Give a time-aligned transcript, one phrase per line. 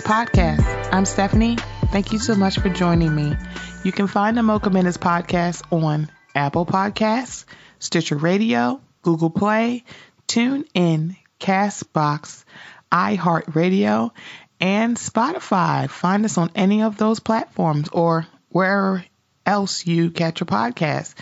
[0.00, 0.88] Minutes podcast.
[0.92, 1.56] I'm Stephanie.
[1.92, 3.36] Thank you so much for joining me.
[3.84, 7.44] You can find the Mocha Minutes podcast on Apple Podcasts,
[7.80, 9.84] Stitcher Radio, Google Play,
[10.26, 12.44] TuneIn, Castbox,
[12.90, 14.12] iHeartRadio,
[14.58, 15.90] and Spotify.
[15.90, 19.04] Find us on any of those platforms or wherever
[19.44, 21.14] else you catch your podcast.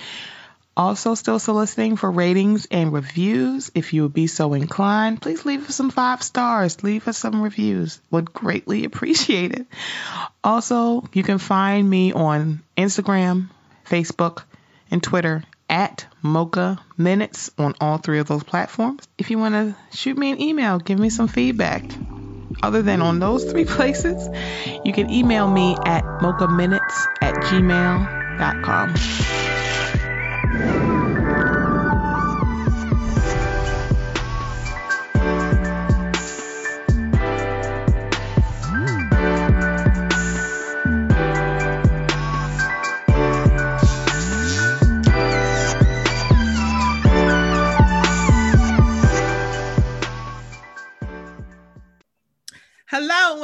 [0.78, 3.72] Also, still soliciting for ratings and reviews.
[3.74, 6.84] If you would be so inclined, please leave us some five stars.
[6.84, 8.00] Leave us some reviews.
[8.12, 9.66] Would greatly appreciate it.
[10.44, 13.48] Also, you can find me on Instagram,
[13.90, 14.44] Facebook,
[14.88, 19.02] and Twitter at Mocha Minutes on all three of those platforms.
[19.18, 21.84] If you want to shoot me an email, give me some feedback.
[22.62, 24.28] Other than on those three places,
[24.84, 28.94] you can email me at mochaminutes at gmail.com.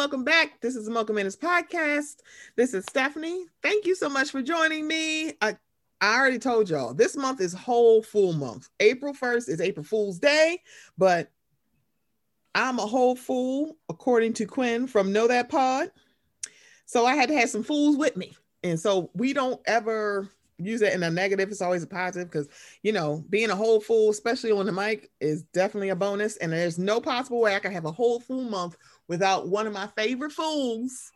[0.05, 0.61] welcome back.
[0.61, 2.17] This is the Mocha Minutes podcast.
[2.57, 3.47] This is Stephanie.
[3.63, 5.33] Thank you so much for joining me.
[5.41, 5.57] I,
[5.99, 8.69] I already told y'all this month is whole full month.
[8.81, 10.61] April 1st is April Fool's Day,
[10.99, 11.33] but
[12.55, 15.91] I'm a whole fool according to Quinn from Know That Pod.
[16.85, 18.37] So I had to have some fools with me.
[18.63, 21.51] And so we don't ever use it in a negative.
[21.51, 22.49] It's always a positive because,
[22.83, 26.37] you know, being a whole fool, especially on the mic, is definitely a bonus.
[26.37, 28.77] And there's no possible way I can have a whole full month
[29.09, 31.13] without one of my favorite fools,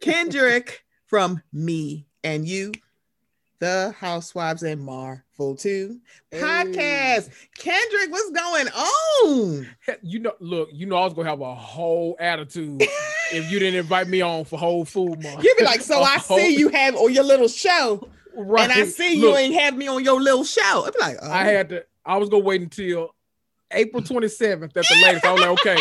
[0.00, 2.72] Kendrick from Me and You,
[3.58, 6.00] the Housewives and Marvel 2
[6.32, 7.30] podcast.
[7.56, 9.66] Kendrick, what's going on?
[10.02, 12.82] You know, look, you know, I was gonna have a whole attitude
[13.32, 15.44] if you didn't invite me on for whole food month.
[15.44, 18.68] You'd be like, so I whole- see you have on your little show, right.
[18.68, 20.84] and I see you Look, ain't have me on your little show.
[20.86, 21.30] I'd be like, oh.
[21.30, 21.76] I had oh.
[21.76, 21.84] to.
[22.04, 23.14] I was gonna wait until
[23.70, 25.24] April 27th at the latest.
[25.24, 25.78] I was like, okay,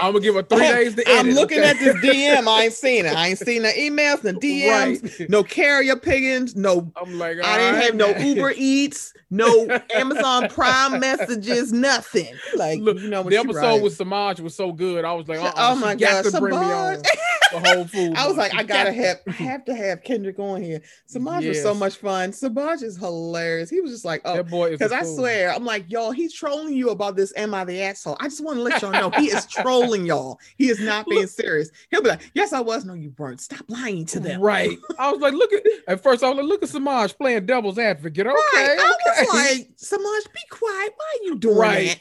[0.00, 1.20] I'm gonna give her three days to edit.
[1.20, 1.70] I'm looking okay?
[1.70, 2.46] at this DM.
[2.46, 3.14] I ain't seen it.
[3.14, 5.30] I ain't seen the emails, the DMs, Right.
[5.30, 8.16] no carrier pigeons, no I'm like, I didn't all have no.
[8.16, 12.34] Uber Eats, no Amazon Prime messages, nothing.
[12.54, 13.82] Like Look, you know the episode writing.
[13.82, 15.04] with Samaj was so good.
[15.04, 17.06] I was like, uh-uh, oh, oh my God, to bring me on Samaj.
[17.52, 18.14] whole food.
[18.16, 20.82] I was like, I gotta have, I have to have Kendrick on here.
[21.06, 22.32] Samaj was so much fun.
[22.32, 23.70] Samaj is hilarious.
[23.70, 26.90] He was just like, oh, boy because I swear, I'm like, y'all, he's trolling you
[26.90, 27.32] about this.
[27.36, 28.16] Am I the asshole?
[28.20, 30.40] I just want to let y'all know he is trolling y'all.
[30.56, 31.70] He is not being serious.
[31.90, 32.84] He'll be like, yes, I was.
[32.84, 33.40] No, you weren't.
[33.40, 34.40] Stop lying to them.
[34.40, 34.76] Right.
[34.98, 37.78] I was like, look at at first I was like, look at Samaj playing devil's
[37.78, 38.26] advocate.
[38.26, 38.76] Okay, Right.
[38.80, 39.26] I okay.
[39.26, 40.92] was like, Samaj, be quiet.
[40.96, 41.88] Why are you doing Right.
[41.88, 42.00] that?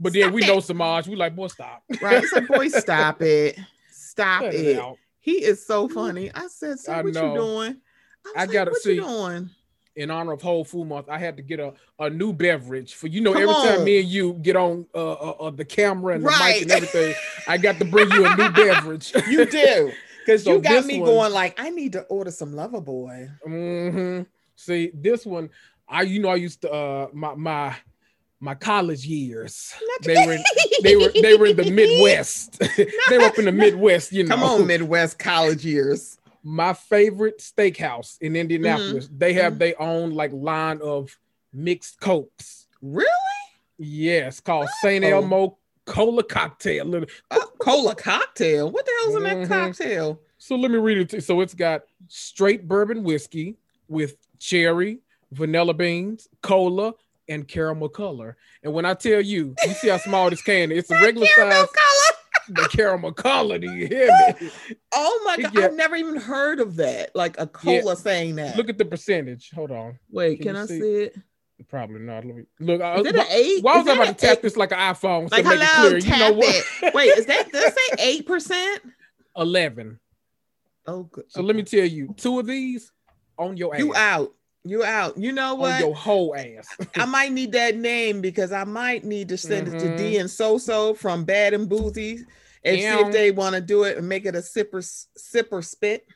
[0.00, 0.46] but then stop we it.
[0.46, 1.08] know Samaj.
[1.08, 1.82] We like, boy, stop.
[2.00, 2.22] Right.
[2.22, 3.58] It's like, boy, stop it.
[3.90, 4.76] Stop Cut it.
[4.76, 4.84] it.
[5.18, 6.30] He is so funny.
[6.34, 7.32] I said, so I what know.
[7.32, 7.80] you doing?
[8.24, 8.94] was I like, gotta what see.
[8.94, 9.50] you doing?
[9.96, 13.06] In honor of Whole Food Month, I had to get a, a new beverage for
[13.06, 16.14] you know Come every time me and you get on uh, uh, uh, the camera
[16.16, 17.14] and the mic and everything,
[17.46, 19.12] I got to bring you a new beverage.
[19.28, 19.92] You do.
[20.24, 23.28] Because So you got me one- going like, I need to order some lover boy.
[23.44, 24.22] hmm
[24.56, 25.50] See, this one,
[25.86, 27.76] I you know I used to uh my my
[28.40, 29.74] my college years.
[30.02, 30.42] They were in,
[30.82, 32.58] they were they were in the Midwest.
[33.10, 34.28] they were up in the Midwest, you know.
[34.34, 36.16] Come on, Midwest college years.
[36.44, 39.06] My favorite steakhouse in Indianapolis.
[39.06, 39.18] Mm-hmm.
[39.18, 41.16] They have their own like line of
[41.52, 42.66] mixed cokes.
[42.82, 43.08] Really?
[43.78, 45.04] Yes, called St.
[45.04, 45.08] Oh.
[45.08, 46.84] Elmo Cola Cocktail.
[46.84, 47.08] Little-
[47.58, 48.70] cola cocktail.
[48.70, 49.48] What the hell's in that Mhm.
[49.48, 50.20] cocktail?
[50.38, 51.08] So let me read it.
[51.10, 51.20] To you.
[51.22, 53.56] So it's got straight bourbon whiskey
[53.88, 54.98] with cherry,
[55.32, 56.92] vanilla beans, cola,
[57.28, 58.36] and caramel color.
[58.62, 60.78] And when I tell you, you see how small this can is.
[60.80, 61.66] It's a regular size, color.
[62.48, 63.58] The caramel color.
[63.58, 64.08] Do you hear
[64.40, 64.50] me?
[64.96, 65.52] Oh my god!
[65.52, 67.10] get- I've never even heard of that.
[67.16, 68.56] Like a cola saying that.
[68.56, 69.50] Look at the percentage.
[69.54, 69.98] Hold on.
[70.10, 70.80] Wait, can can, I see?
[70.80, 71.16] see it?
[71.68, 72.24] Probably not.
[72.24, 72.80] Let me look.
[72.80, 73.62] I, Is it an eight?
[73.64, 74.42] why was I about to tap eight?
[74.42, 76.00] this like an iPhone Like to make hello, it clear?
[76.00, 76.64] tap you know what?
[76.82, 76.94] it.
[76.94, 78.82] Wait, is that does it say eight percent?
[79.36, 79.98] Eleven.
[80.86, 81.24] Oh, good.
[81.28, 82.92] So let me tell you, two of these
[83.38, 83.80] on your ass.
[83.80, 84.34] You out.
[84.64, 85.18] You out.
[85.18, 85.74] You know what?
[85.74, 86.68] On your whole ass.
[86.96, 89.96] I might need that name because I might need to send it to Mhm.
[89.98, 92.24] D and So So from Bad and Boozy
[92.64, 94.82] and see if they want to do it and make it a sipper
[95.18, 96.06] sipper spit.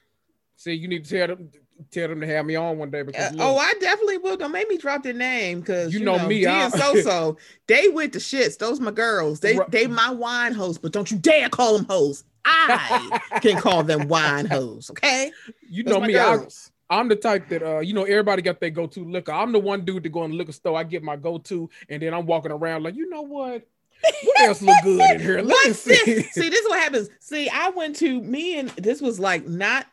[0.57, 1.51] See, you need to tell them
[1.93, 4.37] tell them to have me on one day because Uh, look, oh, I definitely will.
[4.37, 7.37] Don't make me drop their name because You know me, D I- and so so
[7.69, 8.57] they with the shits.
[8.59, 9.41] Those my girls.
[9.41, 9.71] They Right.
[9.71, 12.25] they my wine hoes, but don't you dare call them hoes.
[12.47, 13.11] I
[13.43, 14.91] can call them wine hoes.
[14.91, 15.31] Okay,
[15.69, 16.17] you Those know me.
[16.17, 16.71] I, girls.
[16.91, 19.33] I'm the type that uh, you know, everybody got their go-to liquor.
[19.33, 20.79] I'm the one dude to go in the liquor store.
[20.79, 23.67] I get my go-to, and then I'm walking around like, you know what?
[24.25, 25.43] What else look good in here?
[25.43, 25.91] Let me see.
[26.05, 26.33] this?
[26.33, 27.09] See, this is what happens.
[27.21, 29.87] See, I went to me and this was like not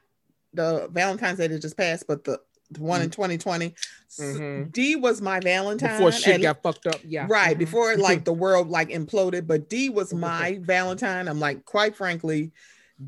[0.53, 2.39] the Valentine's Day that just passed, but the,
[2.71, 3.65] the one in 2020.
[3.65, 4.71] S- Mhm.
[4.71, 5.97] D was my Valentine.
[5.97, 7.01] Before shit and- got fucked up.
[7.03, 7.25] Yeah.
[7.29, 7.59] right Mhm.
[7.59, 12.51] before like the world like imploded but d was my valentine i'm like quite frankly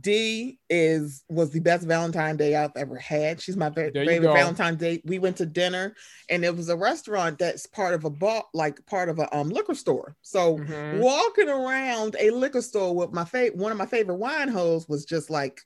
[0.01, 4.75] d is was the best valentine day i've ever had she's my you favorite valentine
[4.75, 5.95] day we went to dinner
[6.29, 9.49] and it was a restaurant that's part of a bar like part of a um
[9.49, 10.99] liquor store so Mhm.
[10.99, 15.05] walking around a liquor store with my favorite one of my favorite wine hoes was
[15.05, 15.61] just like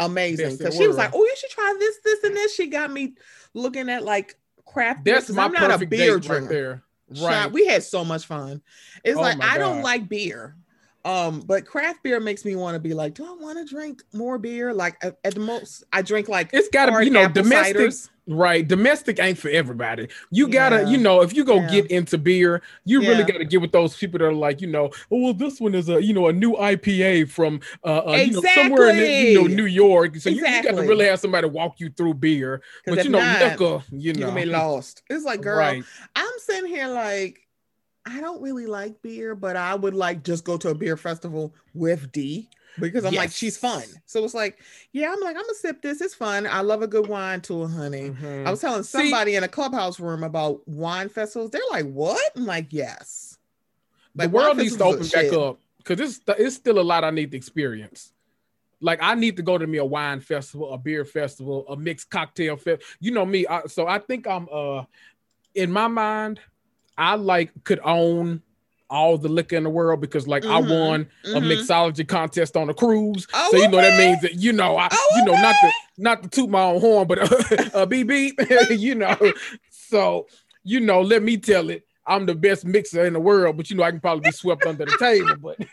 [0.00, 2.90] amazing because she was like oh you should try this this and this she got
[2.90, 3.14] me
[3.54, 4.34] looking at like
[4.66, 6.82] craft beer, That's my i'm not a perfect beer drinker right there.
[7.14, 7.52] Shot- Right.
[7.52, 8.60] We had so much fun.
[9.04, 10.56] It's Oh like I don't like beer.
[11.06, 14.02] Um, but craft beer makes me want to be like, do I want to drink
[14.12, 14.74] more beer?
[14.74, 17.76] Like at, at the most, I drink like It's got to be, you know, domestic.
[17.76, 18.10] ciders.
[18.28, 18.66] Right.
[18.66, 20.08] Domestic ain't for everybody.
[20.32, 20.88] You gotta, Yeah.
[20.88, 21.68] you know, if you go Yeah.
[21.68, 24.90] get into beer, you really gotta get with those people that are like, you know,
[25.12, 28.32] oh well, this one is a, you know, a new IPA from uh, uh you
[28.32, 30.16] know, somewhere in you know New York.
[30.16, 32.62] So you, you got to really have somebody walk you through beer.
[32.84, 34.26] But you know, not, liquor, you know.
[34.26, 35.02] gonna be lost.
[35.08, 35.84] It's like, girl, Right.
[36.16, 37.45] I'm sitting here like,
[38.06, 41.52] I don't really like beer, but I would like just go to a beer festival
[41.74, 42.48] with D
[42.78, 43.82] because I'm like, she's fun.
[44.04, 44.60] So it's like,
[44.92, 46.00] yeah, I'm like, I'm gonna sip this.
[46.00, 46.46] It's fun.
[46.46, 48.10] I love a good wine too, honey.
[48.10, 48.46] Mhm.
[48.46, 51.50] I was telling See- somebody in a clubhouse room about wine festivals.
[51.50, 53.38] They're like, "What?" I'm like, "Yes."
[54.14, 55.34] the Like, wine world needs to open back shit.
[55.34, 58.12] up because it's it's still a lot I need to experience.
[58.80, 62.08] Like I need to go to me a wine festival, a beer festival, a mixed
[62.10, 62.82] cocktail fest.
[63.00, 64.84] You know me, I, so I think I'm uh
[65.54, 66.40] in my mind,
[66.98, 68.42] I like could own
[68.88, 71.48] all the liquor in the world because like I Mhm, won a mhm.
[71.48, 73.26] mixology contest on a cruise.
[73.34, 75.74] Oh, so you know that means that you know I Oh, you know not to
[75.98, 77.18] not to toot my own horn, but
[77.74, 78.38] uh, beep beep,
[78.70, 79.16] you know.
[79.70, 80.28] So
[80.64, 81.85] you know, let me tell it.
[82.08, 84.64] I'm the best mixer in the world, but you know I can probably be swept
[84.64, 85.34] under the table.
[85.42, 85.58] But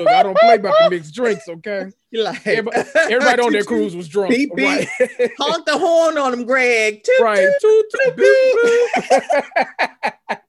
[0.00, 1.90] look, I don't play about the mixed drinks, okay?
[2.10, 4.66] You're like, Everybody, everybody on that cruise was drunk, Beep, beep.
[4.66, 4.88] right?
[5.38, 7.02] honk the horn on them, Greg.
[7.04, 7.48] Toot, right.
[7.60, 7.86] toot.
[8.04, 8.56] Toot, beep.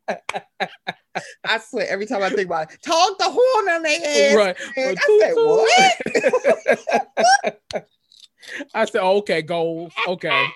[1.45, 4.35] I swear, every time I think about it, honk the horn on their ass.
[4.35, 4.57] right.
[4.77, 5.33] I said.
[7.45, 7.89] "What?"
[8.73, 9.91] I said, okay, goals.
[10.07, 10.47] Okay.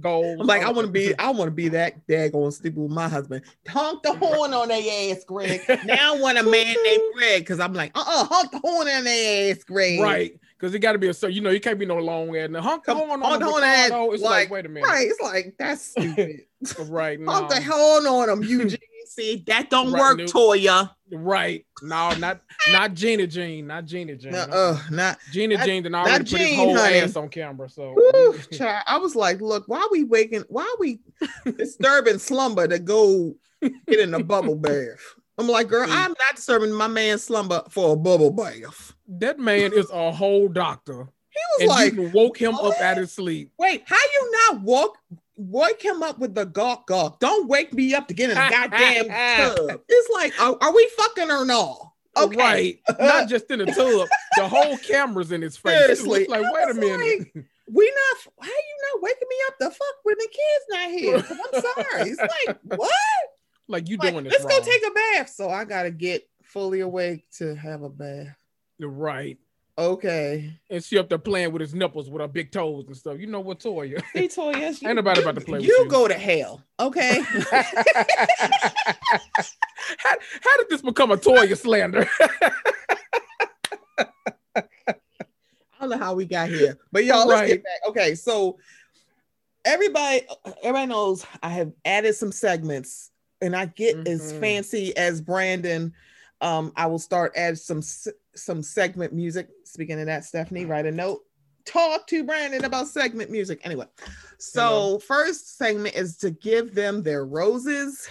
[0.00, 0.38] Goals.
[0.40, 3.08] I'm like, I want to be, I want to be that daggone stupid with my
[3.08, 3.42] husband.
[3.68, 5.62] Honk the horn on their ass, Greg.
[5.84, 8.88] Now I want a man named Greg because I'm like, uh, uh honk the horn
[8.88, 10.00] on their ass, Greg.
[10.00, 10.38] Right.
[10.58, 12.50] Because it got to be a certain, you know, you can't be no long ass.
[12.50, 14.14] Now, honk the horn on, on the honk.
[14.14, 14.88] It's like, like, wait a minute.
[14.88, 15.06] Right.
[15.08, 16.46] It's like that's stupid.
[16.88, 17.20] Right.
[17.20, 17.30] No.
[17.30, 18.78] Honk the horn on them, Eugene.
[19.08, 20.28] See, that don't Right, work, nope.
[20.28, 20.90] Toya.
[21.10, 21.64] Right.
[21.82, 22.40] No, not
[22.72, 23.66] not Gina Jean.
[23.66, 24.32] Not Gina Jean.
[24.32, 26.96] No, uh, not Gina not- Jean did not already put his whole honey.
[26.98, 27.68] ass on camera.
[27.68, 31.00] So Whew, child, I was like, look, why we waking, why we
[31.56, 34.98] disturbing slumber to go get in a bubble bath?
[35.38, 38.92] I'm like, girl, I'm not disturbing my man's slumber for a bubble bath.
[39.08, 41.08] that man is a whole doctor.
[41.30, 43.52] He was And like, you woke him up out of sleep.
[43.58, 44.98] wait, how you not walk?
[45.40, 47.20] Wake him up with the gawk gawk.
[47.20, 49.06] Don't wake me up to get in a goddamn
[49.56, 49.80] tub.
[49.88, 51.92] It's like, are, are we fucking or no?
[52.16, 52.36] Okay.
[52.36, 52.80] Right.
[52.98, 54.08] Not just in the tub.
[54.36, 56.00] The whole camera's in his face.
[56.00, 57.28] It's like, wait a minute.
[57.70, 61.16] We not, how you not waking me up the fuck when the kid's not here?
[61.54, 62.10] I'm sorry.
[62.10, 62.90] It's like, what?
[63.68, 64.60] like you Like, doing this let's wrong.
[64.60, 65.28] go take a bath.
[65.30, 68.34] So I gotta get fully awake to have a bath.
[68.78, 69.36] You're right.
[69.78, 70.52] Okay.
[70.68, 73.20] And she up there playing with his nipples with her big toes and stuff.
[73.20, 74.02] You know what, Toya?
[74.12, 75.74] Hey Toya, you, Ain't nobody about to play with you.
[75.84, 75.88] you.
[75.88, 76.64] go to hell.
[76.80, 77.20] Okay.
[79.98, 82.08] how, how did this become a Toya slander?
[84.56, 87.46] I don't know how we got here, but y'all, let's Right.
[87.46, 87.88] get back.
[87.88, 88.58] Okay, so
[89.64, 90.22] everybody,
[90.64, 94.40] everybody knows I have added some segments, and I get as Mhm.
[94.40, 95.94] fancy as Brandon.
[96.40, 99.48] Um, I will start add some some segment music.
[99.78, 101.20] Speaking of that, Stephanie, write a note.
[101.64, 103.60] Talk to Brandon about segment music.
[103.62, 103.86] Anyway,
[104.36, 108.08] so first segment is to give them their roses.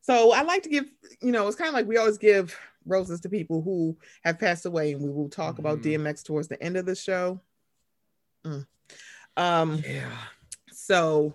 [0.00, 0.86] So I like to give,
[1.20, 4.64] you know, it's kind of like we always give roses to people who have passed
[4.64, 5.82] away, and we will talk about Mhm.
[5.82, 7.38] DMX towards the end of the show.
[8.46, 8.66] Mm.
[9.36, 10.16] Um, yeah.
[10.72, 11.34] so,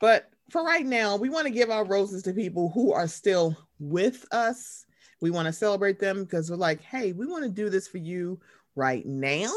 [0.00, 3.56] but for right now, we want to give our roses to people who are still
[3.78, 4.84] with us
[5.20, 7.98] we want to celebrate them because we're like, hey, we want to do this for
[7.98, 8.40] you
[8.74, 9.52] right now.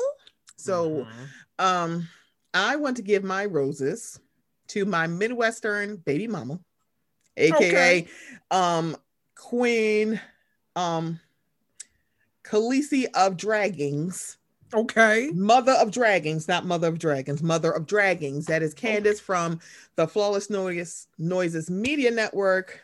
[0.57, 1.27] So Mhm.
[1.59, 2.07] um
[2.53, 4.19] I want to give my roses
[4.67, 6.59] to my Midwestern baby mama,
[7.37, 8.07] aka
[8.51, 8.95] um
[9.35, 10.19] Queen
[10.75, 11.19] um
[12.43, 14.37] Khaleesi of Dragons.
[14.73, 15.29] okay.
[15.33, 18.45] Mother of Dragons, not Mother of Dragons, Mother of Dragons.
[18.47, 19.59] That is Candace from
[19.95, 22.81] the Flawless Noise Noises Media Network.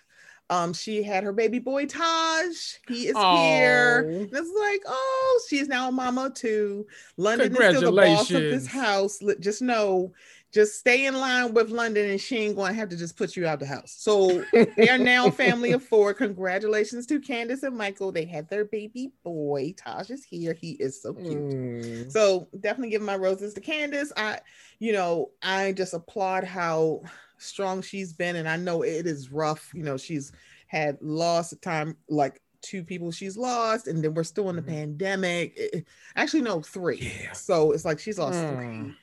[0.51, 2.75] Um, she had her baby boy Taj.
[2.87, 4.05] He is here.
[4.05, 4.09] Aw.
[4.09, 6.87] And it's like, oh, she is now a mama too.
[7.17, 9.19] London is still the boss of this house.
[9.39, 10.11] Just know,
[10.51, 13.35] just stay in line with London, and she ain't going to have to just put
[13.35, 13.95] you out the house.
[13.99, 14.43] So
[14.75, 16.15] they are now a family of four.
[16.15, 18.11] Congratulations to Candace and Michael.
[18.11, 19.75] They had their baby boy.
[19.77, 20.53] Taj is here.
[20.53, 21.37] He is so cute.
[21.37, 22.11] Mm.
[22.11, 24.11] So definitely give my roses to Candace.
[24.17, 24.39] I,
[24.79, 27.03] you know, I just applaud how
[27.39, 29.71] strong she's been, and I know it is rough.
[29.73, 30.31] You know, she's
[30.67, 34.67] had lost time like two people she's lost, and then we're still in the Mhm.
[34.67, 35.53] pandemic.
[35.57, 36.97] It- actually, no, three.
[37.23, 37.31] Yeah.
[37.33, 38.55] So it's like she's lost Mm.
[38.55, 38.93] three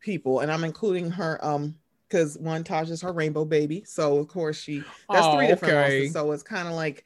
[0.00, 1.44] people, and I'm including her.
[1.44, 1.76] Um,
[2.08, 4.80] because one Taj is her rainbow baby, so of course she
[5.12, 6.00] that's Oh, three different okay.
[6.00, 6.12] losses.
[6.12, 7.04] So it's kind of like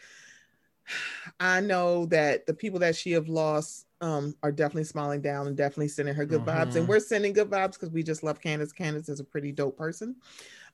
[1.41, 5.57] I know that the people that she have lost um are definitely smiling down and
[5.57, 6.75] definitely sending her good vibes.
[6.77, 6.89] And Mhm.
[6.89, 8.73] we're sending good vibes because we just love Candace.
[8.73, 10.17] Candace is a pretty dope person.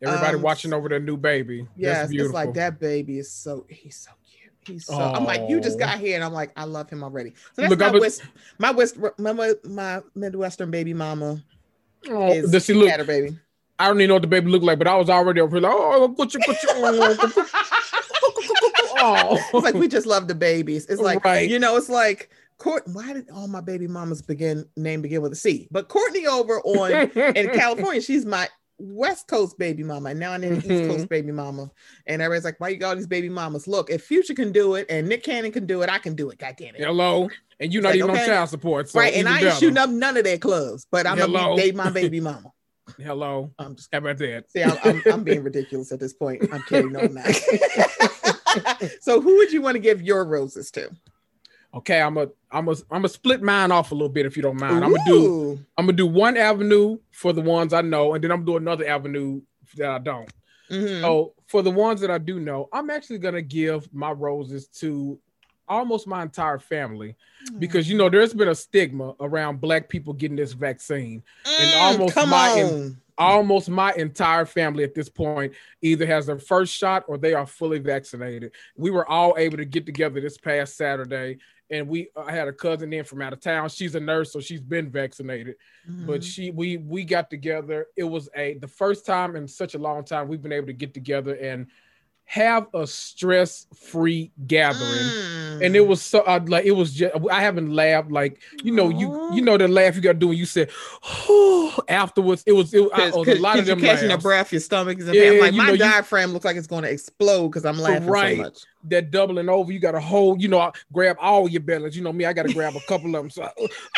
[0.02, 1.66] Everybody Um, watching over their new baby.
[1.76, 4.52] Yes, That's it's like that baby is so he's so cute.
[4.66, 7.30] He's so I'm like, you just got here, and I'm like, I love him already.
[7.54, 8.22] So that's Look, my was- West,
[8.58, 11.42] my West, my, my Midwestern baby mama
[12.08, 13.06] Oh, is does she look?
[13.06, 13.36] baby.
[13.78, 15.62] I don't even know what the baby looked like, but I was already over here
[15.62, 16.70] like, oh, put you, put you.
[19.02, 20.86] Oh, it's like we just love the babies.
[20.86, 21.48] It's like Right.
[21.48, 22.82] you know, it's like Court.
[22.92, 25.68] Why did all my baby mamas begin name begin with a C?
[25.70, 28.48] But Courtney over on in California, she's my
[28.80, 30.68] West Coast baby mama, and now I need an East.
[30.68, 31.04] Coast mm-hmm.
[31.04, 31.70] baby mama.
[32.06, 34.74] And everybody's like, "Why you got all these baby mamas?" Look, if Future can do
[34.74, 36.38] it and Nick Cannon can do it, I can do it.
[36.38, 36.80] God damn it!
[36.80, 37.28] Hello,
[37.60, 38.20] and you're not Like, even okay.
[38.22, 39.60] on child support, so right, and I ain't better.
[39.60, 42.52] shooting up none of their clubs, but I'm gonna be they my baby mama.
[42.98, 44.50] Hello, I'm just how about that?
[44.50, 46.42] see, I'm, I'm, I'm being ridiculous at this point.
[46.52, 47.26] I'm kidding, no, I'm not.
[49.00, 50.90] so, who would you want to give your roses to?
[51.72, 54.42] Okay, I'm a, I'm a, I'm a split mine off a little bit if you
[54.42, 54.84] don't mind.
[54.84, 58.32] I'm gonna do, I'm gonna do one avenue for the ones I know, and then
[58.32, 59.40] I'm gonna do another avenue
[59.76, 60.28] that I don't.
[60.70, 61.00] Mhm.
[61.00, 65.18] So for the ones that I do know, I'm actually gonna give my roses to
[65.68, 67.14] almost my entire family
[67.60, 71.22] because you know there's been a stigma around black people getting this vaccine.
[71.46, 72.96] and almost Mm, my-.
[73.18, 77.44] Almost my entire family at this point either has their first shot or they are
[77.46, 78.52] fully vaccinated.
[78.76, 81.36] We were all able to get together this past Saturday,
[81.70, 83.68] and we I had a cousin in from out of town.
[83.68, 85.56] She's a nurse, so she's been vaccinated.
[86.00, 86.24] But Mhm.
[86.24, 87.86] she we we got together.
[87.96, 90.72] It was a the first time in such a long time we've been able to
[90.72, 91.66] get together and
[92.30, 95.12] have a stress-free gathering.
[95.62, 95.88] And it Mm.
[95.88, 99.42] was so uh, like it was just I haven't laughed like you know you you
[99.42, 100.70] know the laugh you got to do when you said
[101.02, 104.22] oh afterwards it was it, I, a lot of them catching laughs.
[104.22, 105.40] breath, your stomach is in Yeah.
[105.40, 108.08] Like you my know, you- diaphragm looks like it's going to explode because I'm laughing
[108.08, 108.36] Right.
[108.36, 108.58] so much.
[108.84, 112.12] that doubling over you got to hold you know grab all your balance you know
[112.12, 113.42] me I got to grab a couple of them so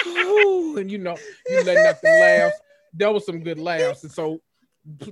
[0.78, 1.16] and you know
[1.50, 2.56] you letting out the laughs
[2.94, 4.40] that was some good laughs and so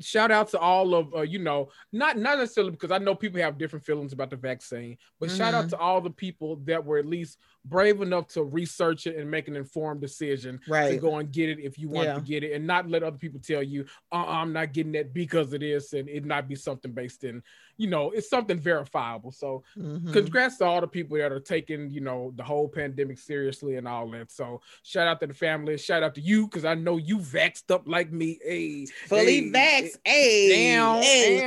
[0.01, 3.41] shout out to all of uh, you know not not necessarily because I know people
[3.41, 5.71] have different feelings about the vaccine but shout out Mhm.
[5.71, 9.47] to all the people that were at least brave enough to research it and make
[9.49, 10.91] an informed decision right.
[10.93, 12.15] to go and get it if you want Yeah.
[12.15, 15.13] to get it and not let other people tell you uh, i'm not getting that
[15.13, 17.43] because of this and it not be something based in
[17.77, 20.13] you know it's something verifiable so Mhm.
[20.13, 23.87] congrats to all the people that are taking you know the whole pandemic seriously and
[23.87, 26.97] all that so shout out to the family shout out to you because i know
[26.97, 29.97] you vaxxed up like me hey Fully hey, vax.
[30.05, 30.49] Hey.
[30.49, 31.41] Damn, hey.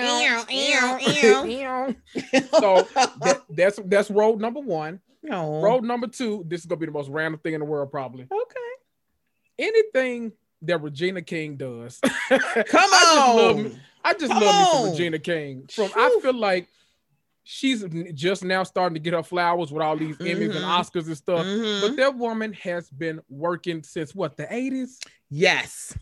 [2.60, 5.62] so that, that's that's road number one no.
[5.62, 8.24] road number two this is gonna be the most random thing in the world probably
[8.32, 8.60] Okay.
[9.60, 12.00] anything that Regina King does.
[12.30, 13.64] Come I just love on.
[13.64, 14.92] me- I just Come love me some on.
[14.92, 15.68] Regina King.
[15.70, 16.68] From I feel like
[17.44, 20.80] she's just now starting to get her flowers with all these Emmys and Mhm.
[20.80, 21.46] Oscars and stuff.
[21.46, 21.82] Mhm.
[21.82, 25.00] But that woman has been working since what the 80s?
[25.30, 25.98] yes.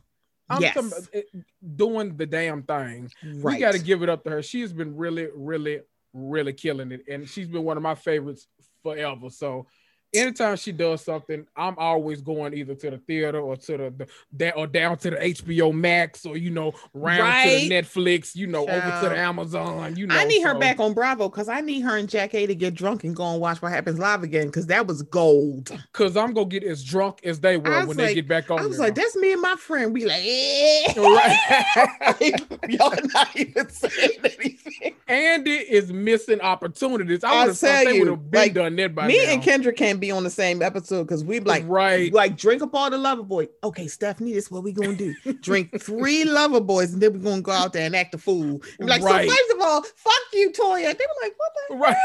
[0.51, 0.75] I'm yes.
[0.77, 1.27] about it-
[1.75, 3.09] doing the damn thing.
[3.23, 3.55] right.
[3.55, 4.41] We got to give it up to her.
[4.43, 5.81] She's been really, really,
[6.13, 7.01] really killing it.
[7.09, 8.47] And she's been one of my favorites
[8.83, 9.29] forever.
[9.29, 9.67] So
[10.13, 14.07] anytime she does something, I'm always going either to the theater or to the, the
[14.33, 17.61] that or down to the HBO Max or you know round Right.
[17.63, 19.95] to the Netflix, you know over to the Amazon.
[19.95, 22.47] You know, I need her so- back on Bravo because I need her and Jackée
[22.47, 25.71] to get drunk and go and watch what happens live again because that was gold.
[25.93, 28.59] Cause I'm gonna get as drunk as they were when was they get back on.
[28.59, 28.87] I was there.
[28.87, 29.93] like, that's me and my friend.
[29.93, 30.93] We like, eh.
[30.97, 32.41] Right.
[32.69, 34.95] y'all not even saying anything.
[35.07, 37.23] Andy is missing opportunities.
[37.23, 39.31] I would have thought they would have been like, done that by Me now.
[39.33, 42.11] and Kendra can't be on the same episode because we like right.
[42.11, 43.47] like drink up all the lover boy.
[43.63, 45.13] Okay, Stephanie, this is what we gonna do.
[45.41, 48.61] Drink three lover boys, and then we're gonna go out there and act a fool.
[48.79, 49.29] And like, Right.
[49.29, 50.97] so first of all, fuck you, Toya.
[50.97, 51.95] They were like, what the Right.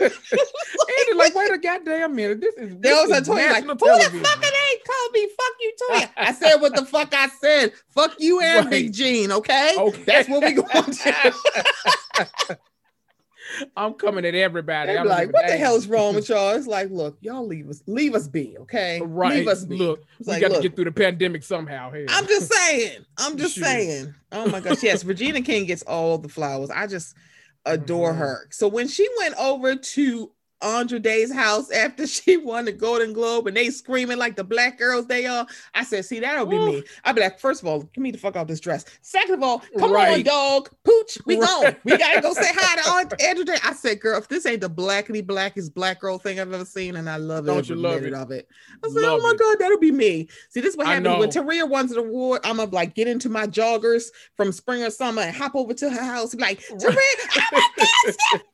[1.00, 2.40] Andy, like, wait a goddamn minute.
[2.40, 5.28] This is this always is Toya like, who the fuck it ain't called me?
[5.36, 6.10] Fuck you, Toya.
[6.16, 7.72] I said what the fuck I said.
[7.90, 8.70] Fuck you and Right.
[8.70, 9.74] Big Gene, okay?
[9.76, 10.02] Okay.
[10.04, 10.92] That's what we gonna
[12.48, 12.54] do.
[13.76, 14.96] I'm coming at everybody.
[14.96, 16.50] I'm like, what the hell is wrong with y'all?
[16.54, 19.00] It's like, look, y'all leave us, leave us be, okay?
[19.00, 19.38] Right.
[19.38, 19.76] Leave us be.
[19.76, 21.90] Look, It's we like, got to get through the pandemic somehow.
[21.92, 22.06] Here.
[22.08, 23.04] I'm just saying.
[23.18, 23.64] I'm just Shoot.
[23.64, 24.14] saying.
[24.32, 24.82] Oh my gosh.
[24.82, 26.70] Yes, Regina King gets all the flowers.
[26.70, 27.16] I just
[27.66, 28.18] adore Mhm.
[28.18, 28.46] her.
[28.50, 33.46] So when she went over to Andra Day's house after she won the Golden Globe
[33.46, 36.82] and they screaming like the black girls they are, I said, see, that'll be me.
[37.04, 38.84] I'd be like, first of all, get me the fuck out this dress.
[39.02, 40.70] Second of all, come on, dog.
[40.84, 41.46] Pooch, we Right.
[41.48, 41.76] gone.
[41.84, 43.56] We gotta go say hi to Aunt Andra Day.
[43.64, 46.96] I said, girl, if this ain't the blackity blackest black girl thing I've ever seen,
[46.96, 48.22] and I love Don't every you love minute it?
[48.22, 48.48] of it.
[48.72, 49.38] I was like, oh my it.
[49.38, 50.28] god, that'll be me.
[50.50, 51.28] See, this is what I happens when.
[51.30, 52.40] Taria wants an award.
[52.44, 54.04] I'm gonna like get into my joggers
[54.36, 56.34] from spring or summer and hop over to her house.
[56.34, 56.96] Be like, Taria, oh
[57.30, 58.44] I want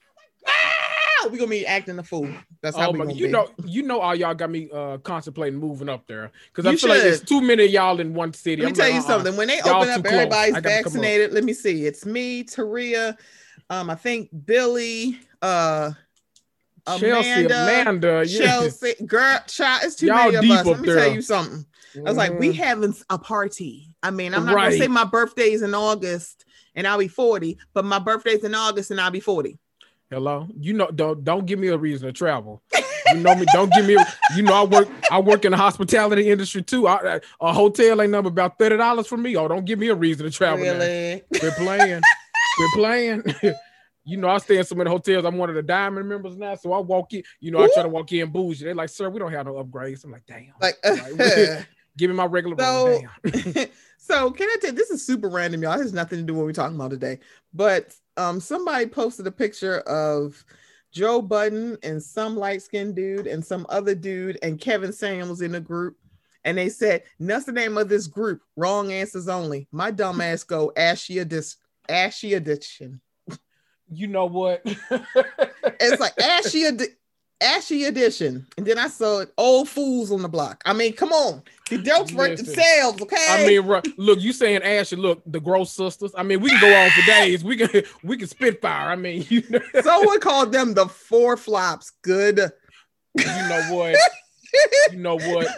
[1.23, 1.29] Wow!
[1.31, 2.31] We gonna be acting the fool.
[2.63, 3.33] That's how Oh we gonna you be.
[3.33, 6.91] know, you know, all y'all got me uh contemplating moving up there because I feel
[6.91, 7.29] like there's should.
[7.29, 8.63] too many of y'all in one city.
[8.63, 9.07] Let me I'm tell like, you uh-uh.
[9.07, 9.37] something.
[9.37, 11.33] When they Y'all open up, everybody's vaccinated.
[11.33, 11.87] Let me see.
[11.87, 13.17] It's me, Taria,
[13.71, 15.93] um, I think Billy, uh,
[16.87, 18.41] Chelsea, Amanda, Amanda, yeah.
[18.41, 19.83] Chelsea, girl, child.
[19.85, 20.67] It's too Y'all many of us.
[20.67, 20.97] Let me there.
[20.97, 21.67] tell you something.
[21.97, 22.57] I was like, we Mhm.
[22.57, 23.95] having a party.
[24.03, 26.45] I mean, I'm not gonna say my birthday's in August
[26.75, 29.59] and I'll be 40, but my birthday's in August and I'll be 40.
[30.11, 32.63] Hello, you know, don't don't give me a reason to travel.
[33.13, 33.45] You know me.
[33.53, 33.97] Don't give me.
[34.37, 34.89] You know, I work.
[35.11, 36.87] I work in the hospitality industry too.
[36.89, 39.37] I, a hotel ain't number about thirty dollars for me.
[39.37, 40.65] Oh, don't give me a reason to travel.
[40.65, 40.73] now.
[40.73, 41.23] really?
[41.43, 42.03] We're playing.
[42.59, 43.23] We're playing.
[44.05, 45.25] you know, I stay in so many hotels.
[45.25, 46.55] I'm one of the diamond members now.
[46.55, 48.65] So I walk in, you know, I try to walk in bougie.
[48.65, 50.05] They're like, sir, we don't have no upgrades.
[50.05, 50.53] I'm like, damn.
[50.61, 53.09] Like, Like, Give me my regular So- room.
[53.25, 53.67] Damn.
[53.99, 55.75] so can I tell this is super random, y'all.
[55.75, 57.19] It has nothing to do with what we're talking about today.
[57.55, 60.45] But um, somebody posted a picture of
[60.93, 65.61] Joe Budden and some light-skinned dude and some other dude and Kevin Samuels in the
[65.61, 65.97] group.
[66.45, 68.41] And they said, that's the name of this group.
[68.57, 69.67] Wrong answers only.
[69.73, 71.59] My dumb ass go Ashy Edition.
[71.89, 73.01] Ashy Edition.
[73.91, 74.65] You know what?
[75.79, 76.95] It's like Ashy Edi-
[77.41, 78.47] Ashy Edition.
[78.57, 80.63] And then I saw it, Old Fools on the Block.
[80.65, 81.43] I mean, come on.
[81.69, 82.47] The jokes Listen.
[82.47, 83.17] themselves, okay?
[83.29, 86.13] I mean, look, you saying Ashley, look, the gross sisters.
[86.17, 87.43] I mean, we can go on for days.
[87.43, 88.91] We can we can spitfire.
[88.91, 91.91] I mean, you know, Someone called them the four flops.
[92.03, 92.39] Good.
[93.19, 93.97] you know what?
[94.91, 95.49] You know what?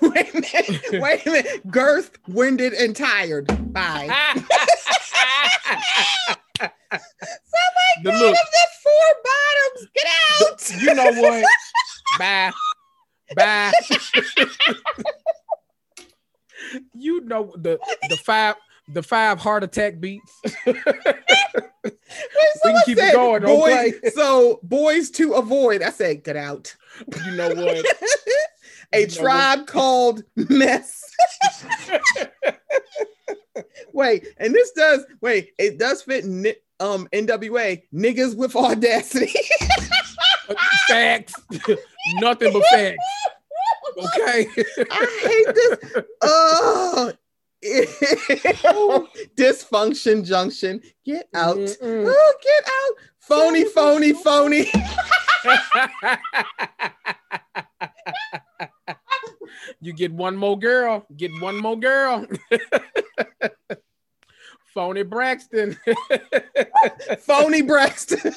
[0.00, 0.82] wait a minute.
[0.94, 1.70] Wait a minute.
[1.70, 3.46] Girth, winded, and tired.
[3.72, 4.08] Bye.
[8.02, 9.88] the Out look, of the four bottoms.
[9.94, 10.06] Get
[10.40, 10.82] out.
[10.82, 11.44] you know what?
[12.18, 12.52] Bye.
[13.36, 13.72] Bye.
[16.94, 18.56] You know the the five
[18.88, 20.40] the five heart attack beats.
[20.66, 21.94] Wait,
[22.64, 24.10] We can keep it going, Boys, play.
[24.10, 25.82] so boys to avoid.
[25.82, 26.74] I said, get out.
[27.24, 27.84] you know what?
[28.92, 31.02] A You tribe called mess.
[33.92, 36.24] wait, and this does wait, it does fit
[36.80, 39.32] um NWA niggas with audacity.
[40.88, 41.34] Facts.
[42.20, 42.98] Nothing but facts.
[43.96, 44.46] Okay.
[44.90, 45.78] I hate this.
[46.22, 47.12] Oh,
[49.36, 50.80] dysfunction junction.
[51.04, 51.56] Get out.
[51.56, 52.04] Mm-mm.
[52.08, 52.94] Oh, get out.
[53.20, 54.66] Phony, phony, phony.
[59.80, 61.06] you get one more girl.
[61.16, 62.26] Get one more girl.
[64.74, 65.76] Phony Braxton.
[67.20, 68.18] phony Braxton.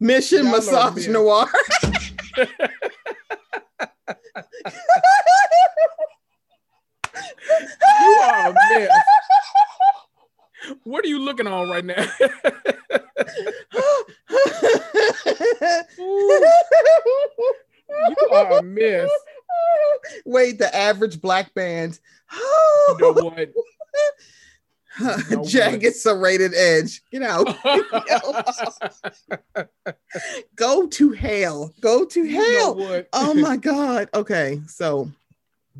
[0.00, 1.48] Mission Y'all massage noir.
[2.36, 2.46] you
[8.22, 8.90] are a mess.
[10.84, 12.06] What are you looking on right now?
[17.88, 19.08] You are a mess.
[20.24, 21.98] Wait, the average black band.
[22.32, 23.52] You know what?
[25.30, 27.02] No Jagged serrated edge.
[27.10, 27.46] Get out.
[30.56, 31.72] Go to hell.
[31.80, 33.02] Go to You know hell.
[33.12, 34.08] Oh my God.
[34.14, 34.60] Okay.
[34.66, 35.10] So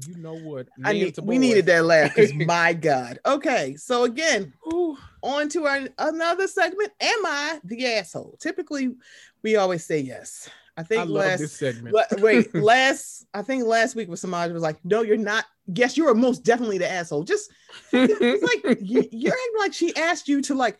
[0.06, 0.68] You know what?
[0.84, 3.18] I need, to we needed that laugh because my God.
[3.26, 3.74] Okay.
[3.76, 4.96] So again, Ooh.
[5.22, 6.92] on to our another segment.
[7.00, 8.36] Am I the asshole?
[8.40, 8.94] Typically,
[9.42, 10.48] we always say yes.
[10.76, 11.94] I I think love last segment.
[11.94, 15.44] La- wait, last I think last week with Samaj was like, no, you're not.
[15.72, 17.24] Yes, you are most definitely the asshole.
[17.24, 17.50] Just
[17.92, 20.78] it's like you, you're acting like she asked you to like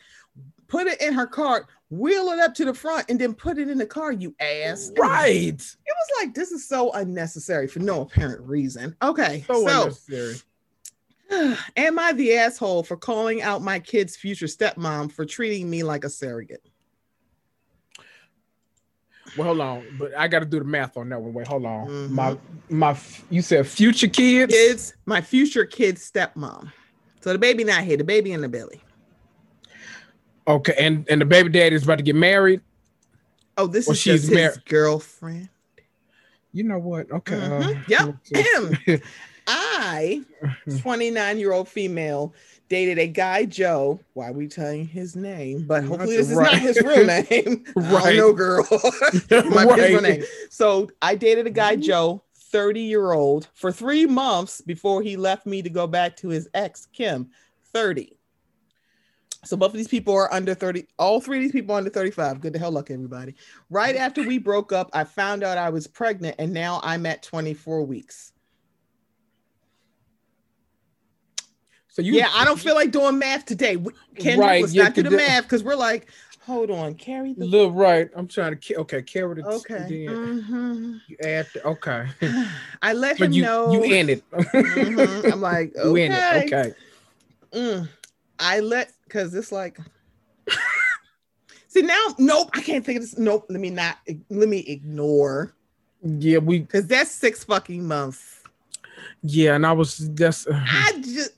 [0.68, 3.68] put it in her cart, wheel it up to the front, and then put it
[3.68, 4.12] in the car.
[4.12, 4.90] You ass.
[4.96, 5.48] Right.
[5.48, 8.96] It was like this is so unnecessary for no apparent reason.
[9.03, 10.37] Okay, So, so unnecessary.
[11.76, 16.05] am I the asshole for calling out my kid's future stepmom for treating me like
[16.05, 16.64] a surrogate?
[19.36, 21.32] Well, hold on, but I got to do the math on that one.
[21.32, 21.86] Wait, hold on.
[21.86, 22.10] Mhm.
[22.10, 22.36] My
[22.68, 22.98] my,
[23.30, 24.52] you said future kids.
[24.52, 26.72] Kids, my future kid's stepmom.
[27.20, 28.82] So the baby not here, the baby in the belly.
[30.48, 32.60] Okay, and and the baby daddy is about to get married.
[33.56, 35.48] Oh, this is just she's his mar- girlfriend.
[36.52, 37.10] You know what?
[37.10, 37.36] Okay.
[37.36, 37.76] Mhm.
[37.76, 39.02] uh, Yep.
[39.46, 40.22] I,
[40.80, 42.34] 29 year old female,
[42.70, 44.00] dated a guy, Joe.
[44.14, 45.66] Why are we telling his name?
[45.66, 46.52] But hopefully, this is Right.
[46.52, 47.64] not his real name.
[47.76, 48.16] Right.
[48.16, 48.66] don't know, girl.
[49.50, 49.90] My Right.
[49.90, 50.24] real name.
[50.48, 51.83] So I dated a guy, Mhm.
[51.83, 56.28] Joe, 30 year old, for three months before he left me to go back to
[56.28, 57.30] his ex, Kim,
[57.74, 58.16] 30.
[59.44, 60.87] So both of these people are under 30.
[60.98, 62.40] All three of these people are under 35.
[62.40, 63.35] Good to hell luck, everybody.
[63.68, 67.22] Right after we broke up, I found out I was pregnant, and now I'm at
[67.22, 68.33] 24 weeks.
[71.92, 73.76] So you, yeah, I don't feel like doing math today.
[73.76, 76.09] We- Kendrick, Right, let's yeah, not do the math because we're like,
[76.40, 77.44] hold on, carry the.
[77.44, 78.09] Look right.
[78.14, 78.74] I'm trying to.
[78.81, 79.46] Okay, carry the.
[79.48, 80.07] Okay.
[80.09, 81.00] Mhm.
[81.09, 81.48] you add.
[81.53, 82.07] The, okay.
[82.83, 83.72] I let But him you know.
[83.72, 84.31] you in it.
[84.33, 85.33] Mhm.
[85.33, 86.44] I'm like, You in okay.
[86.46, 86.53] it.
[86.55, 86.72] Okay.
[87.53, 87.88] Mm.
[88.38, 89.79] I let because it's like.
[91.68, 93.16] See now, nope, I can't think of this.
[93.18, 93.98] Nope, let me not.
[94.29, 95.55] Let me ignore
[96.03, 96.61] Yeah, we.
[96.61, 98.42] because that's six fucking months.
[99.22, 100.46] Yeah, and I was that's.
[100.50, 101.31] I just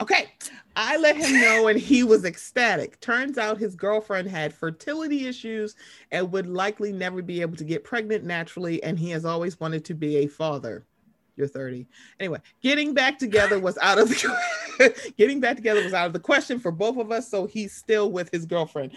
[0.00, 0.28] Okay.
[0.76, 3.00] I let him know and he was ecstatic.
[3.00, 5.76] Turns out his girlfriend had fertility issues
[6.10, 9.84] and would likely never be able to get pregnant naturally, and he has always wanted
[9.84, 10.84] to be a father.
[11.36, 11.86] You're 30.
[12.20, 16.20] Anyway, getting back together was out of the getting back together was out of the
[16.20, 18.92] question for both of us, so he's still with his girlfriend.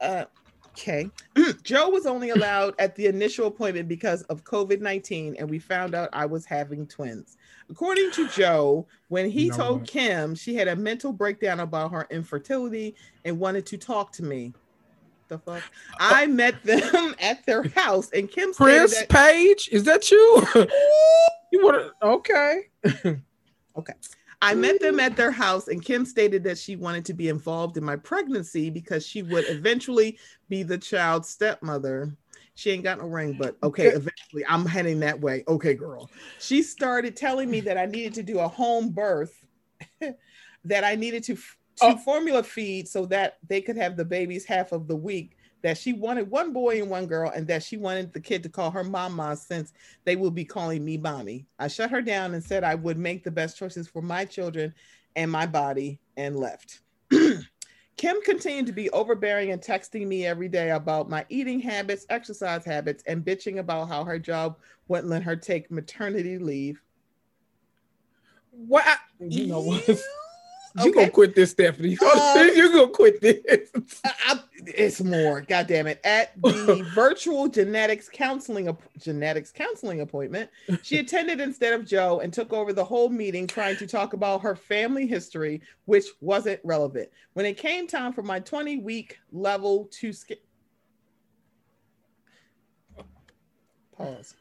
[0.00, 0.24] Uh
[0.70, 1.10] okay.
[1.62, 5.94] Joe was only allowed at the initial appointment because of COVID 19, and we found
[5.94, 7.36] out I was having twins.
[7.70, 9.86] According to Joe, when he know told?
[9.86, 14.52] Kim she had a mental breakdown about her infertility and wanted to talk to me.
[15.28, 15.62] The fuck?
[15.94, 20.46] Uh, I met them at their house, and Kim Chris that Page, is that you?
[21.52, 21.92] you want?
[22.02, 22.68] Okay.
[23.76, 23.94] Okay.
[24.40, 27.76] I met them at their house, and Kim stated that she wanted to be involved
[27.76, 30.16] in my pregnancy because she would eventually
[30.48, 32.14] be the child's stepmother.
[32.54, 35.44] She ain't got no ring, but okay, eventually I'm heading that way.
[35.48, 36.10] Okay, girl.
[36.38, 39.44] She started telling me that I needed to do a home birth,
[40.64, 41.40] that I needed to, to
[41.80, 41.96] Oh.
[41.96, 45.36] formula feed so that they could have the babies half of the week.
[45.62, 48.50] That she wanted one boy and one girl, and that she wanted the kid to
[48.50, 49.72] call her mama since
[50.04, 51.46] they will be calling me mommy.
[51.58, 54.74] I shut her down and said I would make the best choices for my children
[55.16, 56.80] and my body and left.
[57.96, 62.64] Kim continued to be overbearing and texting me every day about my eating habits, exercise
[62.64, 66.82] habits, and bitching about how her job wouldn't let her take maternity leave.
[68.50, 68.98] What?
[69.20, 69.88] You know what?
[70.76, 71.00] You- You Okay.
[71.00, 71.96] gonna quit this, Stephanie?
[71.98, 73.70] Um, you gonna quit this?
[74.04, 75.40] I- it's more.
[75.42, 76.00] God damn it!
[76.04, 80.50] At the virtual genetics counseling genetics counseling appointment,
[80.82, 84.40] she attended instead of Joe and took over the whole meeting, trying to talk about
[84.42, 87.08] her family history, which wasn't relevant.
[87.34, 90.38] When it came time for my 20 week level two scale,
[93.96, 94.34] pause.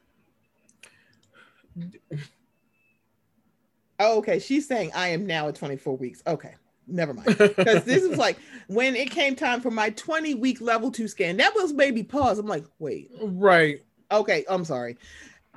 [3.99, 4.39] Oh, okay.
[4.39, 6.23] She's saying I am now at 24 weeks.
[6.27, 6.55] Okay.
[6.87, 7.27] Never mind.
[7.37, 11.37] Because this is like when it came time for my 20 week level two scan.
[11.37, 12.39] That was maybe pause.
[12.39, 13.11] I'm like, wait.
[13.21, 13.81] right.
[14.11, 14.97] Okay, I'm sorry.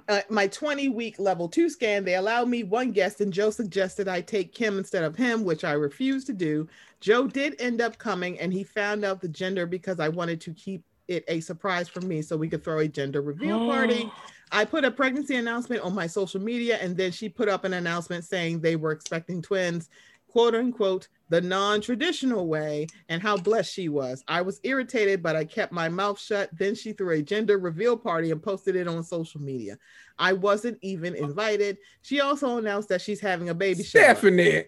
[0.09, 4.07] Uh, my 20 week level two scan, they allowed me one guest, and Joe suggested
[4.07, 6.69] I take Kim instead of him, which I refused to do.
[7.01, 10.55] Joe did end up coming, and he found out the gender because I wanted to
[10.55, 14.11] keep it a surprise for me so we could throw a gender reveal party.
[14.53, 17.73] I put a pregnancy announcement on my social media, and then she put up an
[17.75, 19.89] announcement saying they were expecting twins,
[20.29, 24.23] quote unquote, the non traditional way, and how blessed she was.
[24.29, 26.51] I was irritated, but I kept my mouth shut.
[26.57, 29.77] Then she threw a gender reveal party and posted it on social media.
[30.19, 31.79] I wasn't even invited.
[32.03, 34.03] She also announced that she's having a baby shower.
[34.05, 34.65] Stephanie.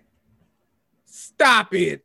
[1.06, 2.04] Stop it.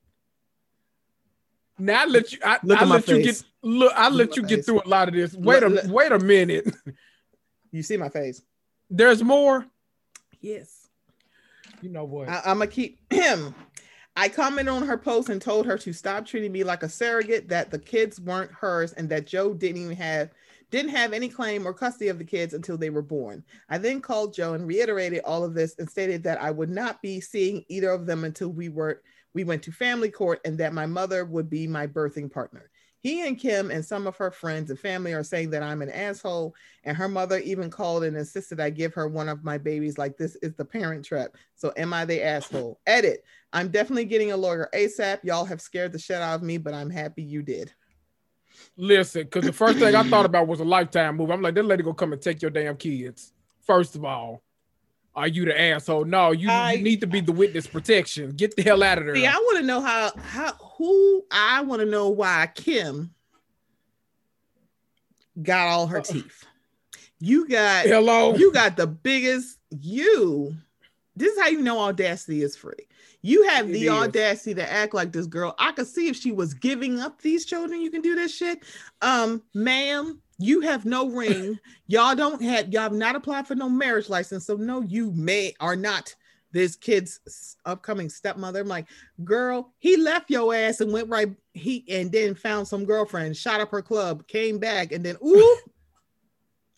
[1.79, 2.39] Now I let you.
[2.45, 3.41] I, Look I at my let you face.
[3.41, 3.49] get.
[3.63, 4.65] Look, I Look let at you get face.
[4.65, 5.33] through a lot of this.
[5.33, 6.71] Wait a Look- wait a minute.
[7.73, 8.41] You see my face?
[8.89, 9.65] There's more.
[10.39, 10.88] Yes.
[11.81, 12.29] You know what?
[12.29, 13.53] I, I'm gonna keep him.
[14.15, 17.49] I commented on her post and told her to stop treating me like a surrogate,
[17.49, 20.29] that the kids weren't hers, and that Joe didn't even have
[20.69, 23.43] didn't have any claim or custody of the kids until they were born.
[23.69, 27.01] I then called Joe and reiterated all of this and stated that I would not
[27.01, 29.01] be seeing either of them until we were
[29.33, 32.69] we went to family court and that my mother would be my birthing partner.
[33.03, 35.89] He and Kim and some of her friends and family are saying that I'm an
[35.89, 39.97] asshole, and her mother even called and insisted I give her one of my babies
[39.97, 41.35] like this is the parent trap.
[41.55, 42.79] So am I the asshole?
[42.87, 43.25] Edit.
[43.51, 45.19] I'm definitely getting a lawyer ASAP.
[45.23, 47.73] Y'all have scared the shit out of me, but I'm happy you did.
[48.77, 51.33] Listen, because the first thing I thought about was a lifetime movie.
[51.33, 53.33] I'm like, that lady gonna come and take your damn kids.
[53.59, 54.41] First of all,
[55.15, 56.06] are you the asshole?
[56.06, 58.32] No, you, I- you need to be the witness protection.
[58.32, 59.15] Get the hell out of there.
[59.15, 63.13] See, I want to know how how who I want to know why Kim
[65.41, 66.45] got all her teeth.
[67.19, 68.36] You got Hello.
[68.36, 70.56] you got the biggest you.
[71.15, 72.88] This is how you know audacity is free.
[73.21, 73.89] You have It the is.
[73.91, 75.56] audacity to act like this girl.
[75.60, 78.63] I could see if she was giving up these children, you can do this shit.
[79.02, 81.60] Um, ma'am, you have no ring.
[81.88, 84.46] y'all don't have y'all have not applied for no marriage license.
[84.46, 86.15] So no, you may are not
[86.52, 88.62] this kid's upcoming stepmother.
[88.62, 88.86] I'm like,
[89.24, 91.30] girl, he left your ass and went right.
[91.54, 95.58] He and then found some girlfriend, shot up her club, came back, and then ooh.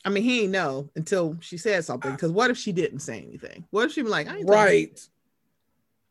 [0.05, 2.11] I mean, he ain't know until she said something.
[2.11, 3.65] Because what if she didn't say anything?
[3.71, 4.99] What if she was like, I ain't right.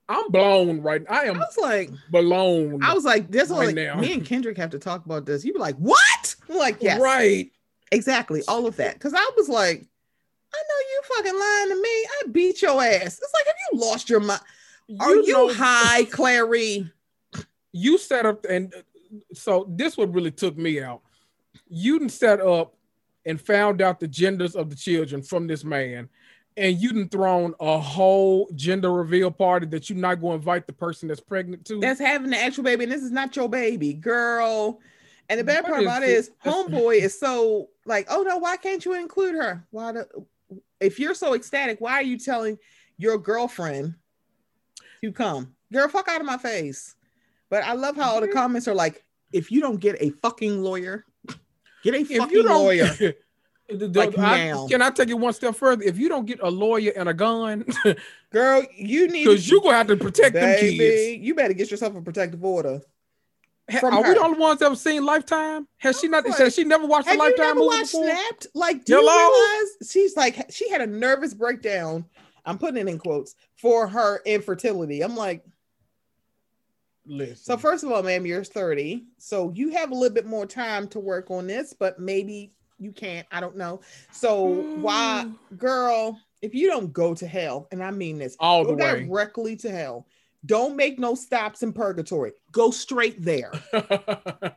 [0.08, 1.02] I'm blown right.
[1.08, 1.36] I am.
[1.36, 2.82] I was like, blown.
[2.82, 3.94] I was like, this Right like, now.
[3.94, 5.44] me and Kendrick have to talk about this.
[5.44, 5.98] You be like, what?
[6.48, 7.50] Like, yes, right.
[7.92, 8.94] exactly, all of that.
[8.94, 9.86] Because I was like,
[10.54, 11.88] I know you fucking lying to me.
[11.88, 13.18] I beat your ass.
[13.20, 14.40] It's like, have you lost your mind?
[15.00, 16.90] Are you, know, high, Clary?
[17.72, 18.72] You set up and
[19.32, 21.00] so this what really took me out.
[21.68, 22.76] You set up
[23.26, 26.08] and found out the genders of the children from this man,
[26.56, 30.66] and you done thrown a whole gender reveal party that you're not going to invite
[30.66, 31.80] the person that's pregnant to.
[31.80, 34.80] That's having the actual baby, and this is not your baby, girl.
[35.28, 38.84] And the bad part about it is, homeboy is so like, oh no, why can't
[38.84, 39.66] you include her?
[39.70, 40.08] Why the?
[40.80, 42.58] If you're so ecstatic, why are you telling
[42.98, 43.94] your girlfriend
[45.02, 45.54] to come?
[45.72, 46.94] Girl, fuck out of my face.
[47.48, 50.62] But I love how all the comments are like, if you don't get a fucking
[50.62, 51.04] lawyer,
[51.82, 53.14] get a fucking lawyer.
[53.70, 54.66] Like I- now.
[54.68, 55.82] can I take it one step further?
[55.82, 57.64] If you don't get a lawyer and a gun,
[58.30, 61.22] Girl, you need because you're gonna have to protect them kids.
[61.24, 62.82] you better get yourself a protective order.
[63.70, 65.66] Ha- from Are we the only ones that have seen Lifetime?
[65.78, 66.26] Has she not?
[66.26, 68.10] Like, has she never watched a Have you Lifetime never movie watched before?
[68.10, 68.46] Snapped?
[68.54, 69.12] Like, do Hello?
[69.12, 72.04] you realize she's like she had a nervous breakdown?
[72.44, 75.02] I'm putting it in quotes for her infertility.
[75.02, 75.44] I'm like,
[77.06, 77.36] Listen.
[77.36, 80.86] so first of all, ma'am, you're 30, so you have a little bit more time
[80.88, 83.26] to work on this, but maybe you can't.
[83.32, 83.80] I don't know.
[84.12, 85.56] So why, hmm.
[85.56, 86.20] girl?
[86.42, 89.06] If you don't go to hell, and I mean this, all go the way?
[89.06, 90.06] directly to hell.
[90.46, 92.32] Don't make no stops in purgatory.
[92.52, 93.52] Go straight there.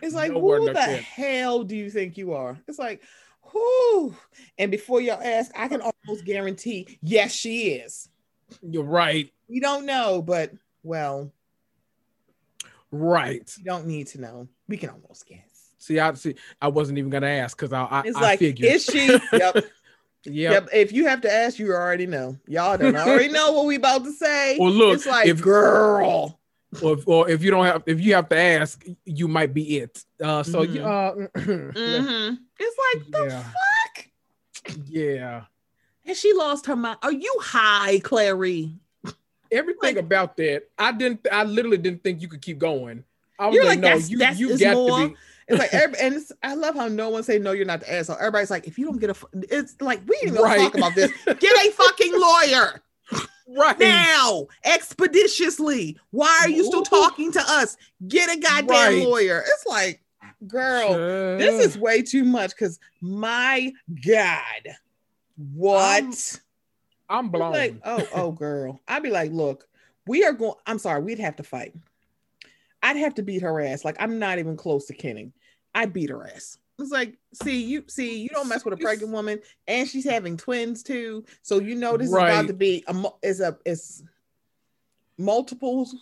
[0.00, 2.56] It's like, Nowhere who the hell do you think you are?
[2.68, 3.02] It's like,
[3.42, 4.14] who?
[4.56, 8.08] And before y'all ask, I can almost guarantee, yes, she is.
[8.62, 9.32] You're right.
[9.48, 10.52] We don't know, but
[10.84, 11.32] well,
[12.92, 13.52] Right.
[13.58, 14.48] you don't need to know.
[14.68, 15.40] We can almost guess.
[15.78, 16.36] See, I see.
[16.60, 18.70] I wasn't even gonna ask because I, I, It's I like, figured.
[18.70, 19.18] is she?
[19.32, 19.64] Yep.
[20.24, 20.52] Yep.
[20.52, 20.68] Yep.
[20.72, 22.36] If you have to ask, you already know.
[22.46, 24.58] Y'all don't already know what we about to say.
[24.58, 26.38] Or look, it's like, if- girl.
[26.82, 29.78] or, if, or if you don't have, if you have to ask, you might be
[29.78, 30.04] it.
[30.22, 30.74] Uh, so Mhm.
[30.74, 33.42] yeah, uh, hmm It's like the Yeah.
[33.42, 34.76] fuck.
[34.86, 35.44] yeah.
[36.06, 36.98] Has she lost her mind?
[37.02, 38.72] Are you high, Clary?
[39.50, 41.26] Everything Like- about that, I didn't.
[41.32, 43.04] I literally didn't think you could keep going.
[43.38, 45.16] I was You're like, like, no, that's- you, that's- you got more- to be.
[45.48, 48.16] It's like, and it's, I love how no one say no, you're not the asshole.
[48.18, 49.16] Everybody's like, if you don't get a,
[49.50, 50.58] it's like we ain't gonna Right.
[50.60, 51.10] talk about this.
[51.40, 52.82] Get a fucking lawyer
[53.50, 53.78] Right.
[53.78, 55.98] now, expeditiously.
[56.10, 56.84] Why are you still Ooh.
[56.84, 57.78] talking to us?
[58.06, 59.02] Get a goddamn Right.
[59.02, 59.42] lawyer.
[59.46, 60.02] It's like,
[60.46, 60.98] girl,
[61.38, 62.50] this is way too much.
[62.50, 63.72] Because my
[64.06, 64.76] God,
[65.52, 66.40] what?
[67.08, 67.52] I'm I'm blown.
[67.52, 68.80] like, oh, oh, girl.
[68.86, 69.66] I'd be like, look,
[70.06, 70.54] we are going.
[70.66, 71.74] I'm sorry, we'd have to fight.
[72.82, 73.84] I'd have to beat her ass.
[73.84, 75.32] Like I'm not even close to kidding.
[75.78, 76.58] I beat her ass.
[76.80, 79.38] It's like, see, you see, you don't mess with a pregnant woman,
[79.68, 81.24] and she's having twins too.
[81.42, 84.02] So you know this is about to be a is a is
[85.18, 85.94] multiples.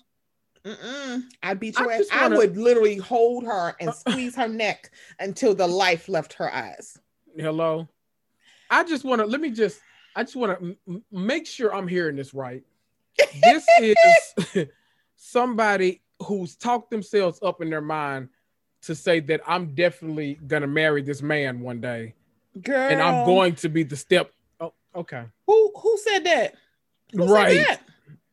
[0.65, 1.25] Mm-mm.
[1.43, 2.07] I beat I ass.
[2.11, 6.53] I wanna- would literally hold her and squeeze her neck until the life left her
[6.53, 6.99] eyes.
[7.37, 7.87] Hello.
[8.71, 9.79] I just want to let me just.
[10.17, 12.63] I just want to m- make sure I'm hearing this right.
[13.43, 13.67] This
[14.57, 14.67] is
[15.17, 18.31] somebody who's talked themselves up in their mind
[18.83, 22.15] to say that I'm definitely gonna marry this man one day,
[22.61, 22.91] Girl.
[22.91, 24.31] and I'm going to be the step.
[24.61, 26.55] Oh, okay, Who who said that?
[27.13, 27.81] Who said right, that?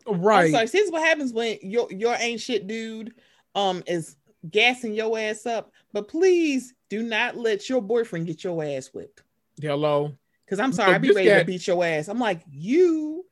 [0.06, 0.52] Right.
[0.52, 3.14] This is what happens when your your ain't shit dude
[3.56, 4.16] um is
[4.50, 5.72] gassing your ass up.
[5.92, 9.24] But please do not let your boyfriend get your ass whipped.
[9.62, 10.14] Hello.
[10.46, 12.10] Because I'm sorry, I'd be ready to beat your ass.
[12.10, 13.26] I'm like, you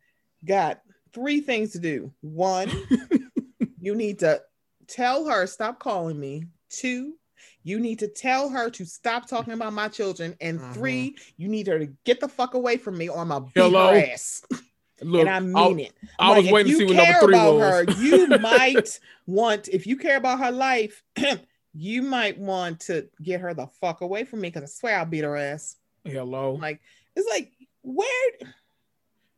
[0.46, 0.82] got
[1.14, 2.12] three things to do.
[2.22, 2.72] One,
[3.80, 4.42] you need to
[4.88, 6.46] tell her stop calling me.
[6.72, 7.16] Two,
[7.64, 10.36] you need to tell her to stop talking about my children.
[10.42, 10.74] And Mhm.
[10.74, 13.74] three, you need her to get the fuck away from me or I'm gonna beat
[13.74, 14.44] her ass.
[15.02, 15.94] Look, and I mean it.
[16.20, 17.74] I Like, was waiting to see what number three about was.
[17.74, 21.04] her, you might want, if you care about her life,
[21.74, 25.06] you might want to get her the fuck away from me because I swear I'll
[25.06, 25.78] beat her ass.
[26.04, 26.54] Hello.
[26.54, 26.82] Like,
[27.16, 28.32] it's like, where?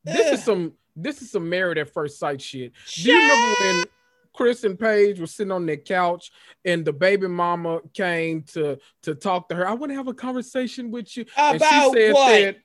[0.04, 0.34] This Ugh.
[0.34, 2.74] is some this is some married at first sight shit.
[2.94, 3.84] Do you remember when
[4.34, 6.32] Chris and Paige were sitting on their couch
[6.66, 9.68] and the baby mama came to to talk to her?
[9.68, 11.26] I want to have a conversation with you.
[11.38, 12.26] and she About said what?
[12.26, 12.58] that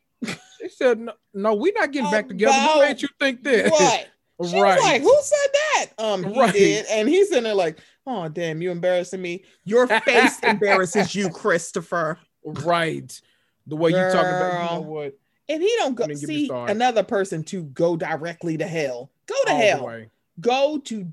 [0.60, 2.58] she said no, no we're not getting back together.
[2.58, 3.70] About What made you think that?
[3.70, 4.08] What?
[4.48, 4.76] She right.
[4.76, 5.86] was like, who said that?
[5.98, 6.52] Um, he Right.
[6.52, 9.44] did, and he's in there like, oh damn, you embarrassing me.
[9.64, 12.20] Your face embarrasses you, Christopher.
[12.44, 13.20] right.
[13.66, 15.18] The way you talk about you know what?
[15.48, 18.64] And he don't go Don't even get me see another person to go directly to
[18.66, 19.10] hell.
[19.26, 20.02] Go to All hell.
[20.40, 21.08] Go to.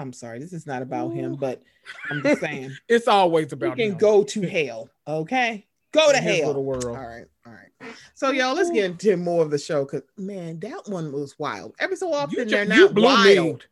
[0.00, 1.62] I'm sorry, this is not about him, but
[2.10, 3.98] I'm just saying It's always you about can him.
[3.98, 4.88] go to hell.
[5.06, 6.46] Okay, go to hell.
[6.48, 6.84] little world.
[6.86, 7.92] All right, all right.
[8.14, 11.74] So y'all, let's get into more of the show because man, that one was wild.
[11.78, 13.38] Every so often ju- they're you not blew me.
[13.40, 13.66] wild.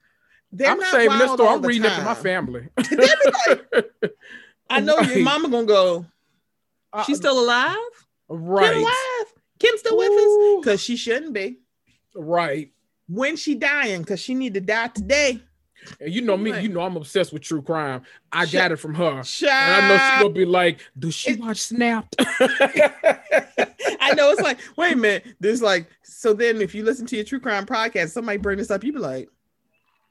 [0.52, 1.48] They're I'm not saving this story.
[1.48, 2.68] I'm the reading it to my family.
[2.90, 4.08] Be
[4.70, 6.06] I know your mama gonna go.
[6.92, 7.76] Uh, She's still alive.
[8.28, 8.72] right.
[8.72, 9.32] Kim alive.
[9.58, 11.58] Kim still with us because she shouldn't be.
[12.14, 12.72] Right.
[13.08, 15.40] When she dying because she need to die today.
[16.00, 18.02] And you know me, you know I'm obsessed with true crime.
[18.32, 19.04] I got it from her.
[19.18, 22.16] And I know she gonna be like, does she It- watch Snapped?
[22.18, 25.26] I know it's like, wait a minute.
[25.40, 28.70] There's like, so then if you listen to your true crime podcast, somebody bring this
[28.70, 29.28] up, you be like,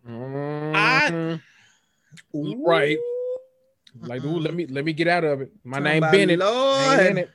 [0.08, 1.42] Mhm.
[2.36, 2.64] ooh.
[2.66, 2.98] Right.
[4.02, 5.52] Like, ooh, let me let me get out of it.
[5.64, 6.40] My Talking name Bennett.
[6.40, 7.00] Lord.
[7.00, 7.30] Ain't.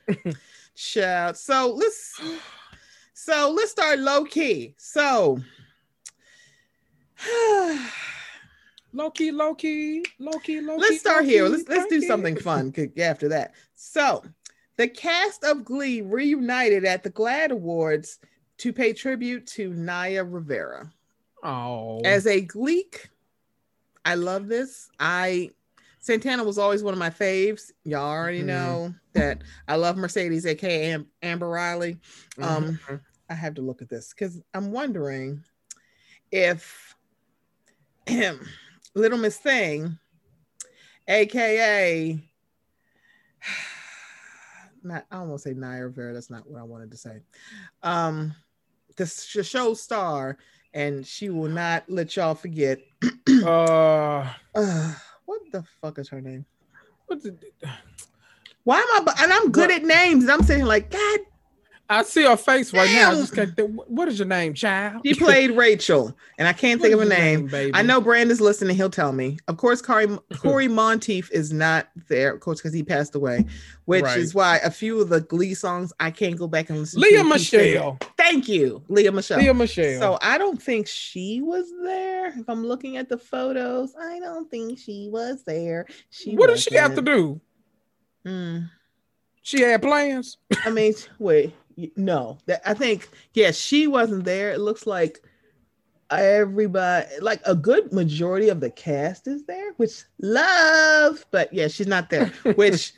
[0.75, 1.35] Child.
[1.37, 2.21] So let's
[3.13, 4.73] so let's start low key.
[4.77, 5.39] So
[8.93, 10.81] Low key, low key, low key, low key.
[10.81, 11.47] let's start here.
[11.47, 13.53] Let's let's do something fun after that.
[13.75, 14.23] So
[14.77, 18.19] the cast of Glee reunited at the GLAAD Awards
[18.57, 20.91] to pay tribute to Naya Rivera.
[21.43, 23.09] Oh, As a Gleek,
[24.05, 24.89] I love this.
[24.99, 25.51] I
[25.99, 27.71] Santana was always one of my faves.
[27.85, 28.45] Y'all already Mhm.
[28.47, 31.97] know that I love Mercedes, aka Am- Amber Riley.
[32.39, 33.01] Um, Mhm.
[33.29, 35.43] I have to look at this because I'm wondering
[36.31, 36.95] if
[38.95, 39.97] Little Miss Thing,
[41.07, 42.19] aka
[44.83, 47.19] not I almost say Naya Rivera, that's not what I wanted to say.
[47.83, 48.35] Um
[48.97, 50.37] the sh- show star,
[50.73, 52.79] and she will not let y'all forget.
[53.43, 54.93] uh, Uh,
[55.25, 56.45] what the fuck is her name?
[57.07, 57.41] what's it?
[58.63, 59.13] Why am I?
[59.23, 59.81] And I'm good What?
[59.81, 61.19] at names, and I'm saying like, God,
[61.89, 63.11] I see her face right now.
[63.11, 63.75] I just can't think.
[63.87, 65.01] what- is your name, child?
[65.05, 67.47] she played Rachel, and I can't What think of a name.
[67.47, 67.71] baby?
[67.73, 68.77] I know Brandon's listening.
[68.77, 69.37] He'll tell me.
[69.49, 73.45] Of course, Cory, Cory Monteith is not there, of course, because he passed away,
[73.85, 74.17] which Right.
[74.19, 77.09] is why a few of the Glee songs I can't go back and listen Lea
[77.09, 77.15] to.
[77.17, 77.29] Singing.
[77.29, 77.99] Michele.
[78.17, 79.39] Thank you, Lea Michele.
[79.39, 79.99] Lea Michele.
[79.99, 82.27] So I don't think she was there.
[82.39, 85.85] If I'm looking at the photos, I don't think she was there.
[86.09, 87.41] She what does she have to do?
[88.25, 88.59] Hmm.
[89.43, 90.37] She had plans.
[90.65, 91.53] I mean, wait,
[91.95, 92.37] no.
[92.45, 94.51] That I think, yeah, she wasn't there.
[94.51, 95.19] It looks like
[96.09, 101.87] everybody, like a good majority of the cast is there, which love, but yeah, she's
[101.87, 102.93] not there, which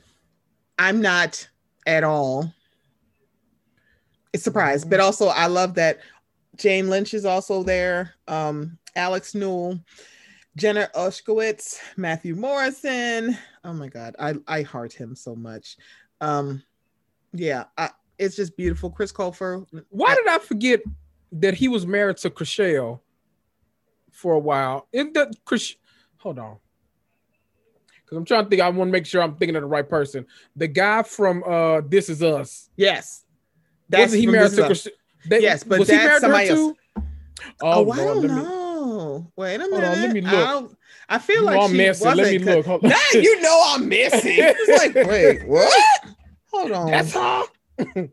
[0.80, 1.48] I'm not
[1.86, 2.54] at all
[4.34, 4.90] it's surprised.
[4.90, 6.00] But also, I love that
[6.58, 8.16] Jane Lynch is also there.
[8.28, 9.80] Um, Alex Newell,
[10.58, 13.38] Jenna Ushkowitz, Matthew Morrison.
[13.64, 15.78] Oh my God, I I heart him so much.
[16.20, 16.64] Um,
[17.32, 18.90] yeah, I, it's just beautiful.
[18.90, 19.66] Chris Colfer.
[19.90, 20.82] Why did I forget
[21.34, 23.00] that he was married to Chrishell
[24.12, 24.88] for a while?
[24.92, 25.76] Isn't that Chris?
[26.18, 26.58] Hold on.
[28.06, 28.62] Because I'm trying to think.
[28.62, 30.26] I want to make sure I'm thinking of the right person.
[30.56, 32.70] The guy from uh This Is Us.
[32.76, 33.26] Yes,
[33.92, 34.70] Wasn't he married to Is Us.
[34.88, 34.92] Chrishell?
[35.30, 36.60] They- Yes, but was he that's married to her somebody else.
[36.60, 36.78] too?
[37.62, 39.32] Oh, Oh, I don't let me- know.
[39.38, 39.72] Wait a minute.
[39.72, 40.50] Hold on, let me I, look.
[40.70, 40.78] don't-
[41.10, 42.06] I feel You like know I'm she messy.
[42.06, 42.18] wasn't.
[42.28, 42.66] Let me look.
[42.66, 42.90] Hold on.
[42.90, 44.22] Now you know I'm missing.
[44.40, 45.84] It's like, wait, what?
[46.52, 46.92] Hold on.
[46.92, 47.44] That's her.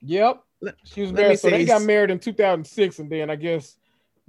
[0.00, 0.42] yep.
[0.84, 1.38] She was married.
[1.38, 3.76] So they got married in 2006, and then I guess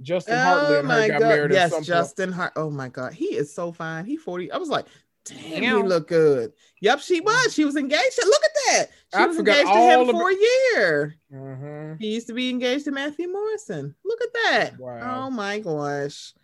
[0.00, 1.52] Justin Hartley and her got married.
[1.52, 1.86] Oh Yes.
[1.86, 2.52] Justin Hart.
[2.56, 3.12] Oh my God.
[3.12, 4.04] He is so fine.
[4.04, 4.52] He 40.
[4.52, 4.86] I was like,
[5.24, 5.86] damn, he Damn.
[5.86, 6.52] look good.
[6.80, 7.52] Yep, she was.
[7.52, 8.18] She was engaged.
[8.24, 8.86] Look at that.
[9.12, 11.16] She I was forgot engaged to all him of for a year.
[11.32, 12.00] Mhm.
[12.00, 13.94] He used to be engaged to Matthew Morrison.
[14.04, 14.78] Look at that.
[14.78, 15.26] Wow.
[15.26, 16.34] Oh my gosh.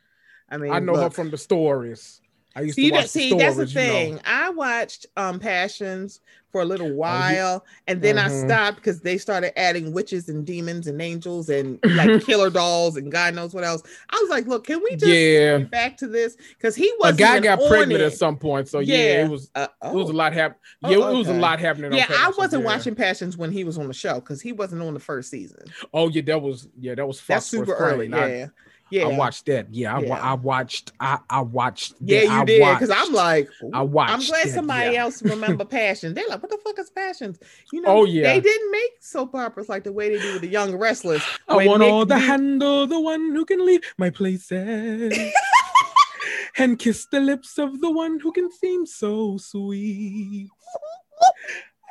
[0.48, 2.20] I mean, I know her from the stories.
[2.56, 3.80] I used See, to watch that, see that's the you know.
[3.80, 4.20] thing.
[4.24, 8.46] I watched um Passions for a little while, and then I Mhm.
[8.46, 13.12] stopped because they started adding witches and demons and angels and like killer dolls and
[13.12, 13.82] God knows what else.
[14.08, 15.58] I was like, look, can we just Yeah.
[15.58, 16.36] back to this?
[16.56, 18.06] Because he was A guy got pregnant it.
[18.06, 19.24] at some point, so yeah, Yeah.
[19.26, 20.16] it was Uh, it was a oh.
[20.16, 20.60] lot happening.
[20.84, 21.92] Oh, Yeah, it was a lot happening.
[21.92, 22.70] Yeah, I wasn't yeah.
[22.70, 25.64] watching Passions when he was on the show because he wasn't on the first season.
[25.92, 28.08] Oh yeah, that was yeah, that was That's super early.
[28.08, 28.30] Crane.
[28.30, 28.46] Yeah,
[28.90, 29.66] yeah, I watched that.
[29.74, 30.14] Yeah, I, Yeah.
[30.20, 30.92] I watched.
[31.00, 31.94] I I watched.
[32.00, 32.20] yeah.
[32.20, 32.24] that.
[32.26, 34.12] You I did because I'm like, I watched.
[34.12, 35.02] I'm glad that, somebody yeah.
[35.02, 36.14] else remember Passion.
[36.14, 37.38] They're like, what the fuck is Passions?
[37.72, 38.32] You know, Oh, yeah.
[38.32, 41.22] they didn't make soap operas like the way they do with the Young Restless.
[41.48, 45.18] I want Nick all the handle, the one who can leave my places,
[46.58, 50.48] and kiss the lips of the one who can seem so sweet.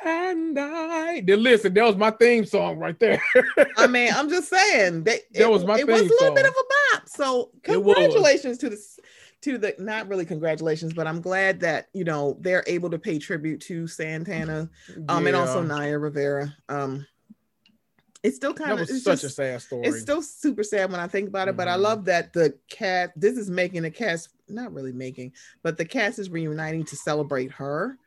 [0.04, 3.20] And I, then listen, that was my theme song right there.
[3.76, 6.46] I mean, I'm just saying that That it, was my it was a little bit
[6.46, 7.08] of a bop.
[7.08, 8.78] So congratulations to the
[9.42, 13.18] to the not really congratulations, but I'm glad that you know they're able to pay
[13.18, 14.68] tribute to Santana,
[15.08, 16.54] um, and also Yeah, Naya Rivera.
[16.68, 17.06] Um,
[18.22, 19.86] it's still kind of such just, a sad story.
[19.88, 21.80] it's still super sad when I think about it, but I Mhm.
[21.82, 23.12] love that the cat.
[23.16, 25.32] This is making the cast not really making,
[25.62, 27.98] but the cast is reuniting to celebrate her,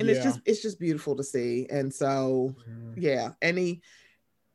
[0.00, 1.66] and it's just it's just beautiful to see.
[1.70, 2.94] And so Mhm.
[2.96, 3.82] yeah, any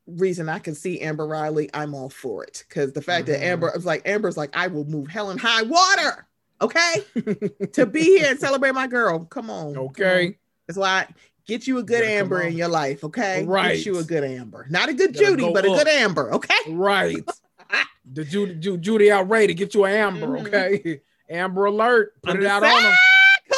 [0.07, 2.63] reason I can see Amber Riley, I'm all for it.
[2.67, 3.43] Because the fact that Mhm.
[3.45, 6.27] Amber is like Amber's like, I will move hell and high water,
[6.61, 7.03] okay,
[7.73, 9.25] to be here and celebrate my girl.
[9.25, 9.89] Come on, come on.
[9.89, 10.37] okay.
[10.67, 11.07] That's why I
[11.45, 13.45] get you a good Amber in your life, okay?
[13.45, 13.75] Right.
[13.77, 16.53] Get you a good Amber, not a good Judy, go but a good Amber, okay?
[16.69, 17.23] Right.
[18.13, 20.47] the Judy, Ju- Judy out ready to get you an amber, Mhm.
[20.47, 21.01] okay?
[21.29, 22.21] Amber alert.
[22.21, 22.93] Put I'm it out on them.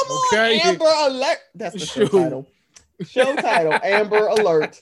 [0.08, 1.38] Come on, Amber Alert.
[1.56, 2.12] That's the show Shoot.
[2.12, 2.47] title.
[3.06, 4.80] Show title, Amber Alert.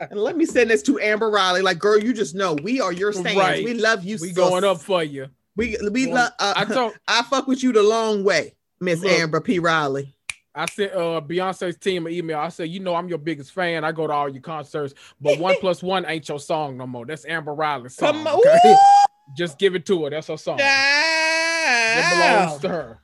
[0.00, 1.62] And let me send this to Amber Riley.
[1.62, 3.36] Like, girl, you just know we are your stands.
[3.36, 3.64] Right.
[3.64, 4.16] We love you.
[4.20, 4.36] We sis.
[4.36, 5.28] going up for you.
[5.56, 6.32] We we Going- love.
[6.38, 9.58] Uh, I told I fuck with you the long way, Miss Amber P.
[9.58, 10.14] Riley.
[10.54, 12.38] I sent uh Beyonce's team an email.
[12.38, 13.84] I said, you know, I'm your biggest fan.
[13.84, 17.06] I go to all your concerts, but one plus one ain't your song no more.
[17.06, 18.12] That's Amber Riley's song.
[18.12, 18.76] Come on, okay?
[19.36, 20.10] Just give it to her.
[20.10, 20.58] That's her song.
[20.60, 22.98] It belongs to her.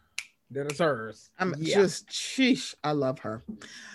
[0.50, 1.30] That is hers.
[1.38, 1.76] I'm yeah.
[1.76, 2.74] just sheesh.
[2.82, 3.42] I love her.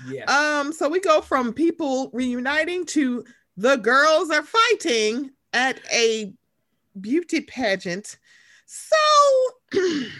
[0.08, 0.26] Yeah.
[0.26, 3.26] Um, so we go from people reuniting to
[3.58, 6.34] the girls are fighting at a
[7.00, 8.18] beauty pageant.
[8.66, 8.96] So
[9.72, 10.12] there's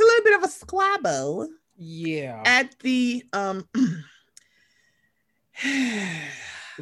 [0.00, 2.42] a little bit of a squabble yeah.
[2.44, 4.04] at the um at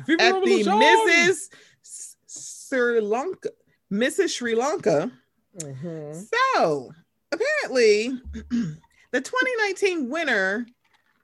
[0.03, 1.49] the Mrs.
[2.27, 3.51] Sri Lanka,
[3.93, 4.31] Mrs.
[4.31, 5.11] Sri Lanka.
[5.59, 6.27] Mhm.
[6.55, 6.93] So
[7.33, 8.09] apparently,
[8.51, 10.67] the 2019 winner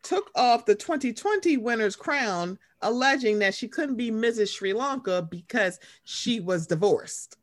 [0.02, 4.48] took off the 2020 winner's crown, alleging that she couldn't be Mrs.
[4.54, 7.38] Sri Lanka because she was divorced.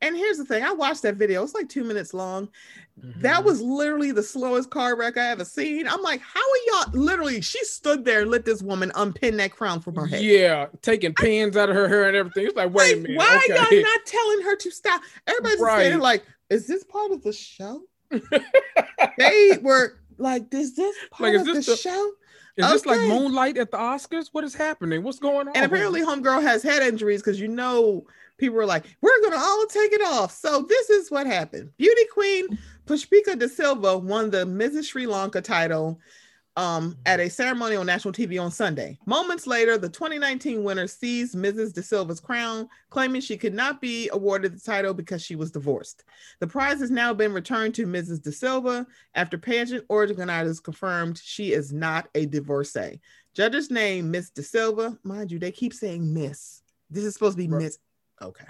[0.00, 2.48] And here's the thing I watched that video, it's like two minutes long.
[3.16, 3.44] That Mhm.
[3.46, 5.88] was literally the slowest car wreck I ever seen.
[5.88, 7.40] I'm like, how are y'all literally?
[7.40, 10.22] She stood there and let this woman unpin that crown from her head.
[10.22, 12.46] Yeah, taking pins out of her hair and everything.
[12.46, 13.16] It's like, wait a minute.
[13.16, 13.52] why okay.
[13.54, 15.02] are y'all not telling her to stop?
[15.26, 15.78] Everybody's Right.
[15.86, 17.82] saying like, is this part of the show?
[19.18, 22.12] they were like, is this part is of this the, the- show?
[22.56, 24.30] Is this like Moonlight at the Oscars?
[24.32, 25.04] What is happening?
[25.04, 25.54] What's going on?
[25.54, 28.04] And apparently, Homegirl has head injuries because you know
[28.36, 30.32] people were like, we're gonna all take it off.
[30.32, 31.70] So this is what happened.
[31.76, 34.86] Beauty Queen Pushpika De Silva won the Mrs.
[34.86, 36.00] Sri Lanka title
[36.58, 38.98] um, at a ceremony on national TV on Sunday.
[39.06, 41.72] Moments later, the 2019 winner seized Mrs.
[41.72, 46.02] De Silva's crown, claiming she could not be awarded the title because she was divorced.
[46.40, 48.20] The prize has now been returned to Mrs.
[48.20, 53.00] De Silva after pageant organizers confirmed she is not a divorcee.
[53.34, 54.98] Judges name Miss De Silva.
[55.04, 56.62] Mind you, they keep saying Miss.
[56.90, 57.62] This is supposed to be Right.
[57.62, 57.78] Miss.
[58.20, 58.44] Okay.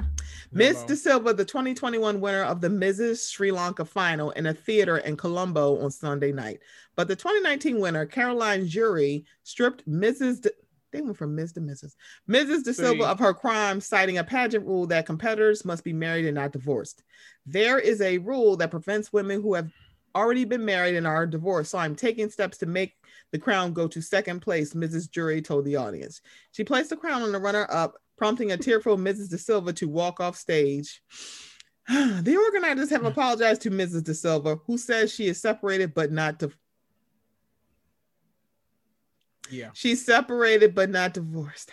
[0.51, 3.31] Miss De Silva, the 2021 winner of the Mrs.
[3.31, 6.61] Sri Lanka final in a theater in Colombo on Sunday night.
[6.97, 10.41] But the 2019 winner, Caroline Jury, stripped Mrs.
[10.41, 10.51] De-
[10.91, 11.53] they went from Ms.
[11.53, 11.97] to Mrs.
[12.29, 12.65] Mrs.
[12.65, 16.37] De Silva of her crime, citing a pageant rule that competitors must be married and
[16.37, 17.03] not divorced.
[17.45, 19.71] There is a rule that prevents women who have
[20.15, 21.73] already been married and are divorced.
[21.73, 22.95] So I'm taking steps to make
[23.33, 25.11] the crown go to second place, Mrs.
[25.11, 26.23] Jury told the audience.
[26.53, 29.31] She placed the crown on the runner up, prompting a tearful Mrs.
[29.31, 31.03] De Silva to walk off stage.
[31.89, 33.09] the organizers have mm.
[33.09, 34.05] apologized to Mrs.
[34.05, 36.57] De Silva, who says she is separated but not div-
[39.51, 39.71] yeah.
[39.73, 41.71] she's separated but not divorced.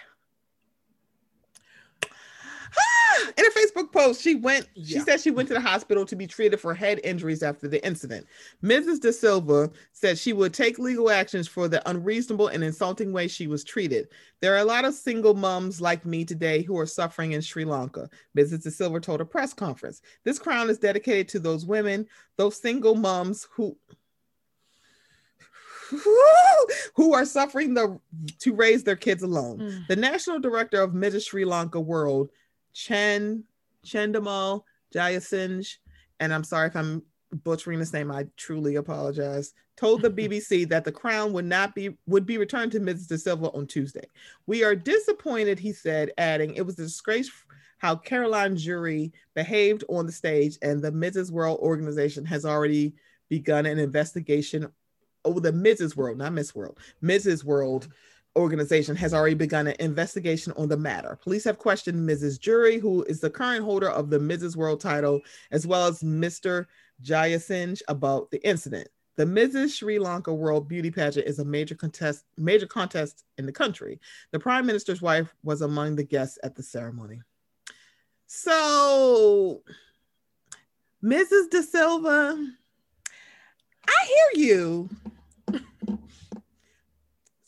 [3.37, 6.27] in a Facebook post, she went, she said she went to the hospital to be
[6.27, 8.25] treated for head injuries after the incident.
[8.63, 9.01] Mrs.
[9.01, 13.47] De Silva said she would take legal actions for the unreasonable and insulting way she
[13.47, 14.07] was treated.
[14.41, 17.65] There are a lot of single moms like me today who are suffering in Sri
[17.65, 18.09] Lanka.
[18.37, 18.63] Mrs.
[18.63, 20.01] De Silva told a press conference.
[20.23, 22.07] This crown is dedicated to those women,
[22.37, 23.77] those single moms who
[26.95, 27.99] who are suffering the
[28.39, 29.59] to raise their kids alone.
[29.59, 29.87] Mm.
[29.87, 31.27] The national director of Mrs.
[31.27, 32.29] Sri Lanka World,
[32.75, 33.45] Chen
[33.83, 34.63] Chendamal
[34.93, 35.77] Jayasinj,
[36.19, 37.01] and I'm sorry if I'm
[37.31, 41.97] butchering this name, I truly apologize, told the BBC that the crown would not be
[42.05, 43.07] would be returned to Mrs.
[43.07, 44.07] De Silva on Tuesday.
[44.45, 47.31] We are disappointed, he said, adding, it was a disgrace
[47.77, 51.31] how Caroline Jury behaved on the stage, and the Mrs.
[51.31, 52.93] World organization has already
[53.29, 54.67] begun an investigation.
[55.23, 55.95] Oh, the Mrs.
[55.95, 57.43] World, not Miss World, Mrs.
[57.43, 57.87] World
[58.35, 61.17] organization has already begun an investigation on the matter.
[61.21, 62.39] Police have questioned Mrs.
[62.39, 64.55] Jury, who is the current holder of the Mrs.
[64.55, 65.21] World title,
[65.51, 66.65] as well as Mr.
[67.03, 68.87] Jayasinj about the incident.
[69.17, 69.77] The Mrs.
[69.77, 73.99] Sri Lanka World Beauty Pageant is a major contest, major contest in the country.
[74.31, 77.21] The Prime Minister's wife was among the guests at the ceremony.
[78.27, 79.61] So,
[81.01, 81.49] Mrs.
[81.49, 82.45] De Silva,
[83.87, 84.89] I hear you.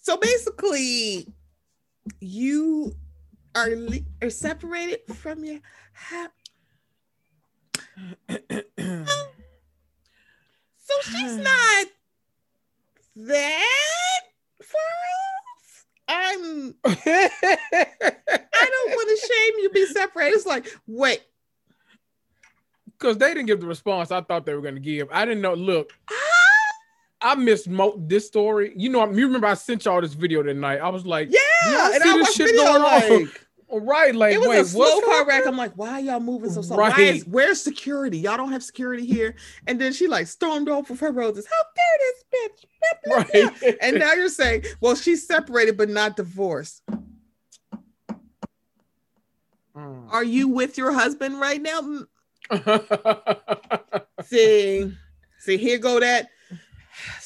[0.07, 1.27] So basically,
[2.21, 2.95] you
[3.53, 5.59] are le- are separated from your.
[5.91, 6.31] Ha-
[10.77, 11.87] so she's not
[13.17, 14.21] that
[14.63, 14.81] far
[15.19, 15.85] off.
[16.07, 16.73] I'm.
[16.85, 17.29] I
[18.53, 19.69] don't want to shame you.
[19.73, 20.35] Be separated.
[20.35, 21.21] It's like wait.
[22.97, 25.09] Because they didn't give the response I thought they were going to give.
[25.11, 25.53] I didn't know.
[25.53, 26.26] Look, ah,
[27.21, 28.73] I missed mo- this story.
[28.75, 30.79] You know, you remember I sent y'all this video that night.
[30.79, 33.23] I was like, Yeah, and I watched shit video going on?
[33.23, 35.45] like all right, like, it was wait, a slow car wreck.
[35.45, 36.77] I'm like, why are y'all moving so slow?
[36.77, 38.17] Why is, where's security?
[38.17, 39.35] Y'all don't have security here.
[39.67, 41.45] And then she like stormed off with her roses.
[41.45, 42.65] How dare this bitch?
[43.05, 43.49] Blah, blah, blah.
[43.61, 43.77] Right.
[43.81, 46.81] And now you're saying, well, she's separated but not divorced.
[49.75, 50.11] Mm.
[50.11, 52.05] Are you with your husband right now?
[54.23, 54.93] See,
[55.39, 56.29] see, here go that.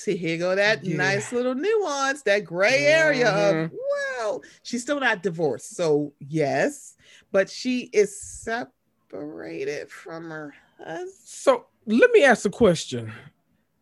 [0.04, 0.98] See, here go that Yeah.
[0.98, 3.72] nice little nuance, that gray area of Mhm.
[4.18, 5.76] well, she's still not divorced.
[5.76, 6.96] So yes,
[7.32, 11.12] but she is separated from her husband.
[11.24, 13.12] so let me ask a question.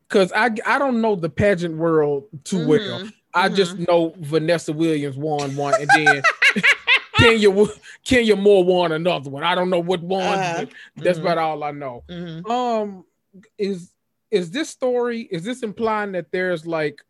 [0.09, 2.99] Cause I I don't know the pageant world too well.
[2.99, 3.55] Mhm, I mhm.
[3.55, 6.23] just know Vanessa Williams won one, and then
[7.19, 7.65] Kenya
[8.03, 9.43] Kenya Moore won another one.
[9.43, 10.39] I don't know what one.
[10.39, 10.65] Uh-huh.
[10.95, 11.21] but that's Mhm.
[11.21, 12.03] about all I know.
[12.09, 12.49] Mhm.
[12.49, 13.05] Um,
[13.57, 13.91] is
[14.31, 15.21] is this story?
[15.31, 17.01] Is this implying that there's like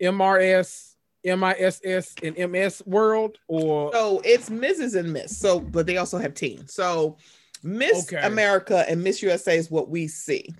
[0.00, 0.94] MRS,
[1.24, 4.98] MISS, and MS world, or So it's Mrs.
[4.98, 5.36] and Miss.
[5.36, 6.72] So, but they also have teams.
[6.72, 7.16] So
[7.62, 8.24] Miss Okay.
[8.26, 10.54] America and Miss USA is what we see.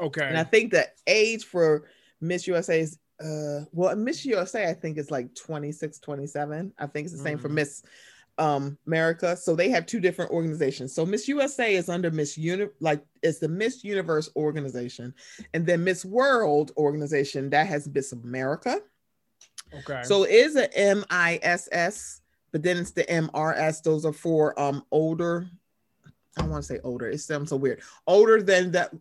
[0.00, 0.26] okay?
[0.26, 1.84] And I think the age for
[2.20, 7.04] Miss USA is uh well Miss USA I think is like 26 27 I think
[7.06, 7.52] it's the same for Mhm.
[7.54, 7.82] Miss
[8.38, 9.36] um America.
[9.36, 10.94] So they have two different organizations.
[10.94, 15.14] So Miss USA is under Miss Uni like it's the Miss Universe organization
[15.54, 18.78] and then Miss World organization that has Miss America.
[19.74, 20.02] Okay.
[20.02, 22.20] so it is a MISS
[22.52, 25.46] but then it's the MRS those are for um older
[26.36, 27.80] I don't want to say older it sounds so weird.
[28.06, 28.92] Older than that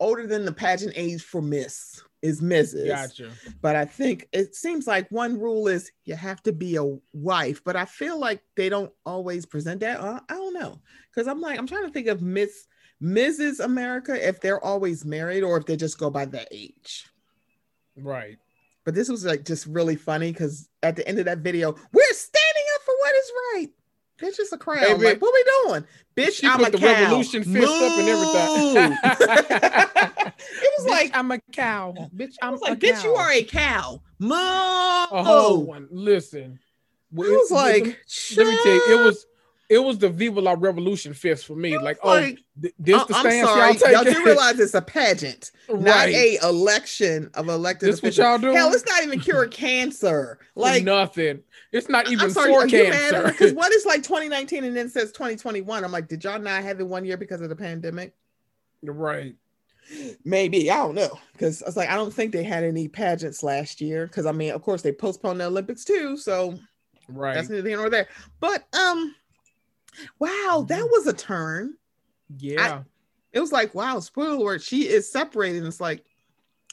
[0.00, 3.30] older than the pageant age for Miss is Mrs gotcha.
[3.62, 7.62] but I think it seems like one rule is you have to be a wife,
[7.64, 10.00] but I feel like they don't always present that.
[10.00, 12.66] Uh, I don't know because I'm like I'm trying to think of Miss
[13.02, 13.60] Mrs.
[13.60, 17.06] America if they're always married or if they just go by that age.
[17.96, 18.38] Right.
[18.84, 22.12] But this was like just really funny because at the end of that video, we're
[22.12, 23.68] standing up for what is right.
[24.20, 24.80] It's just a crowd.
[24.80, 25.04] Baby.
[25.04, 25.84] like, what we doing,
[26.16, 26.40] bitch?
[26.40, 26.86] She I'm put a the cow.
[26.86, 28.98] revolution fist up and everything.
[30.32, 31.94] it was Bitch, like I'm a cow.
[32.14, 34.02] Bitch, I I'm was like, a bitch, you are a cow.
[34.18, 34.34] Moo.
[34.34, 35.86] a whole one.
[35.90, 36.58] Listen,
[37.16, 37.84] I was like,
[38.36, 39.26] let me tell you, it was
[39.68, 41.76] it was the Viva La Revolution fist for me.
[41.76, 44.74] Like, oh, like, th- this I- the I'm stance sorry, y'all y'all, do realize it's
[44.74, 48.54] a pageant, not a election of elected This what y'all doing?
[48.56, 50.38] Hell, it's not even cure cancer.
[50.54, 51.40] Like, nothing.
[51.72, 53.24] It's not even I'm sorry, for cancer.
[53.24, 55.84] Because what is like 2019 and then says 2021?
[55.84, 58.14] I'm like, did y'all not have it one year because of the pandemic?
[58.82, 59.34] right.
[60.24, 63.42] Maybe I don't know because I was like, I don't think they had any pageants
[63.42, 66.58] last year because I mean, of course, they postponed the Olympics too, so
[67.08, 67.34] Right.
[67.34, 68.06] that's neither here nor there.
[68.38, 69.14] But um,
[70.18, 70.90] wow, that Mhm.
[70.90, 71.74] was a turn.
[72.38, 72.82] yeah.
[73.32, 75.58] It was like, wow, spoiler alert, she is separated.
[75.58, 76.04] And it's like,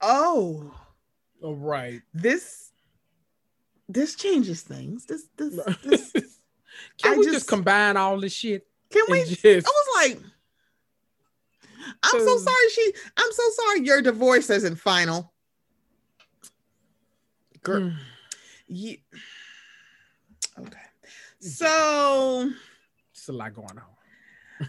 [0.00, 0.72] oh,
[1.42, 2.02] right.
[2.14, 2.70] this
[3.88, 5.06] this changes things.
[5.06, 6.12] This this this
[7.02, 8.66] Can I we just- just, combine all this shit?
[8.90, 9.20] Can we?
[9.20, 10.18] and I was like,
[12.02, 12.68] I'm so sorry.
[12.74, 13.80] She, I'm so sorry.
[13.86, 15.32] Your divorce isn't final.
[17.62, 17.96] Girl, Mm.
[18.68, 19.02] ye-
[20.60, 20.78] okay.
[21.40, 22.50] So
[23.12, 24.68] it's a lot going on.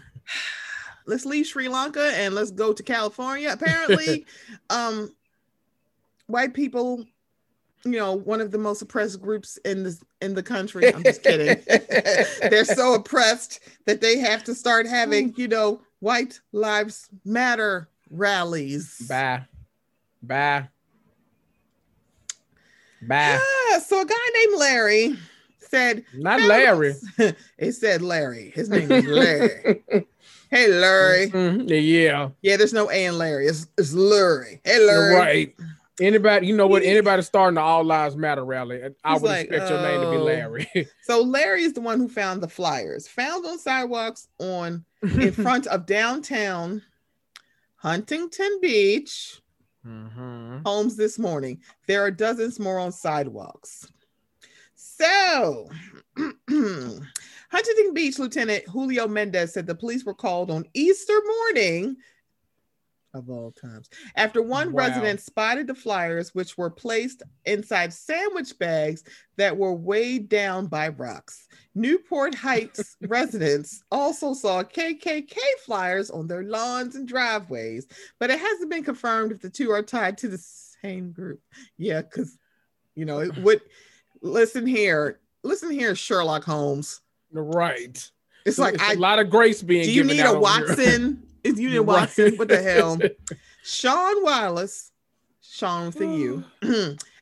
[1.06, 3.50] let's leave Sri Lanka and let's go to California.
[3.52, 4.26] Apparently,
[4.70, 5.14] um,
[6.26, 7.04] white people,
[7.84, 10.94] you know, one of the most oppressed groups in the in the country.
[10.94, 11.62] I'm just kidding.
[12.50, 19.06] They're so oppressed that they have to start having, you know, white lives matter rallies.
[19.08, 19.44] Bye.
[20.22, 20.68] Bye.
[23.02, 23.38] Bye.
[23.40, 25.16] Ah, so a guy named Larry
[25.70, 26.94] said, Not Larry.
[27.58, 28.50] it said Larry.
[28.54, 29.84] His name is Larry.
[30.50, 31.30] hey, Larry.
[31.30, 32.30] Mhm, Yeah.
[32.42, 33.46] Yeah, there's no A in Larry.
[33.46, 34.60] It's, it's Larry.
[34.64, 35.14] Hey, Larry.
[35.16, 35.54] Right.
[36.00, 36.82] Anybody, you know what?
[36.82, 40.10] Anybody starting the All Lives Matter rally, I He's would like, expect your name to
[40.10, 40.24] be oh.
[40.24, 40.68] Larry.
[41.02, 45.66] So Larry is the one who found the flyers, found on sidewalks on in front
[45.66, 46.80] of downtown
[47.76, 49.40] Huntington Beach
[49.86, 50.62] Mhm.
[50.66, 51.60] homes this morning.
[51.86, 53.86] There are dozens more on sidewalks.
[55.00, 55.70] So,
[56.50, 61.96] Huntington Beach Lieutenant Julio Mendez said the police were called on Easter morning
[63.14, 64.84] of all times after one Wow.
[64.84, 69.02] resident spotted the flyers which were placed inside sandwich bags
[69.38, 71.48] that were weighed down by rocks.
[71.74, 75.34] Newport Heights residents also saw KKK
[75.64, 77.86] flyers on their lawns and driveways,
[78.18, 80.38] but it hasn't been confirmed if the two are tied to the
[80.82, 81.40] same group.
[81.78, 82.36] Yeah, because
[82.94, 83.62] you know it would.
[84.22, 87.00] Listen here, listen here, Sherlock Holmes.
[87.32, 88.10] Right.
[88.44, 90.38] It's like It's I a lot of grace being do you need a.
[90.38, 91.22] Watson?
[91.44, 92.00] Is you need a Right.
[92.02, 92.36] Watson?
[92.36, 92.98] What the hell?
[93.62, 94.90] Sean Wireless,
[95.42, 96.44] Sean with a U,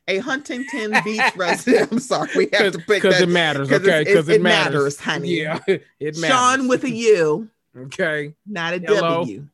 [0.07, 1.91] a Huntington Beach resident.
[1.91, 4.03] I'm sorry, we have to pick Because it matters, okay?
[4.03, 4.73] Because it it, matters.
[4.73, 5.41] matters, honey.
[5.41, 6.25] Yeah, it matters.
[6.25, 8.99] Sean with a U, Okay, not a Hello.
[9.19, 9.47] W.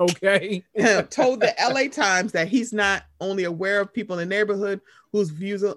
[0.00, 0.64] okay.
[1.10, 4.80] told the LA Times that he's not only aware of people in the neighborhood
[5.12, 5.76] whose views are,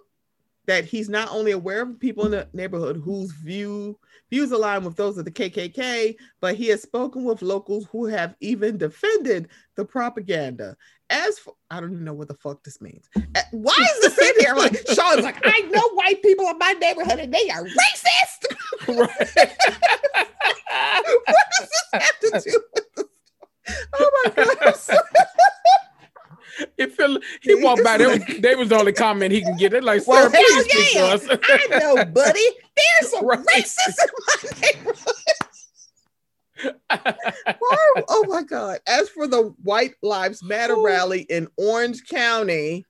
[0.65, 3.97] that he's not only aware of people in the neighborhood whose view
[4.29, 8.35] views align with those of the KKK, but he has spoken with locals who have
[8.39, 10.75] even defended the propaganda.
[11.09, 13.07] As for, I don't even know what the fuck this means.
[13.15, 14.55] Uh, Why is this in here?
[14.55, 18.47] Like Sean's like, I know white people in my neighborhood and they are racist.
[18.87, 18.97] right.
[21.25, 23.05] what does this have to do with this?
[23.93, 24.75] Oh my god.
[26.77, 27.97] It feel he walked by.
[27.97, 29.73] They was, they was the only comment he can get.
[29.73, 31.27] It like, Well, sir, please speak to us.
[31.31, 32.39] I know, buddy.
[32.75, 33.39] There's some Right.
[33.39, 35.15] racists in my neighborhood.
[37.65, 38.79] Oh, oh my God.
[38.87, 40.85] As for the White Lives Matter Ooh.
[40.85, 42.85] rally in Orange County,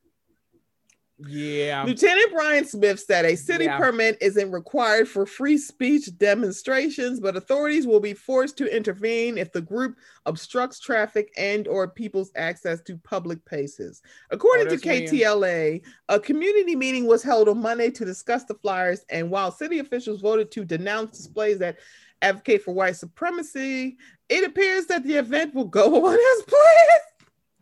[1.27, 1.83] yeah.
[1.85, 3.77] Lieutenant Brian Smith said a city Yeah.
[3.77, 9.51] permit isn't required for free speech demonstrations, but authorities will be forced to intervene if
[9.51, 9.95] the group
[10.25, 14.01] obstructs traffic and or people's access to public places.
[14.31, 14.77] According to Oh.
[14.79, 19.79] KTLA, a community meeting was held on Monday to discuss the flyers, and while city
[19.79, 21.77] officials voted to denounce displays that
[22.21, 23.97] advocate for white supremacy,
[24.29, 27.01] it appears that the event will go on as planned.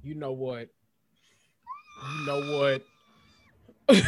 [0.04, 0.70] You know what?
[2.20, 2.84] You know what?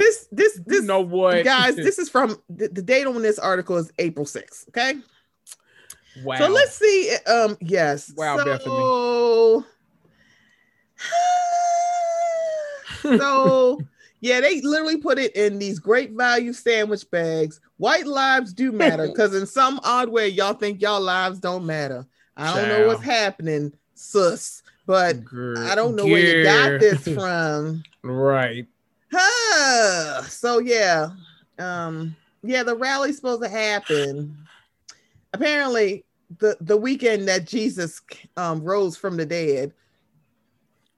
[0.00, 1.44] This, this, You this, know what?
[1.44, 4.68] guys, this is from the, the date on this article is April 6th.
[4.68, 4.94] Okay.
[6.24, 6.38] wow.
[6.38, 7.14] So let's see.
[7.26, 8.10] Um, yes.
[8.16, 9.64] Wow, so,
[13.18, 13.80] so
[14.20, 17.60] yeah, they literally put it in these great value sandwich bags.
[17.76, 22.06] White lives do matter because in some odd way, y'all think y'all lives don't matter.
[22.38, 27.06] I don't know what's happening, sus, but Girl, I don't know where you got this
[27.14, 27.84] from.
[28.02, 28.66] right.
[29.12, 30.22] Huh.
[30.22, 31.10] So yeah,
[31.60, 34.36] um, yeah, the rally's supposed to happen.
[35.32, 36.04] Apparently,
[36.40, 38.00] the the weekend that Jesus
[38.36, 39.72] um rose from the dead.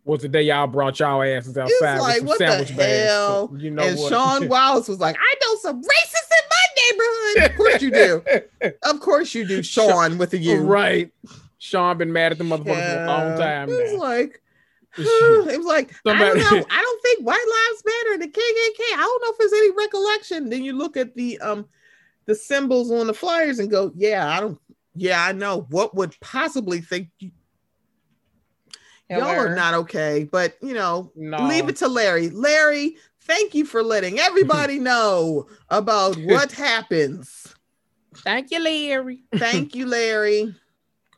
[0.06, 3.62] Was the day y'all brought y'all asses outside like, with some sandwich bags?
[3.62, 4.08] You know and what?
[4.08, 8.22] Sean Wallace was like, "I know some racists in my neighborhood." Of course you do.
[8.84, 10.62] Of course you do, Sean with a U.
[10.62, 11.12] Right.
[11.62, 12.64] Sean been mad at the motherfucker
[12.98, 13.98] for a long time It was now.
[14.00, 14.42] like,
[14.98, 16.66] it was like I don't know.
[16.68, 18.94] I don't think white lives matter in the KKK.
[18.94, 20.50] I don't know if there's any recollection.
[20.50, 21.68] Then you look at the um
[22.26, 24.58] the symbols on the flyers and go, yeah, I don't.
[24.96, 25.66] Yeah, I know.
[25.70, 27.30] What would possibly think you,
[29.08, 30.28] y'all are not okay?
[30.30, 31.46] But you know, No.
[31.46, 32.28] leave it to Larry.
[32.30, 37.54] Larry, thank you for letting everybody know about what happens.
[38.16, 39.22] Thank you, Larry.
[39.36, 40.54] Thank you, Larry.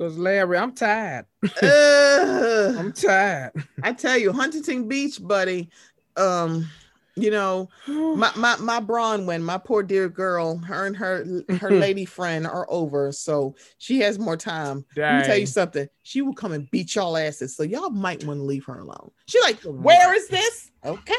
[0.05, 1.25] Cause Larry, I'm tired.
[1.63, 2.77] Ugh.
[2.77, 3.53] I'm tired.
[3.83, 5.71] I tell you, Huntington Beach, buddy.
[6.19, 6.69] Um,
[7.17, 11.25] You know, my my my Bronwyn, my poor dear girl, her and her
[11.59, 14.85] her lady friend are over, so she has more time.
[15.15, 15.89] Let me tell you something.
[16.03, 19.11] She will come and beat y'all asses, so y'all might want to leave her alone.
[19.27, 20.71] She like, where is this?
[20.85, 21.15] Okay,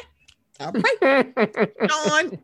[0.59, 1.33] all right,
[1.89, 2.39] Sean,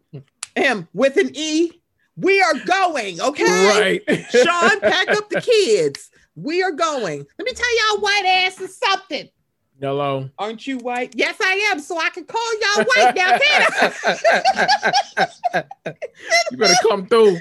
[0.56, 1.72] M with an E.
[2.18, 3.20] We are going.
[3.22, 4.02] Okay, right.
[4.30, 6.11] Sean, pack up the kids.
[6.36, 7.26] We are going.
[7.38, 9.30] Let me tell y'all white asses something.
[9.82, 10.30] Hello.
[10.38, 11.14] Aren't you white?
[11.16, 11.80] Yes, I am.
[11.80, 15.64] So I can call y'all white now, can I?
[16.52, 17.38] you better come through.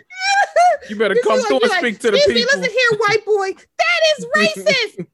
[0.89, 2.61] You better come through like- and speak to the "Excuse me, people.
[2.61, 3.53] Listen here, white boy.
[3.79, 5.07] That is racist.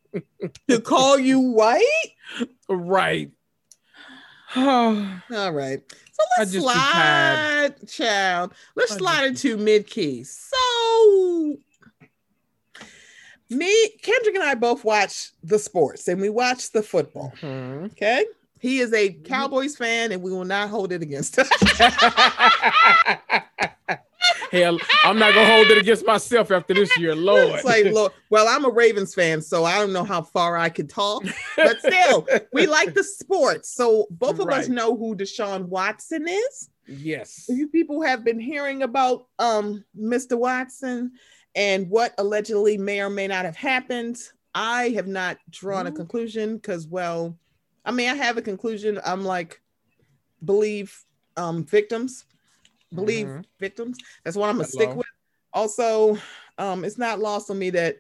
[0.68, 1.82] to call you white?
[2.68, 3.32] Right.
[4.56, 5.82] All right.
[6.12, 8.54] So let's slide, child.
[8.76, 10.22] Let's I slide into mid key.
[10.22, 11.56] So
[13.50, 17.32] me, Kendrick and I both watch the sports and we watch the football.
[17.40, 17.92] Mhm.
[17.92, 18.24] Okay.
[18.58, 21.46] He is a Cowboys fan, and we will not hold it against him.
[24.50, 27.54] Hell, I'm not gonna hold it against myself after this year, Lord.
[27.56, 30.68] It's like, look, well, I'm a Ravens fan, so I don't know how far I
[30.68, 31.24] could talk,
[31.56, 33.70] but still, we like the sports.
[33.70, 36.70] So both of us know who Deshaun Watson is.
[36.88, 37.44] yes.
[37.48, 40.36] You people have been hearing about um Mr.
[40.38, 41.12] Watson
[41.56, 44.18] and what allegedly may or may not have happened.
[44.54, 45.96] I have not drawn a Mhm.
[45.96, 47.36] conclusion because, well,
[47.84, 49.00] I mean, I have a conclusion.
[49.04, 49.60] I'm like,
[50.44, 51.04] believe
[51.38, 52.24] um victims,
[52.94, 53.44] believe Mhm.
[53.58, 53.98] victims.
[54.24, 55.06] That's what I'm gonna stick with.
[55.52, 56.18] Also,
[56.58, 57.96] um, it's not lost on me that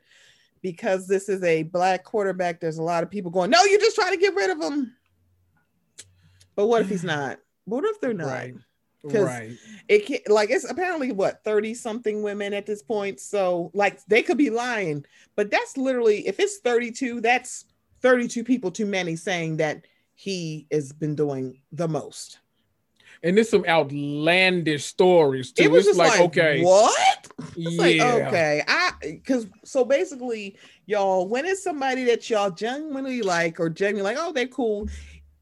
[0.62, 3.96] because this is a black quarterback, there's a lot of people going, "No, you're just
[3.96, 4.96] trying to get rid of him."
[6.54, 7.38] But what if he's not?
[7.64, 8.26] What if they're not?
[8.26, 8.54] Right.
[9.10, 9.56] 'Cause- Right.
[9.88, 14.22] it can't like it's apparently what 30 something women at this point so like they
[14.22, 15.04] could be lying
[15.36, 17.64] but that's literally if it's 32 that's
[18.02, 19.84] 32 people too many saying that
[20.14, 22.38] he has been doing the most
[23.22, 25.62] And there's some outlandish stories too.
[25.64, 28.00] it was it's just like, like, okay, what yeah, like
[28.32, 34.14] okay i because so basically y'all when it's somebody that y'all genuinely like or genuinely
[34.14, 34.88] like oh they're cool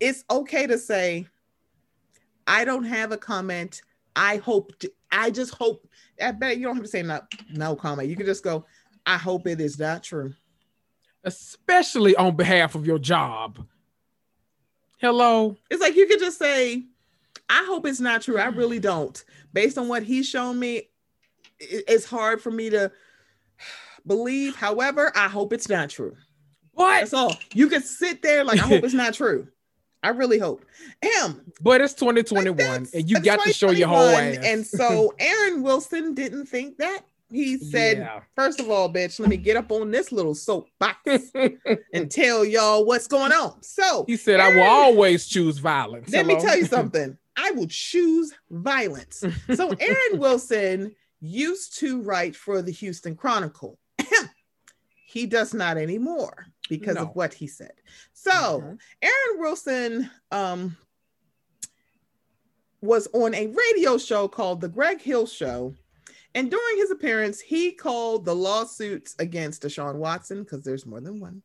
[0.00, 1.26] it's okay to say
[2.46, 3.82] i don't have a comment
[4.16, 5.86] i hope to, i just hope
[6.22, 7.20] i bet you don't have to say no
[7.52, 8.64] no comment you can just go
[9.06, 10.32] i hope it is not true
[11.26, 13.66] especially on behalf of your job.
[14.98, 15.56] Hello.
[15.70, 16.82] it's like you could just say
[17.48, 20.88] i hope it's not true i really don't based on what he's shown me
[21.58, 22.90] it's hard for me to
[24.06, 26.16] believe however i hope it's not true
[26.72, 27.00] What?
[27.00, 27.36] That's all.
[27.52, 29.46] You could sit there like I hope it's not true.
[30.04, 30.64] I really hope.
[31.20, 34.36] Am But it's 2021, that's- and you got to show your whole ass.
[34.44, 37.00] And so Aaron Wilson didn't think that.
[37.30, 38.20] He said, Yeah.
[38.36, 41.00] first of all, bitch, let me get up on this little soapbox
[41.92, 43.60] and tell y'all what's going on.
[43.62, 47.16] So he said, "I will always choose violence." let me tell you something.
[47.36, 49.24] I will choose violence.
[49.54, 53.78] So Aaron Wilson used to write for the Houston Chronicle.
[55.06, 57.02] he does not anymore because No.
[57.02, 57.74] of what he said.
[58.12, 58.78] So Mhm.
[59.02, 60.76] Aaron Wilson um,
[62.80, 65.74] was on a radio show called The Greg Hill Show.
[66.36, 71.20] And during his appearance, he called the lawsuits against Deshaun Watson, because there's more than
[71.20, 71.42] one,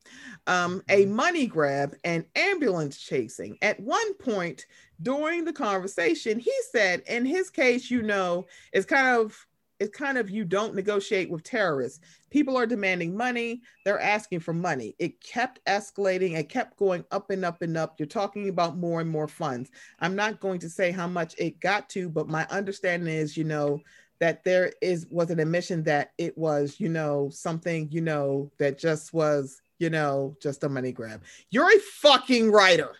[0.47, 3.59] um, a money grab and ambulance chasing.
[3.61, 4.65] At one point
[4.99, 9.45] during the conversation, he said, in his case, you know, it's kind of
[9.79, 11.99] it's kind of you don't negotiate with terrorists.
[12.29, 14.95] People are demanding money, they're asking for money.
[14.99, 17.95] It kept escalating, it kept going up and up and up.
[17.97, 19.71] You're talking about more and more funds.
[19.99, 23.45] I'm not going to say how much it got to, but my understanding is, you
[23.45, 23.81] know,
[24.19, 28.77] that there is was an admission that it was, you know, something, you know, that
[28.77, 31.23] just was, you know, just a money grab.
[31.49, 32.95] You're a fucking writer.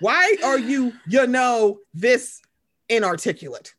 [0.00, 2.40] Why are you, you know, this
[2.88, 3.74] inarticulate?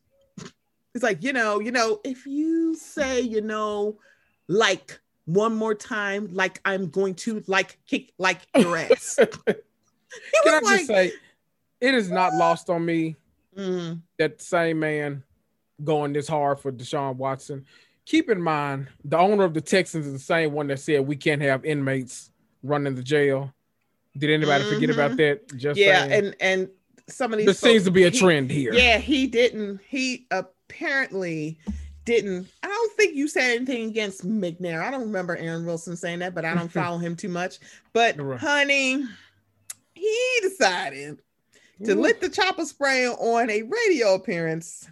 [0.94, 3.98] It's like, you know, you know, if you say, you know,
[4.48, 9.16] like one more time, like I'm going to like kick like your ass.
[9.46, 9.54] Can
[10.46, 11.12] I was just say,
[11.80, 13.16] it is not lost on me
[13.56, 15.22] mm, that same man
[15.84, 17.64] going this hard for Deshaun Watson.
[18.06, 21.14] Keep in mind, the owner of the Texans is the same one that said we
[21.16, 22.30] can't have inmates
[22.64, 23.54] running the jail.
[24.18, 24.94] Did anybody forget Mhm.
[24.94, 25.56] about that?
[25.56, 26.24] Just yeah, saying.
[26.24, 26.68] and and
[27.08, 28.72] some of these there seems to be a he- trend here.
[28.74, 29.80] Yeah, he didn't.
[29.86, 30.26] He
[30.70, 31.58] apparently
[32.04, 32.48] didn't.
[32.62, 34.82] I don't think you said anything against McNair.
[34.82, 37.58] I don't remember Aaron Wilson saying that, but I don't follow him too much.
[37.92, 38.38] But Right.
[38.40, 39.04] honey,
[39.94, 41.20] he decided
[41.84, 42.00] to Ooh.
[42.00, 44.88] lit the chopper spray on a radio appearance.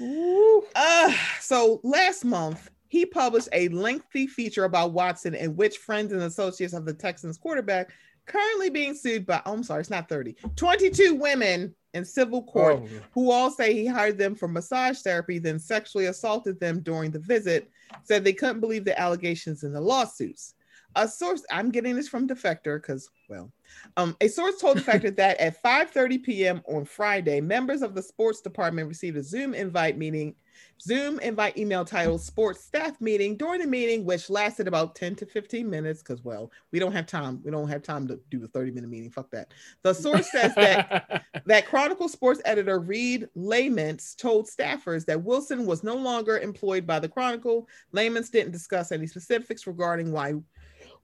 [0.00, 0.64] Ooh.
[0.74, 6.22] Uh, so last month he published a lengthy feature about Watson in which friends and
[6.22, 7.90] associates of the Texans quarterback
[8.26, 12.80] currently being sued by oh, I'm sorry, it's not 30, 22 women in civil court
[12.82, 17.10] Oh, who all say he hired them for massage therapy, then sexually assaulted them during
[17.10, 17.70] the visit,
[18.04, 20.54] said they couldn't believe the allegations in the lawsuits.
[20.94, 23.50] A source, I'm getting this from Defector because, well,
[23.96, 26.62] um, a source told Defector that at 5:30 p.m.
[26.68, 30.34] on Friday, members of the sports department received a Zoom invite meeting,
[30.80, 35.26] Zoom invite email titled "Sports Staff Meeting." During the meeting, which lasted about 10 to
[35.26, 37.40] 15 minutes, because well, we don't have time.
[37.44, 39.10] We don't have time to do a 30 minute meeting.
[39.10, 39.52] Fuck that.
[39.82, 45.84] The source says that that Chronicle sports editor Reid Laymance told staffers that Wilson was
[45.84, 47.68] no longer employed by the Chronicle.
[47.92, 50.34] Laymance didn't discuss any specifics regarding why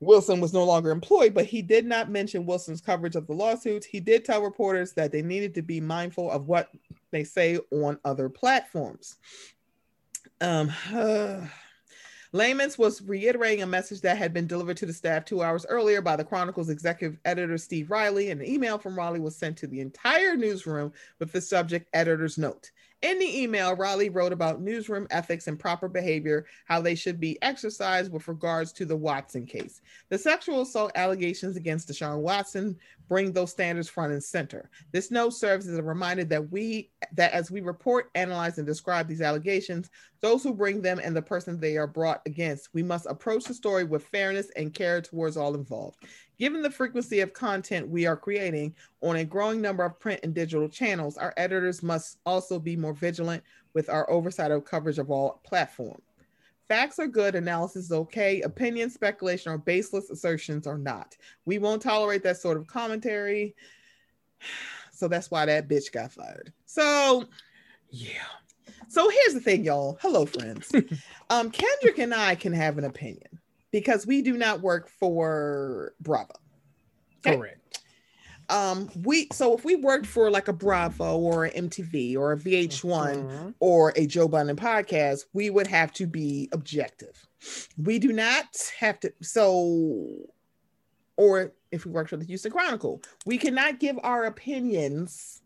[0.01, 3.87] Wilson was no longer employed, but he did not mention Wilson's coverage of the lawsuits.
[3.87, 6.71] He did tell reporters that they needed to be mindful of what
[7.11, 9.17] they say on other platforms.
[10.41, 10.73] Um,
[12.33, 16.03] Laymance was reiterating a message that had been delivered to the staff two hours earlier
[16.03, 18.31] by the Chronicle's executive editor, Steve Riley.
[18.31, 22.37] And an email from Riley was sent to the entire newsroom with the subject editor's
[22.37, 22.71] note.
[23.03, 27.41] In the email, Riley wrote about newsroom ethics and proper behavior, how they should be
[27.43, 29.83] exercised with regards to the Watson case.
[30.09, 32.77] The sexual assault allegations against Deshaun Watson
[33.09, 34.69] bring those standards front and center.
[34.91, 39.07] This note serves as a reminder that we that as we report, analyze, and describe
[39.07, 39.91] these allegations,
[40.21, 43.55] those who bring them and the person they are brought against, we must approach the
[43.55, 45.99] story with fairness and care towards all involved.
[46.39, 50.35] Given the frequency of content we are creating on a growing number of print and
[50.35, 53.43] digital channels, our editors must also be more vigilant
[53.75, 56.03] with our oversight of coverage of all platforms.
[56.69, 61.17] Facts are good, analysis is okay, opinion, speculation, or baseless assertions are not.
[61.47, 63.55] We won't tolerate that sort of commentary.
[64.91, 66.53] So that's why that bitch got fired.
[66.67, 67.25] So
[67.91, 68.25] yeah.
[68.89, 69.99] So here's the thing, y'all.
[70.01, 70.73] Hello, friends.
[71.31, 73.39] um, Kendrick and I can have an opinion
[73.71, 76.35] because we do not work for Bravo.
[77.27, 77.37] Okay.
[77.37, 77.81] Correct.
[78.51, 82.37] Um, we so if we worked for like a Bravo or an MTV or a
[82.37, 83.55] VH1 Mhm.
[83.61, 87.29] or a Joe Budden podcast, we would have to be objective.
[87.77, 88.47] We do not
[88.79, 90.31] have to so
[91.19, 95.43] or if we worked for the Houston Chronicle, we cannot give our opinions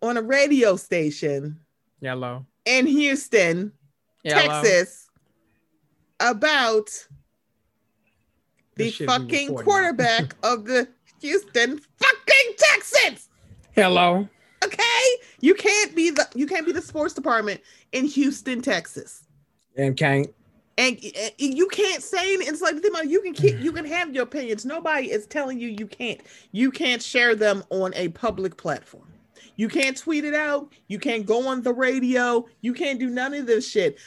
[0.00, 1.60] on a radio station
[2.00, 2.46] Yellow.
[2.64, 3.72] in Houston,
[4.24, 4.62] Yellow.
[4.62, 5.08] Texas
[6.20, 6.86] about
[8.76, 10.88] the This shit we fucking quarterback of the
[11.20, 13.28] Houston fucking Texans.
[13.74, 14.28] Hello.
[14.64, 15.04] Okay,
[15.40, 17.60] you can't be the you can't be the sports department
[17.92, 19.24] in Houston, Texas,
[19.76, 20.26] And can't.
[20.76, 22.74] and, and you can't say any- it's like
[23.08, 24.66] you can keep you can have your opinions.
[24.66, 26.20] Nobody is telling you you can't.
[26.52, 29.06] You can't share them on a public platform.
[29.60, 30.72] You can't tweet it out.
[30.88, 32.46] You can't go on the radio.
[32.62, 33.98] You can't do none of this shit,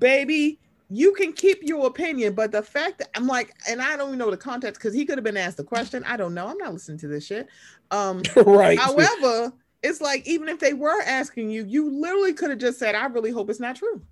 [0.00, 0.58] baby.
[0.90, 4.18] You can keep your opinion, but the fact that I'm like, and I don't even
[4.18, 6.02] know the context because he could have been asked a question.
[6.08, 6.48] I don't know.
[6.48, 7.46] I'm not listening to this shit.
[7.92, 8.76] Um, right.
[8.76, 12.96] However, it's like even if they were asking you, you literally could have just said,
[12.96, 14.02] "I really hope it's not true."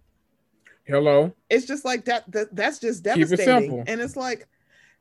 [0.85, 1.33] Hello.
[1.51, 2.31] It's just like that.
[2.31, 3.71] that that's just devastating.
[3.71, 3.89] Keep it.
[3.89, 4.47] And it's like,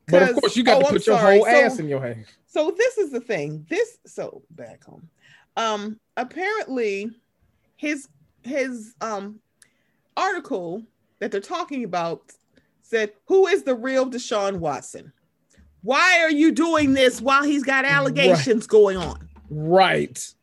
[0.08, 2.26] But of course, you got oh, to put your whole So- ass in your hand.
[2.48, 3.64] So this is the thing.
[3.70, 5.08] This so back home.
[5.56, 7.10] Um, apparently,
[7.76, 8.08] his
[8.42, 9.40] his um
[10.16, 10.82] article
[11.18, 12.32] that they're talking about
[12.82, 15.12] said, "Who is the real Deshaun Watson?
[15.82, 20.34] Why are you doing this while he's got allegations going on?" Right.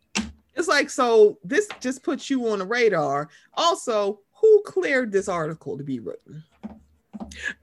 [0.55, 3.29] It's like, so this just puts you on the radar.
[3.55, 6.43] Also, who cleared this article to be written?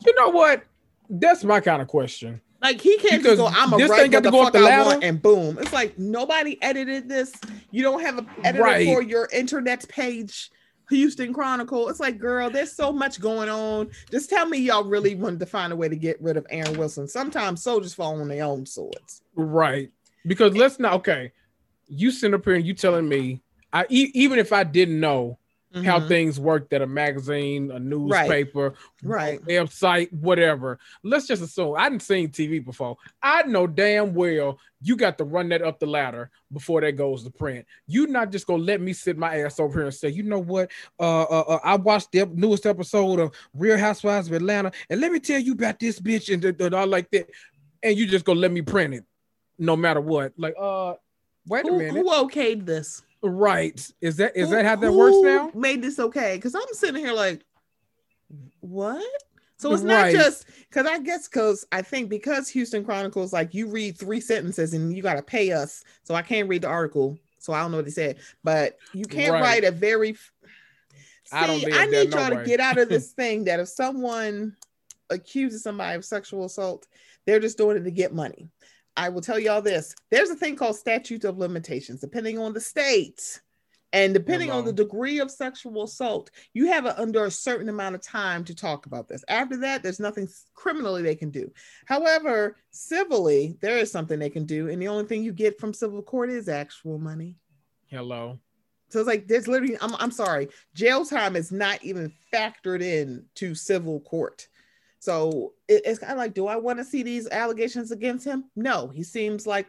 [0.04, 0.64] You know what?
[1.10, 2.40] That's my kind of question.
[2.60, 4.44] Like he can't Because just go, I'm a this thing got the to go up
[4.46, 4.84] fuck the I ladder.
[4.84, 5.58] want, and boom.
[5.60, 7.32] It's like nobody edited this.
[7.70, 8.86] You don't have an editor Right.
[8.86, 10.50] for your internet page,
[10.90, 11.88] Houston Chronicle.
[11.88, 13.90] It's like, girl, there's so much going on.
[14.10, 16.76] Just tell me y'all really wanted to find a way to get rid of Aaron
[16.76, 17.06] Wilson.
[17.06, 19.22] Sometimes soldiers fall on their own swords.
[19.36, 19.90] Right.
[20.26, 20.94] Because let's not.
[20.94, 21.30] Okay.
[21.86, 23.40] You sit up here and you telling me,
[23.72, 25.38] I e- even if I didn't know
[25.84, 26.08] how Mhm.
[26.08, 29.40] things worked at a magazine, a newspaper, Right.
[29.42, 30.78] website, whatever.
[31.02, 32.96] Let's just assume I didn't seen TV before.
[33.22, 37.24] I know damn well you got to run that up the ladder before that goes
[37.24, 37.66] to print.
[37.86, 40.38] You not just gonna let me sit my ass over here and say, you know
[40.38, 40.70] what?
[40.98, 45.12] Uh, uh, uh I watched the newest episode of Real Housewives of Atlanta, and let
[45.12, 47.28] me tell you about this bitch and, and all like that,
[47.82, 49.04] and you just gonna let me print it,
[49.58, 50.32] no matter what.
[50.38, 50.94] Like, uh,
[51.46, 53.02] wait a Who, minute, who okayed this?
[53.22, 53.90] Right?
[54.00, 55.50] Is that is Who- that how that works now?
[55.54, 56.36] Made this okay?
[56.36, 57.44] Because I'm sitting here like,
[58.60, 59.04] what?
[59.56, 60.14] So it's Right.
[60.14, 64.20] not just because I guess because I think because Houston Chronicles like you read three
[64.20, 67.60] sentences and you got to pay us, so I can't read the article, so I
[67.60, 69.42] don't know what they said, but you can't Right.
[69.42, 70.14] write a very.
[70.14, 74.56] See, I don't I, need y'all to get out of this thing that if someone
[75.10, 76.86] accuses somebody of sexual assault,
[77.26, 78.48] they're just doing it to get money.
[78.98, 82.60] I will tell y'all this: there's a thing called statutes of limitations, depending on the
[82.60, 83.40] state.
[83.94, 87.94] And depending on the degree of sexual assault, you have a, under a certain amount
[87.94, 89.24] of time to talk about this.
[89.28, 91.50] After that, there's nothing criminally they can do.
[91.86, 94.68] However, civilly, there is something they can do.
[94.68, 97.36] And the only thing you get from civil court is actual money.
[97.86, 98.38] Hello.
[98.90, 103.24] So it's like there's literally, I'm, I'm sorry, jail time is not even factored in
[103.36, 104.48] to civil court.
[105.00, 108.44] So it- it's kind of like, do I want to see these allegations against him?
[108.56, 109.68] No, he seems like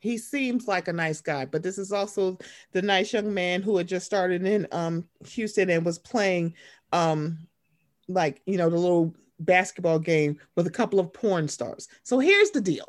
[0.00, 2.38] he seems like a nice guy, but this is also
[2.72, 6.54] the nice young man who had just started in um Houston and was playing
[6.92, 7.38] um
[8.08, 11.88] like you know the little basketball game with a couple of porn stars.
[12.02, 12.86] So here's the deal.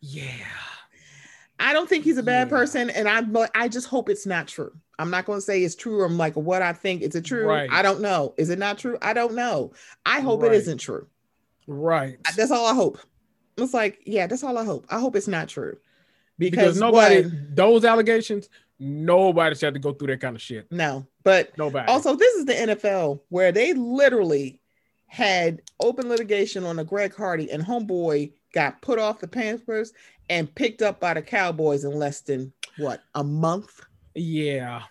[0.00, 0.32] Yeah.
[1.62, 2.56] I don't think he's a bad Yeah.
[2.56, 3.22] person, and I
[3.54, 4.72] I just hope it's not true.
[4.98, 6.04] I'm not going to say it's true.
[6.04, 7.02] I'm like what I think.
[7.02, 7.46] Is it true?
[7.46, 7.68] Right.
[7.72, 8.34] I don't know.
[8.36, 8.98] Is it not true?
[9.02, 9.72] I don't know.
[10.04, 10.52] I hope Right.
[10.52, 11.06] it isn't true.
[11.66, 12.18] Right.
[12.36, 12.98] That's all I hope.
[13.56, 14.86] It's like yeah, that's all I hope.
[14.90, 15.76] I hope it's not true
[16.38, 18.48] because, Because nobody, one, those allegations,
[18.78, 20.70] nobody should have to go through that kind of shit.
[20.72, 21.86] no, but Nobody.
[21.90, 24.60] also this is the NFL where they literally
[25.06, 29.92] had open litigation on a Greg Hardy and homeboy got put off the Panthers
[30.30, 33.80] and picked up by the Cowboys in less than what a month.
[34.14, 34.82] yeah.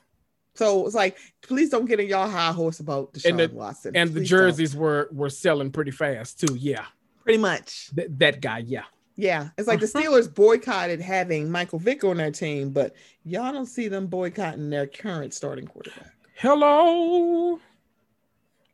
[0.53, 3.95] So it's like, please don't get in y'all high horse about Deshaun And the- Watson.
[3.95, 4.39] And the Please don't.
[4.39, 6.55] jerseys were were selling pretty fast too.
[6.55, 6.85] Yeah.
[7.23, 7.89] pretty much.
[7.95, 8.59] Th- that guy.
[8.59, 8.83] Yeah.
[9.15, 9.85] Yeah, it's like the.
[9.87, 12.93] Steelers boycotted having Michael Vick on their team, but
[13.23, 16.11] y'all don't see them boycotting their current starting quarterback.
[16.35, 17.59] Hello.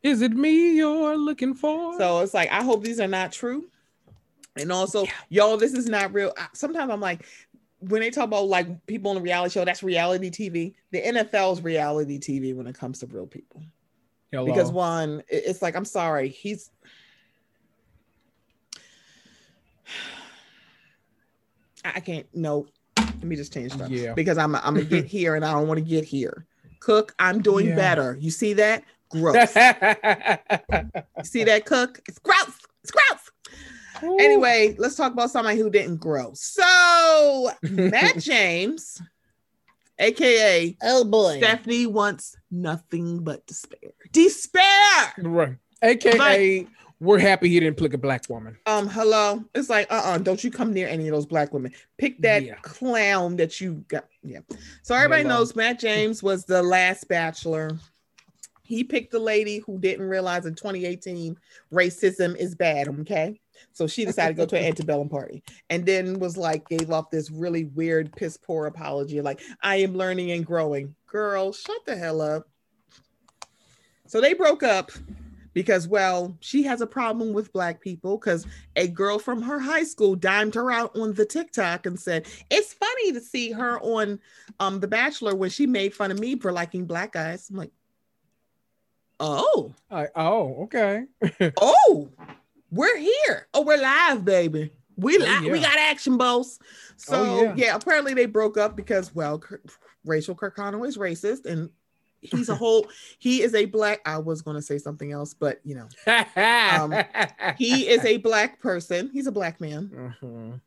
[0.04, 1.98] Is it me you're looking for?
[1.98, 3.66] So it's like I hope these are not true.
[4.60, 6.34] And also, y'all, this is not real.
[6.54, 7.26] Sometimes I'm like,
[7.80, 10.74] when they talk about like people on the reality show, that's reality TV.
[10.92, 13.64] The NFL's reality TV when it comes to real people.
[14.32, 14.46] Hello.
[14.46, 16.72] Because one, it's like I'm sorry, he's.
[21.86, 22.28] I can't.
[22.34, 23.90] No, let me just change stuff.
[23.90, 24.14] Yeah.
[24.14, 26.46] Because I'm I'm gonna get here and I don't want to get here.
[26.80, 27.76] Cook, I'm doing Yeah.
[27.76, 28.18] better.
[28.20, 28.84] You see that?
[29.10, 29.56] Gross.
[31.18, 32.00] You see that, Cook?
[32.08, 32.58] It's gross.
[32.84, 33.27] It's gross.
[34.04, 36.32] Anyway, let's talk about somebody who didn't grow.
[36.36, 39.02] So, Matt James,
[40.00, 41.38] aka Oh boy.
[41.38, 43.92] Stephanie, wants nothing but despair.
[44.12, 45.14] Despair.
[45.20, 45.56] right.
[45.84, 46.68] AKA,
[47.00, 48.58] we're happy he didn't pick a black woman.
[48.66, 49.44] Um, hello.
[49.54, 51.72] It's like, uh-uh, don't you come near any of those black women.
[52.00, 52.56] Pick that Yeah.
[52.64, 54.08] clown that you got.
[54.24, 54.40] Yeah.
[54.82, 55.36] So everybody Hello.
[55.38, 57.78] knows Matt James was the last bachelor.
[58.64, 61.38] He picked the lady who didn't realize in 2018
[61.72, 62.88] racism is bad.
[63.02, 63.40] Okay.
[63.74, 67.10] So she decided to go to an antebellum party and then was like, gave off
[67.10, 70.96] this really weird, piss poor apology, like, I am learning and growing.
[71.08, 72.48] Girl, shut the hell up.
[74.08, 74.92] So they broke up
[75.54, 78.46] because, well, she has a problem with black people because
[78.76, 82.74] a girl from her high school dimed her out on the TikTok and said, It's
[82.74, 84.20] funny to see her on
[84.60, 87.50] um The Bachelor when she made fun of me for liking black guys.
[87.50, 87.72] I'm like,
[89.20, 91.06] Oh, I, oh, okay.
[91.60, 92.10] oh,
[92.72, 93.48] we're here.
[93.54, 94.72] Oh, we're live, baby.
[94.96, 95.44] We Oh, live.
[95.52, 96.60] We got action, boss.
[96.98, 97.54] So Oh, yeah.
[97.56, 97.76] yeah.
[97.76, 99.62] apparently they broke up because well, Kir-
[100.06, 101.70] Rachel Kirkconnell is racist and
[102.22, 102.88] he's a whole
[103.20, 105.88] he is a black I was going to say something else, but you know,
[106.36, 106.94] Um,
[107.58, 109.10] he is a black person.
[109.14, 110.16] He's a black man.
[110.22, 110.62] Mhm.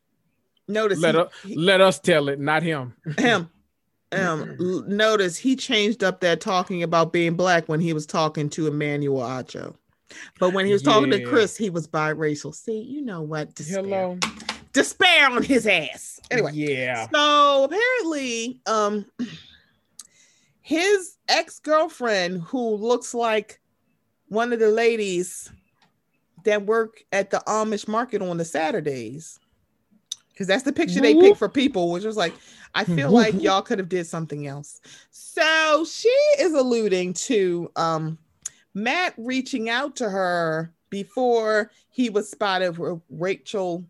[0.69, 2.95] Notice Let, he- us, he- let us tell it, not him.
[3.19, 3.51] him.
[4.13, 4.57] Um,
[4.89, 9.21] notice he changed up that talking about being black when he was talking to Emmanuel
[9.23, 9.77] Acho.
[10.39, 12.55] But when he was talking to Chris, he was biracial.
[12.55, 13.55] See, you know what?
[13.55, 13.83] Despair.
[13.83, 14.19] Hello.
[14.73, 16.21] Despair on his ass.
[16.31, 17.09] Anyway, Yeah.
[17.13, 19.05] so apparently, um,
[20.61, 23.61] his ex-girlfriend, who looks like
[24.29, 25.51] one of the ladies
[26.45, 29.41] that work at the Amish market on the Saturdays,
[30.33, 32.33] because that's the picture they pick for people, which was like,
[32.75, 34.81] I feel like y'all could have did something else.
[35.11, 36.09] So she
[36.39, 38.17] is alluding to um
[38.75, 43.85] Matt reaching out to her before he was spotted with Rachel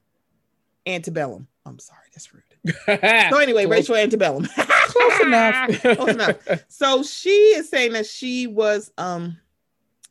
[0.87, 1.47] Antebellum.
[1.67, 2.43] I'm sorry, that's rude.
[3.31, 4.47] So anyway, Rachel Antebellum.
[4.57, 5.81] Close enough.
[5.83, 6.37] Close enough.
[6.69, 9.39] So she is saying that she was um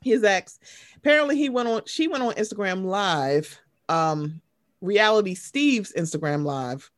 [0.01, 0.59] his ex.
[0.97, 4.41] Apparently he went on she went on Instagram live, um
[4.81, 6.89] reality Steve's Instagram live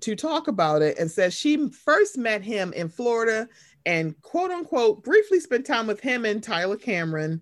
[0.00, 3.48] to talk about it and says she first met him in Florida
[3.86, 7.40] and quote unquote briefly spent time with him and Tyler Cameron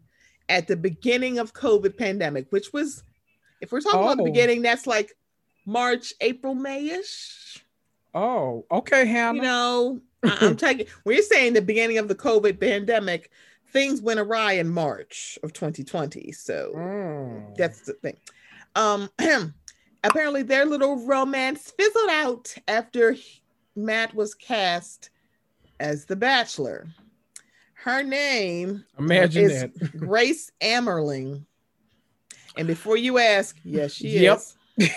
[0.49, 3.03] at the beginning of COVID pandemic, which was
[3.61, 4.27] if we're talking about the Oh.
[4.27, 5.13] beginning, that's like
[5.67, 7.61] March, April, Mayish
[8.15, 9.37] Oh, okay, Hannah.
[9.37, 13.31] you know, I'm taking when you're saying the beginning of the COVID pandemic,
[13.73, 16.33] things went awry in March of 2020.
[16.33, 17.57] So Mm.
[17.57, 18.17] that's the thing.
[18.75, 19.11] Um,
[20.05, 23.17] apparently their little romance fizzled out after
[23.77, 25.11] Matt was cast
[25.81, 26.87] as the Bachelor.
[27.75, 29.97] Her name Imagine is that.
[29.97, 31.45] Grace Amerling.
[32.57, 34.39] And before you ask, yes, she Yep.
[34.39, 34.57] is.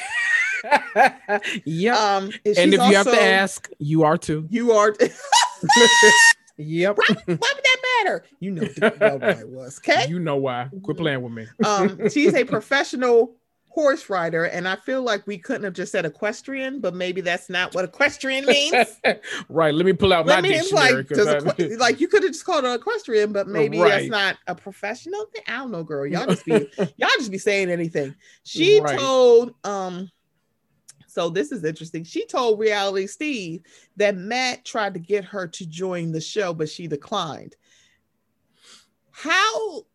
[1.65, 1.95] yep.
[1.95, 4.47] Um, and she's if you have to ask, you are too.
[4.49, 4.95] you are.
[6.57, 6.97] Yep.
[6.97, 8.23] Why would that matter?
[8.39, 9.79] You know damn well why it was.
[9.79, 10.05] Okay.
[10.07, 10.69] You know why.
[10.83, 11.47] Quit playing with me.
[11.65, 13.35] Um, she's a professional
[13.73, 17.49] horse rider, and I feel like we couldn't have just said equestrian, but maybe that's
[17.49, 18.99] not what equestrian means.
[19.49, 19.73] right.
[19.73, 20.93] Let me pull out my Let me dictionary.
[20.95, 23.89] like, 'cause does I- like you could have just called it equestrian, but maybe Right.
[23.89, 25.43] that's not a professional thing.
[25.47, 26.05] I don't know, girl.
[26.05, 26.51] Y'all just be
[26.97, 28.13] y'all just be saying anything.
[28.43, 28.99] She Right.
[28.99, 30.11] told um
[31.07, 32.03] so this is interesting.
[32.03, 33.63] She told Reality Steve
[33.97, 37.55] that Matt tried to get her to join the show, but she declined.
[39.11, 39.85] How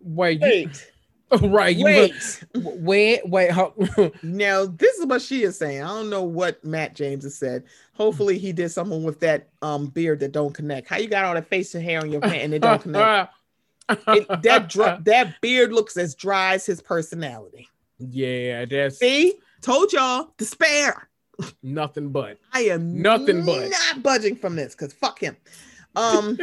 [0.00, 0.92] wait, you, wait,
[1.42, 1.76] right.
[1.76, 2.44] You wait.
[2.54, 3.50] wait, wait.
[4.22, 5.82] Now, this is what she is saying.
[5.82, 7.64] I don't know what Matt James has said.
[7.94, 10.88] Hopefully, he did something with that um beard that don't connect.
[10.88, 13.32] How you got all that facial hair on your hand and it don't connect?
[14.06, 17.68] It, that dr- that beard looks as dry as his personality.
[17.98, 21.08] yeah, that's See, told y'all despair.
[21.64, 22.38] nothing but.
[22.52, 23.68] I am Nothing but.
[23.68, 25.36] not budging from this because fuck him.
[25.96, 26.38] Um,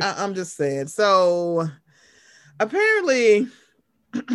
[0.00, 0.86] I, am just saying.
[0.86, 1.68] So
[2.60, 3.46] apparently,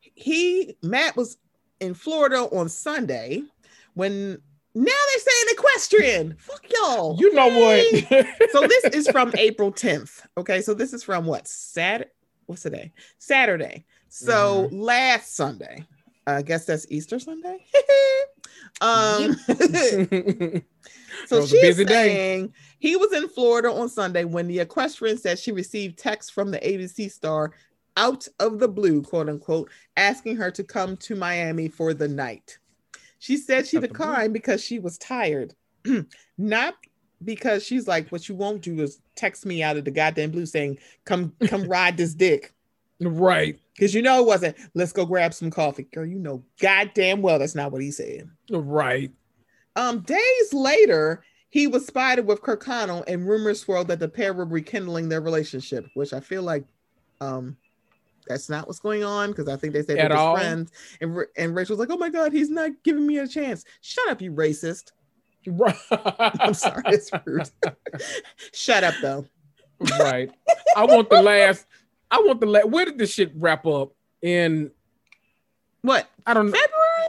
[0.00, 1.36] he Matt was
[1.80, 3.42] in Florida on Sunday
[3.94, 4.38] when
[4.74, 6.36] now they're saying equestrian.
[6.38, 7.16] Fuck y'all.
[7.18, 8.06] You know Okay?
[8.10, 8.26] what?
[8.50, 10.22] so this is from April 10th.
[10.36, 11.46] Okay, so this is from what?
[11.46, 12.10] Saturday.
[12.46, 12.92] What's today?
[13.18, 13.86] Saturday.
[14.08, 14.76] So Mm-hmm.
[14.80, 15.86] last Sunday.
[16.26, 17.58] I guess that's Easter Sunday.
[18.80, 19.36] um
[21.26, 22.08] so That was a she's busy day.
[22.08, 26.50] saying he was in Florida on Sunday when the equestrian said she received text from
[26.50, 27.52] the ABC star
[27.96, 32.58] out of the blue, quote unquote, asking her to come to Miami for the night.
[33.20, 33.96] She said she Out the blue.
[33.98, 35.54] declined because she was tired,
[36.38, 36.74] not
[37.22, 40.44] because she's like, what you won't do is text me out of the goddamn blue
[40.44, 42.52] saying, come, come ride this dick.
[43.00, 45.84] right, Because you know it wasn't, let's go grab some coffee.
[45.84, 48.28] Girl, you know goddamn well that's not what he said.
[48.50, 49.10] right.
[49.76, 54.44] Um, days later, he was spotted with Kirkconnell, and rumors swirled that the pair were
[54.44, 56.64] rekindling their relationship, which I feel like
[57.20, 57.56] um
[58.26, 60.34] that's not what's going on because I think they said At they're all?
[60.36, 60.72] friends.
[61.00, 64.20] And and Rachel's like, "Oh my god, he's not giving me a chance." Shut up,
[64.22, 64.92] you racist.
[65.90, 67.50] I'm sorry, it's rude.
[68.54, 69.26] Shut up, though.
[70.00, 70.30] right.
[70.76, 71.66] I want the last.
[72.10, 72.68] I want the last.
[72.70, 73.92] Where did this shit wrap up?
[74.22, 74.70] In
[75.82, 76.52] What I don't know.
[76.52, 77.08] February?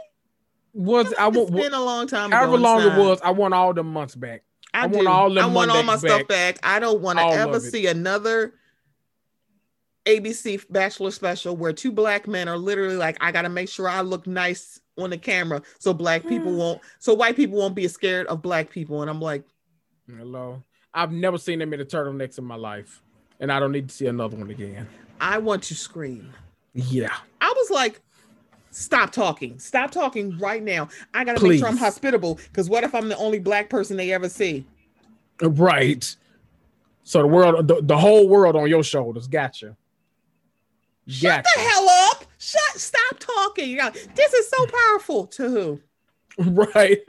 [0.76, 2.30] Was I want been a long time.
[2.30, 3.18] however long it was?
[3.22, 4.42] I want all the months back.
[4.74, 6.58] I, I want all them I want all my Mondays stuff back.
[6.62, 8.52] I don't want to ever see another
[10.04, 13.88] ABC Bachelor special where two black men are literally like, I got to make sure
[13.88, 16.58] I look nice on the camera so black people mm.
[16.58, 19.00] won't, so white people won't be scared of black people.
[19.00, 19.44] And I'm like,
[20.06, 20.62] Hello.
[20.92, 23.02] I've never seen them in the turtlenecks in my life,
[23.40, 24.88] and I don't need to see another one again.
[25.20, 26.32] I want to scream.
[26.72, 27.14] Yeah.
[27.40, 28.00] I was like,
[28.76, 29.58] stop talking.
[29.58, 30.88] Stop talking right now.
[31.14, 33.96] I got to make sure I'm hospitable because what if I'm the only black person
[33.96, 34.64] they ever see?
[35.40, 36.14] Right.
[37.04, 39.26] So the world, the, the whole world on your shoulders.
[39.28, 39.76] Gotcha.
[41.08, 41.48] Shut Gotcha.
[41.54, 42.24] the hell up.
[42.38, 43.70] Shut, stop talking.
[43.70, 45.26] You know, this is so powerful.
[45.28, 45.80] To who?
[46.38, 46.98] Right.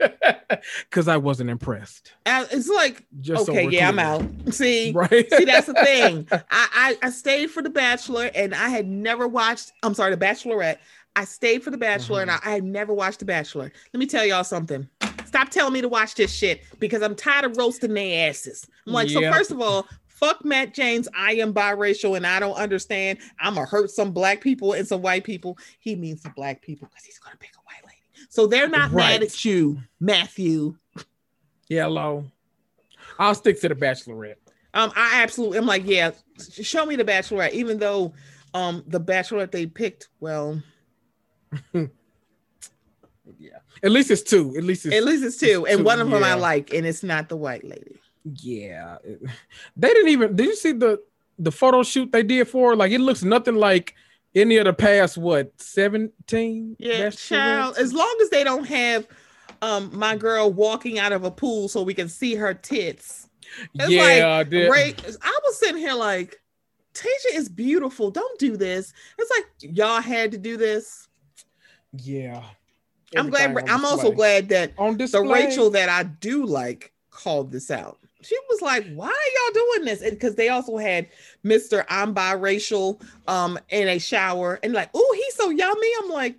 [0.88, 2.14] Because I wasn't impressed.
[2.24, 4.24] Uh, It's like, Just okay, we're yeah, I'm out.
[4.50, 5.30] See, Right.
[5.30, 6.26] see, that's the thing.
[6.32, 9.72] I, I I stayed for the Bachelor, and I had never watched.
[9.82, 10.78] I'm sorry, the Bachelorette.
[11.18, 13.72] I stayed for the Bachelor, and I, I had never watched the Bachelor.
[13.92, 14.88] Let me tell y'all something.
[15.26, 18.66] Stop telling me to watch this shit because I'm tired of roasting their asses.
[18.86, 19.30] I'm like, Yeah.
[19.30, 21.08] so first of all, fuck Matt James.
[21.16, 23.18] I am biracial, and I don't understand.
[23.40, 25.58] I'm gonna hurt some black people and some white people.
[25.80, 28.26] He means some black people because he's gonna pick a white lady.
[28.30, 29.22] So they're not mad Right.
[29.22, 30.76] at you, Matthew.
[31.68, 32.30] Yellow.
[33.18, 34.36] I'll stick to the Bachelorette.
[34.74, 36.12] Um, I absolutely, I'm like, yeah,
[36.62, 38.14] show me the Bachelorette, even though,
[38.54, 40.62] um, the Bachelorette they picked, well,
[41.72, 43.58] Yeah.
[43.82, 44.54] At least it's two.
[44.56, 46.84] At least it's at least it's two, and two, one of them I like, and
[46.86, 48.00] it's not the white lady.
[48.42, 48.96] yeah.
[49.76, 50.34] They didn't even.
[50.36, 51.00] Did you see the
[51.38, 52.74] the photo shoot they did for?
[52.74, 53.94] Like it looks nothing like
[54.34, 55.16] any of the past.
[55.16, 56.74] What seventeen?
[56.78, 57.76] Yeah, child.
[57.78, 59.06] As long as they don't have,
[59.62, 63.28] um, my girl walking out of a pool so we can see her tits.
[63.74, 65.00] It's yeah, the- Right?
[65.22, 66.40] I was sitting here like,
[66.94, 68.10] Tasia is beautiful.
[68.10, 68.92] Don't do this.
[69.16, 71.07] It's like y'all had to do this.
[71.92, 72.42] Yeah.
[73.16, 73.56] I'm glad.
[73.68, 75.22] I'm also glad that on the.
[75.22, 77.98] Rachel that I do like called this out.
[78.20, 81.08] she was like, "Why are y'all doing this?" Because they also had
[81.42, 86.36] Mister I'm biracial um in a shower and like, "Oh, he's so yummy." I'm like,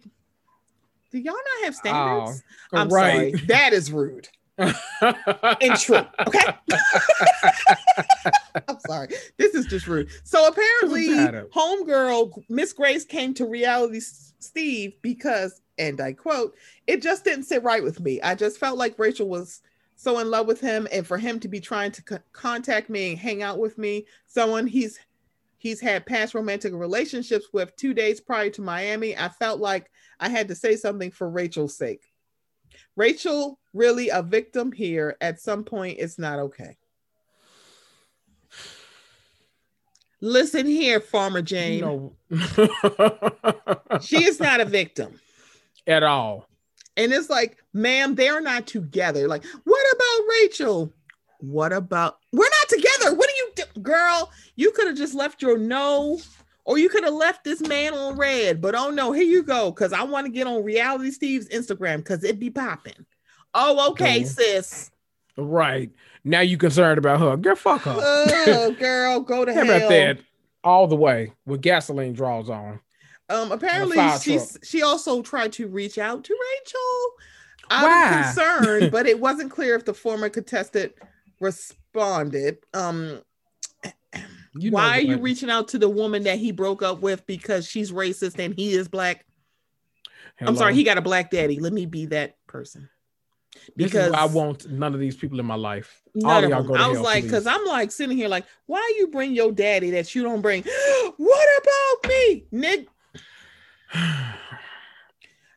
[1.12, 3.34] "Do y'all not have standards?" I'm right.
[3.34, 6.06] sorry, that is rude and true.
[6.28, 6.54] Okay,
[8.68, 10.10] I'm sorry, this is just rude.
[10.24, 16.56] So apparently, homegirl Miss Grace came to Reality Steve because, and I quote,
[16.88, 18.22] "It just didn't sit right with me.
[18.22, 19.62] I just felt like Rachel was."
[19.96, 23.10] so in love with him and for him to be trying to co- contact me
[23.10, 24.98] and hang out with me someone he's
[25.58, 29.92] he's had past romantic relationships with two days prior to miami i felt like
[30.22, 32.09] i had to say something for rachel's sake
[32.96, 36.78] rachel really a victim here at some point it's not okay
[40.22, 42.16] listen here farmer jane no.
[44.02, 45.20] she is not a victim
[45.90, 46.48] at all.
[46.96, 49.28] And it's like, ma'am, they're not together.
[49.28, 50.94] Like, what about Rachel?
[51.40, 53.16] What about we're not together?
[53.16, 53.82] What do you do?
[53.82, 56.20] Girl, you could have just left your no,
[56.70, 58.62] or you could have left this man on red.
[58.62, 59.72] But oh no, here you go.
[59.72, 63.08] Cause I want to get on reality Steve's Instagram because it be popping.
[63.56, 64.28] Oh, okay, Cool.
[64.30, 64.92] sis.
[65.36, 65.90] Right.
[66.24, 67.36] Now you concerned about her.
[67.38, 67.98] Girl, fuck her.
[68.00, 69.64] Oh, girl, go to hell.
[69.64, 70.20] about that?
[70.64, 72.80] All the way with gasoline draws on.
[73.30, 78.20] Um, apparently she's she also tried to reach out to Rachel out Why?
[78.20, 80.94] of concern, but it wasn't clear if the former contestant
[81.40, 82.58] responded.
[82.76, 83.22] Um,
[84.54, 87.68] You why are you reaching out to the woman that he broke up with because
[87.68, 89.26] she's racist and he is black?
[90.42, 91.60] I'm sorry, he got a black daddy.
[91.60, 92.90] Let me be that person.
[93.76, 96.02] Because I want none of these people in my life.
[96.16, 98.46] none All of y'all go I was hell, like, because I'm like sitting here like,
[98.68, 100.64] why you bring your daddy that you don't bring?
[101.18, 102.88] what about me, Nick?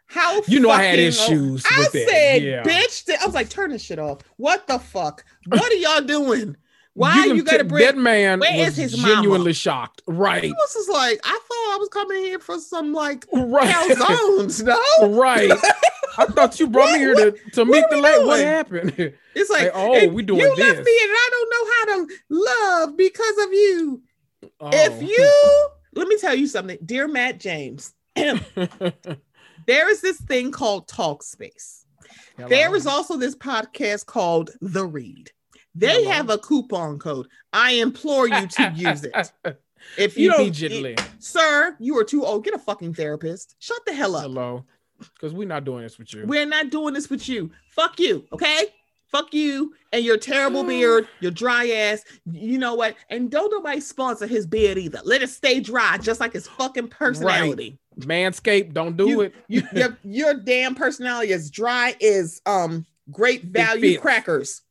[0.07, 2.63] How You know I had issues I said, Yeah.
[2.63, 3.09] bitch.
[3.11, 4.19] I was like, turn this shit off.
[4.37, 5.25] What the fuck?
[5.47, 6.57] What are y'all doing?
[6.95, 7.85] Why can you, gotta bring?
[7.87, 9.15] that man Where is mama?
[9.15, 10.03] genuinely shocked.
[10.07, 10.45] right?
[10.45, 13.75] He was just like, I thought I was coming here for some like Right.
[13.75, 14.63] calzones.
[14.63, 15.51] No, right.
[16.19, 18.25] I thought you brought me here to, to meet the lady.
[18.27, 18.93] What happened?
[19.35, 22.15] it's like, Like, oh, we doing you left me, and I don't know how to
[22.29, 24.03] love because of you.
[24.61, 24.71] Oh.
[24.73, 30.89] If you let me tell you something, dear Matt James, there is this thing called
[30.89, 31.85] Talkspace.
[32.37, 35.31] There is also this podcast called The Read.
[35.75, 37.29] They have a coupon code.
[37.53, 39.33] I implore you to use it.
[39.99, 40.97] If you don't, immediately.
[41.19, 42.45] sir, you are too old.
[42.45, 43.57] Get a fucking therapist.
[43.59, 44.23] Shut the hell up.
[44.23, 44.65] Hello.
[45.01, 46.25] Because we're not doing this with you.
[46.25, 47.51] We're not doing this with you.
[47.71, 48.67] Fuck you, okay?
[49.09, 52.05] Fuck you and your terrible beard, your dry ass.
[52.31, 52.95] You know what?
[53.11, 55.01] And don't nobody sponsor his beard either.
[55.05, 57.81] Let it stay dry, just like his fucking personality.
[57.99, 59.35] Manscaped, don't do You- it.
[59.49, 64.63] You, your, your damn personality is dry as um great value crackers.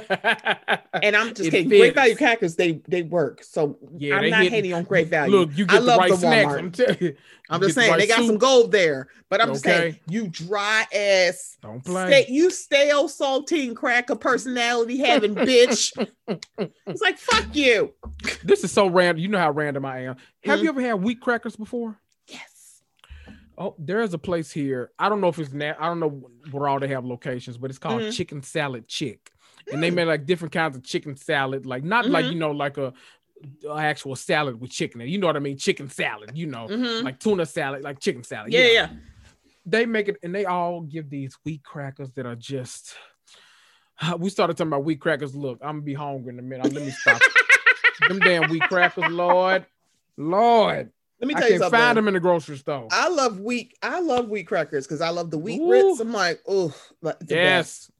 [1.02, 1.68] And I'm just It kidding.
[1.68, 3.42] Great value crackers, they they work.
[3.42, 5.36] So Yeah, I'm not hit- hating on great value.
[5.36, 6.46] Look, you I get the love right the snacks.
[6.52, 6.58] Walmart.
[6.58, 7.16] I'm telling you.
[7.50, 8.26] I'm You just get the saying right they got soup.
[8.26, 12.06] some gold there, but I'm just saying you dry ass Don't play.
[12.24, 15.92] Stay, you stale saltine cracker personality having bitch.
[16.86, 17.92] It's like fuck you.
[18.44, 19.20] This is so random.
[19.22, 20.16] You know how random I am.
[20.44, 20.62] Have Mhm.
[20.62, 21.98] you ever had wheat crackers before?
[22.28, 22.80] Yes.
[23.58, 24.90] Oh, there's a place here.
[24.98, 27.68] I don't know if it's na- I don't know where all they have locations, but
[27.70, 28.12] it's called Mhm.
[28.16, 29.30] Chicken Salad Chick,
[29.72, 32.32] and they make like different kinds of chicken salad, like not like Mhm.
[32.32, 32.92] you know like a,
[33.68, 35.00] a actual salad with chicken.
[35.00, 35.08] in.
[35.08, 35.56] You know what I mean?
[35.58, 36.32] Chicken salad.
[36.34, 37.02] You know, Mhm.
[37.02, 38.52] like tuna salad, like chicken salad.
[38.52, 38.88] Yeah, yeah.
[39.66, 42.94] They make it, and they all give these wheat crackers that are just.
[44.18, 45.34] We started talking about wheat crackers.
[45.36, 46.72] Look, I'm gonna be hungry in a minute.
[46.72, 47.22] Let me stop.
[48.08, 49.64] them damn wheat crackers, Lord,
[50.16, 50.90] Lord.
[51.20, 51.78] Let me I tell you can't something.
[51.80, 52.88] find them in the grocery store.
[52.90, 53.72] I love wheat.
[53.82, 55.68] I love wheat crackers because I love the wheat Ooh.
[55.68, 56.00] grits.
[56.00, 56.74] I'm like, oh,
[57.28, 57.90] yes.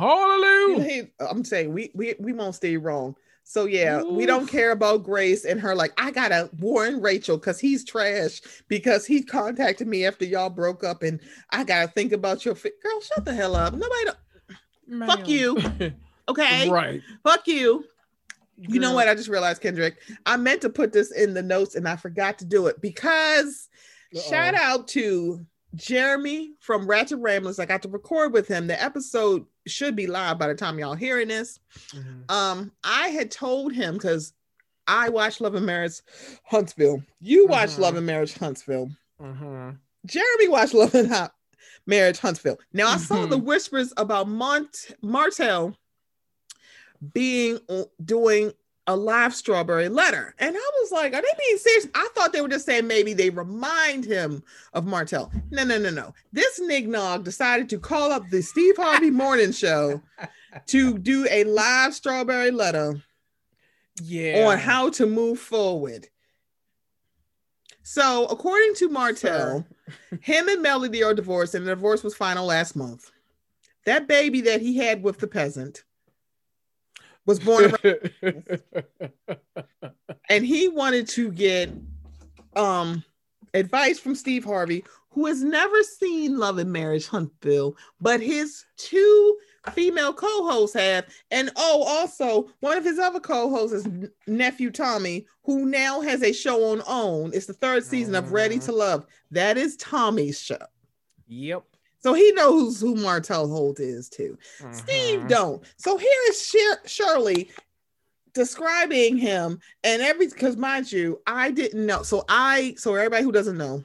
[0.00, 1.08] Hallelujah.
[1.20, 3.14] I'm saying we we we won't stay wrong.
[3.44, 5.74] So yeah, we don't care about Grace and her.
[5.74, 10.84] Like, I gotta warn Rachel because he's trash because he contacted me after y'all broke
[10.84, 11.20] up, and
[11.50, 13.00] I gotta think about your fi- girl.
[13.00, 13.74] Shut the hell up.
[13.74, 14.04] Nobody.
[14.04, 15.58] Don't, Fuck you.
[16.28, 16.70] okay.
[16.70, 17.02] right.
[17.24, 17.84] Fuck you.
[18.56, 19.08] You know what?
[19.08, 22.38] I just realized, Kendrick, I meant to put this in the notes and I forgot
[22.40, 23.68] to do it because
[24.28, 24.62] shout Uh-oh.
[24.62, 25.44] out to
[25.74, 27.58] Jeremy from Ratchet Ramblers.
[27.58, 28.66] I got to record with him.
[28.66, 31.58] The episode should be live by the time y'all hearing this.
[31.90, 32.30] Mhm.
[32.30, 34.32] Um, I had told him because
[34.86, 36.00] I watched Love and Marriage
[36.44, 37.02] Huntsville.
[37.20, 37.80] You watched Mhm.
[37.80, 38.90] Love and Marriage Huntsville.
[39.20, 39.78] Mhm.
[40.06, 41.30] Jeremy watched Love and
[41.86, 42.58] Marriage Huntsville.
[42.72, 45.76] Now I saw the whispers about Mont Martell
[47.12, 47.58] being
[48.04, 48.52] doing
[48.86, 52.40] a live strawberry letter, and I was like, "Are they being serious?" I thought they
[52.40, 54.42] were just saying maybe they remind him
[54.72, 55.32] of Martell.
[55.50, 56.14] No, no, no, no.
[56.32, 60.02] This nignog decided to call up the Steve Harvey Morning Show
[60.66, 63.02] to do a live strawberry letter
[64.02, 64.46] yeah.
[64.48, 66.08] on how to move forward.
[67.82, 69.66] So, according to Martell,
[70.20, 73.10] him and Melody are divorced, and the divorce was final last month.
[73.86, 75.84] That baby that he had with the peasant
[77.30, 77.72] was born
[80.28, 81.70] and he wanted to get
[82.56, 83.04] um
[83.54, 89.36] advice from Steve Harvey, who has never seen Love and Marriage Huntsville, but his two
[89.72, 91.06] female co-hosts have.
[91.30, 96.32] And oh, also one of his other co-hosts is nephew Tommy, who now has a
[96.32, 97.30] show on OWN.
[97.32, 99.06] It's the third season of Ready to Love.
[99.30, 100.58] That is Tommy's show.
[101.28, 101.64] yep.
[102.02, 104.38] So he knows who Martell Holt is too.
[104.72, 105.28] Steve Mhm.
[105.28, 105.62] don't.
[105.76, 107.50] So here is Shir- Shirley
[108.32, 112.02] describing him and every because mind you, I didn't know.
[112.02, 113.84] So I so everybody who doesn't know,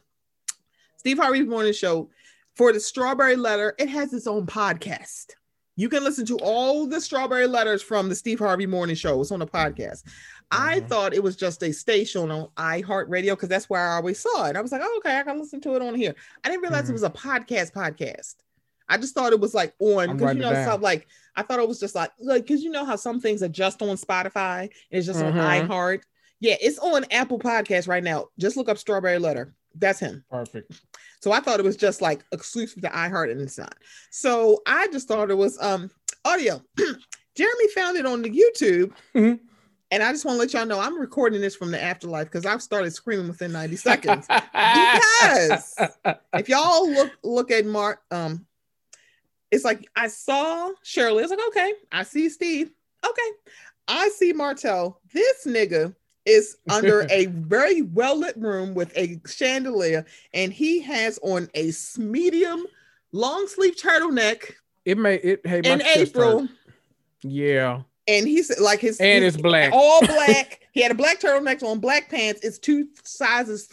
[0.98, 2.10] Steve Harvey's morning show
[2.56, 5.32] for the Strawberry Letter, it has its own podcast.
[5.78, 9.20] You can listen to all the Strawberry Letters from the Steve Harvey Morning Show.
[9.20, 10.04] It's on a podcast.
[10.51, 10.88] I Mhm.
[10.89, 14.55] thought it was just a station on iHeartRadio because that's where I always saw it.
[14.55, 16.15] I was like, oh, okay, I can listen to it on here.
[16.43, 16.89] I didn't realize Mhm.
[16.89, 18.35] it was a podcast podcast.
[18.88, 20.81] I just thought it was like on because you know, down.
[20.81, 23.47] like I thought it was just like like because you know how some things are
[23.49, 25.34] just on Spotify, and it's just Mhm.
[25.34, 26.01] on iHeart.
[26.39, 28.27] Yeah, it's on Apple Podcast right now.
[28.38, 29.55] Just look up Strawberry Letter.
[29.73, 30.23] That's him.
[30.30, 30.72] Perfect.
[31.22, 33.76] So I thought it was just like exclusive to iHeart, and it's not.
[34.11, 35.89] So I just thought it was um
[36.23, 36.61] audio.
[37.35, 38.93] Jeremy found it on the YouTube.
[39.15, 39.39] Mhm.
[39.91, 42.45] And I just want to let y'all know I'm recording this from the afterlife because
[42.45, 44.28] I've started screaming within 90 seconds.
[44.28, 45.76] Because
[46.34, 48.45] if y'all look look at Mark, um,
[49.52, 51.24] it's like I saw Shirley.
[51.24, 52.72] It's like, okay, I see Steve.
[53.07, 53.30] Okay,
[53.88, 54.99] I see Martell.
[55.14, 55.95] This nigga
[56.26, 61.72] is under a very well lit room with a chandelier, and he has on a
[61.98, 62.66] medium
[63.12, 64.56] long sleeve turtleneck
[64.86, 66.48] it may it hey in April.
[67.24, 67.82] Yeah.
[68.07, 69.72] And he's like his And his- it's black.
[69.73, 70.61] all black.
[70.72, 72.41] he had a black turtleneck on, black pants.
[72.44, 73.68] It's two sizes.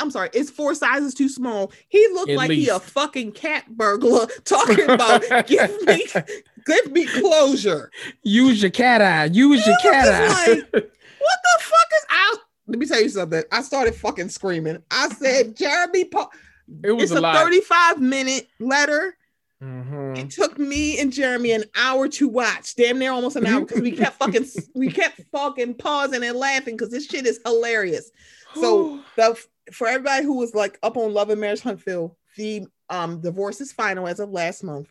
[0.00, 1.70] I'm sorry, it's four sizes too small.
[1.88, 6.06] He looked At like he a fucking cat burglar talking about give me
[6.66, 7.90] give me closure.
[8.22, 9.26] Use your cat eye.
[9.26, 10.62] Use your cat eye.
[10.72, 12.38] What the fuck is out?
[12.66, 13.42] Let me tell you something.
[13.52, 14.82] I started fucking screaming.
[14.90, 16.32] I said, Jeremy Paul.
[16.82, 17.36] it was It's a a lot.
[17.36, 19.16] 35 minute letter.
[19.62, 20.18] Mhm.
[20.18, 23.80] It took me and Jeremy an hour to watch, damn near almost an hour, because
[23.80, 28.10] we kept fucking we kept fucking pausing and laughing because this shit is hilarious.
[28.54, 29.38] So the
[29.72, 33.72] for everybody who was like up on Love and Marriage Huntsville, the um divorce is
[33.72, 34.88] final as of last month.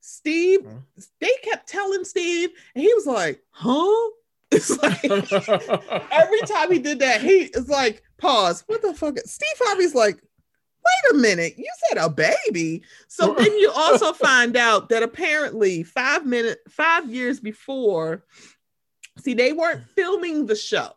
[0.00, 0.82] Steve, Mhm.
[1.20, 4.10] they kept telling Steve, and he was like, "Huh?"
[4.50, 5.04] It's like
[6.12, 9.18] every time he did that, he is like, "Pause." What the fuck?
[9.26, 10.18] Steve Harvey's like,
[10.88, 15.82] "Wait a minute, you said a baby." So then you also find out that apparently
[15.82, 18.24] five minute, five years before,
[19.18, 20.92] see, they weren't filming the show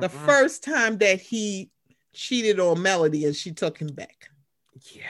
[0.00, 0.24] the Mhm.
[0.26, 1.70] first time that he
[2.14, 4.28] cheated on Melody and she took him back.
[4.92, 5.04] yeah.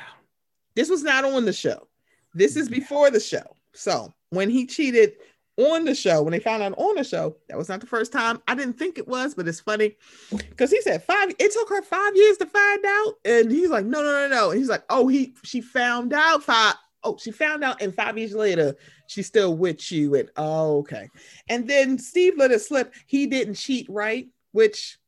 [0.74, 1.88] This was not on the show.
[2.34, 3.56] This is before the show.
[3.74, 5.16] So when he cheated
[5.58, 8.12] on the show, when they found out on the show, that was not the first
[8.12, 8.40] time.
[8.48, 9.96] I didn't think it was, but it's funny
[10.30, 11.30] because he said five.
[11.38, 14.50] It took her five years to find out, and he's like, no, no, no, no.
[14.50, 16.74] And he's like, oh, he she found out five.
[17.04, 18.76] Oh, she found out, and five years later,
[19.08, 20.14] she's still with you.
[20.14, 21.08] And oh, okay.
[21.48, 22.94] And then Steve let it slip.
[23.06, 24.28] He didn't cheat, right?
[24.52, 24.98] Which,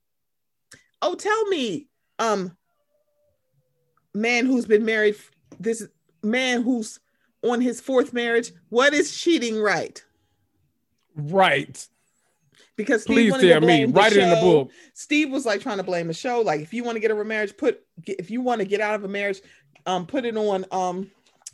[1.01, 1.87] oh, tell me,
[2.19, 2.57] um,
[4.12, 5.16] man who's been married,
[5.59, 5.87] this
[6.23, 7.01] man who's
[7.43, 10.05] on his fourth marriage, what is cheating right?
[11.15, 11.86] Right.
[12.77, 13.85] Because Steve Please tell me.
[13.85, 14.70] Write it in the book.
[14.95, 16.41] Steve was like trying to blame the show.
[16.41, 18.95] Like, if you want to get a remarriage, put if you want to get out
[18.95, 19.41] of a marriage,
[19.86, 21.11] um, put it on um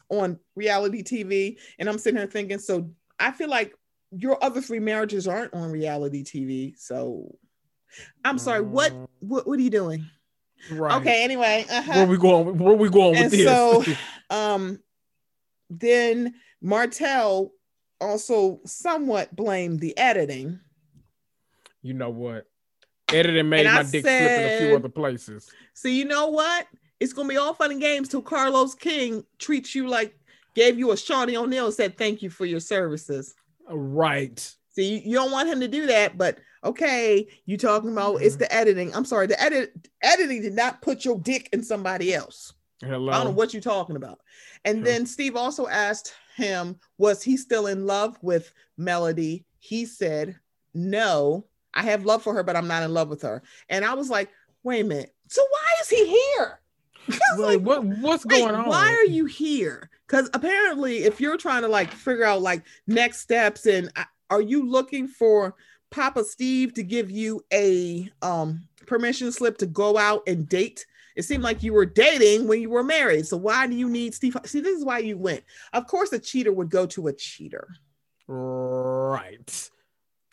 [0.09, 1.59] on reality TV.
[1.79, 3.75] And I'm sitting here thinking, so I feel like
[4.13, 6.79] your other three marriages aren't on reality TV.
[6.79, 7.35] So
[8.25, 10.07] I'm sorry, what what what are you doing?
[10.71, 11.01] Right.
[11.01, 11.65] Okay, anyway.
[11.71, 11.93] Uh-huh.
[11.93, 12.59] Where we going?
[12.59, 13.45] Where we going with And this?
[13.45, 13.85] so-
[14.31, 14.81] um
[15.69, 17.53] then Martell
[18.01, 20.61] also somewhat blamed the editing.
[21.83, 22.47] you know what?
[23.13, 25.51] Editing made And my I dick slip in a few other places.
[25.75, 26.67] So you know what?
[27.01, 30.15] It's gonna be all fun and games till Carlos King treats you like
[30.55, 33.35] gave you a Shawnee O'Neill and said thank you for your services.
[33.69, 34.39] Right.
[34.71, 38.37] See, you, you don't want him to do that, but okay, you talking about it's
[38.37, 38.41] Mhm.
[38.41, 38.95] the editing.
[38.95, 39.73] I'm sorry, the edit
[40.03, 42.53] editing did not put your dick in somebody else.
[42.83, 43.13] Hello.
[43.13, 44.21] I don't know what you're talking about.
[44.65, 49.45] And then Steve also asked him, was he still in love with Melody?
[49.59, 50.39] He said,
[50.73, 53.43] no, I have love for her, but I'm not in love with her.
[53.69, 54.31] And I was like,
[54.63, 55.15] wait a minute.
[55.29, 56.61] So why is he here?
[57.39, 58.67] Like, what what's Wait, going on?
[58.67, 59.91] why are you here?
[60.07, 64.43] Because apparently, if you're trying to like figure out like next steps, and uh, are
[64.43, 65.57] you looking for
[65.91, 70.87] Papa Steve to give you a um permission slip to go out and date?
[71.17, 73.27] It seemed like you were dating when you were married.
[73.27, 74.37] So why do you need Steve?
[74.47, 75.43] See, this is why you went.
[75.73, 77.69] Of course, a cheater would go to a cheater.
[78.29, 79.71] Right.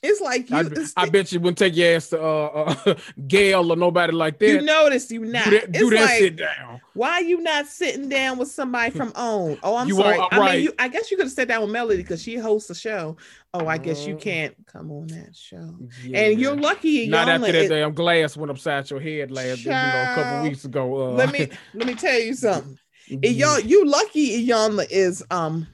[0.03, 0.55] It's like you.
[0.55, 2.95] I, it's- I bet you wouldn't take your ass to uh, uh
[3.27, 4.47] Gail or nobody like that.
[4.47, 5.45] you notice you not.
[5.45, 6.79] do that, do that like sit down.
[6.93, 9.57] why are you not sitting down with somebody from OWN?
[9.63, 10.19] Oh, I'm You sorry.
[10.19, 10.73] won't- I mean, you.
[10.77, 13.17] I guess you could have sat down with Melody because she hosts the show.
[13.59, 14.21] Oh, I guess you Mm.
[14.21, 15.75] can't come on that show.
[16.03, 16.19] Yeah.
[16.19, 17.07] And you're lucky.
[17.07, 20.43] not after that is- damn glass went upside your head last you know, a couple
[20.49, 20.95] weeks ago.
[20.95, 22.77] Uh, let me let me tell you something.
[23.07, 23.17] yeah,
[23.57, 25.67] Iyan, you lucky Iyanla is um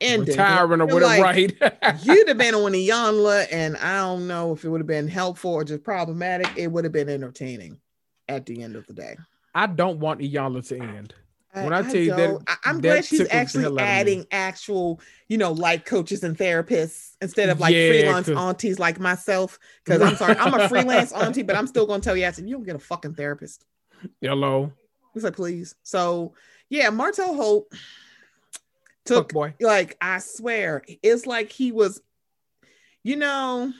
[0.00, 0.28] ending.
[0.28, 1.22] retiring or whatever, like,
[1.60, 2.02] right?
[2.04, 5.52] You'd have been on Iyanla, and I don't know if it would have been helpful
[5.52, 6.48] or just problematic.
[6.56, 7.78] It would have been entertaining
[8.28, 9.16] at the end of the day.
[9.54, 11.14] I don't want Iyanla to end.
[11.64, 12.58] When I tell you that-.
[12.64, 13.92] I, am that glad she's actually hell out of me.
[13.92, 18.98] adding actual, you know, like coaches and therapists instead of like Yeah, freelance aunties like
[19.00, 19.58] myself.
[19.84, 22.48] Because I'm sorry, I'm a freelance auntie, but I'm still gonna tell you, I said
[22.48, 23.64] you don't get a fucking therapist.
[24.20, 24.72] Hello,
[25.14, 25.74] He's like, please.
[25.82, 26.34] So
[26.68, 27.80] yeah, Martell Holt fuck
[29.04, 29.54] took boy.
[29.60, 32.00] like I swear, it's like he was,
[33.02, 33.72] you know,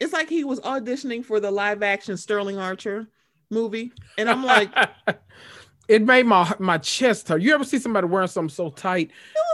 [0.00, 3.08] it's like he was auditioning for the live action Sterling Archer
[3.50, 4.70] movie, and I'm like,
[5.92, 7.42] it made my my chest hurt.
[7.42, 9.10] You ever see somebody wearing something so tight,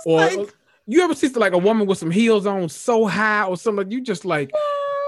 [0.06, 0.54] was or like,
[0.86, 3.90] you ever see like a woman with some heels on so high, or something?
[3.90, 4.52] You just like,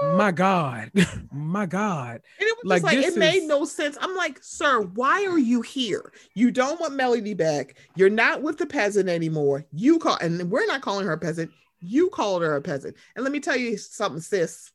[0.03, 0.91] my God,
[1.31, 2.21] my God.
[2.39, 3.97] And it was Like, just like it made no sense.
[4.01, 6.11] I'm like, sir, why are you here?
[6.33, 7.75] You don't want Melody back.
[7.95, 9.65] You're not with the peasant anymore.
[9.71, 11.49] You call, and we're not calling her a peasant.
[11.79, 12.97] You called her a peasant.
[13.15, 14.71] And let me tell you something, sis.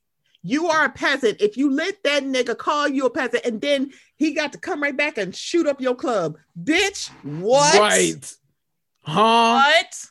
[0.47, 1.41] You are a peasant.
[1.41, 4.81] If you let that nigga call you a peasant, and then he got to come
[4.81, 7.11] right back and shoot up your club, bitch.
[7.23, 7.81] What?
[7.81, 8.35] Right?
[9.03, 9.55] Huh?
[9.65, 10.07] What?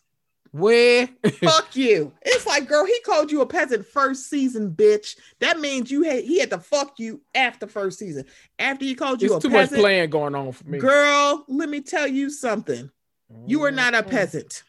[0.52, 1.10] Where?
[1.42, 2.12] Fuck you.
[2.22, 5.18] It's like, girl, he called you a peasant first season, bitch.
[5.40, 8.26] That means you had he had to fuck you after first season.
[8.60, 10.80] After he called you There's a too much peasant, playing going on for me.
[10.80, 12.90] girl, let me tell you something.
[13.48, 14.10] You are not a Mhm.
[14.10, 14.64] peasant.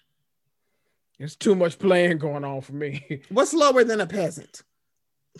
[1.18, 3.22] It's too much playing going on for me.
[3.30, 4.62] What's lower than a peasant?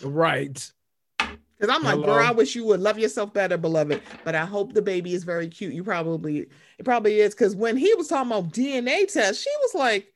[0.05, 0.73] Right.
[1.19, 2.07] Because I'm like, Hello.
[2.07, 4.03] girl, I wish you would love yourself better, beloved.
[4.25, 5.73] But I hope the baby is very cute.
[5.73, 6.47] You probably,
[6.79, 7.35] it probably is.
[7.35, 10.13] Because when he was talking about DNA test, she was like,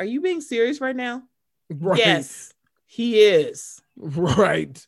[0.00, 1.22] "Are you being serious right now?"
[1.70, 1.98] Right.
[1.98, 2.52] Yes,
[2.86, 3.80] he is.
[3.96, 4.84] Right.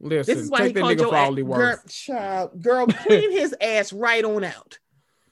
[0.00, 1.50] Listen, This is why take he that called nigga your for ass, all he girl,
[1.52, 1.88] worth.
[1.90, 4.78] child, girl, clean his ass right on out.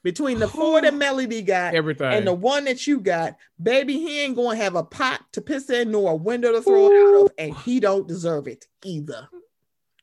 [0.05, 2.13] Between the four that Melody got Everything.
[2.13, 5.71] and the one that you got, baby, he ain't gonna have a pot to piss
[5.71, 9.27] in nor a window to throw it out of, and he don't deserve it either.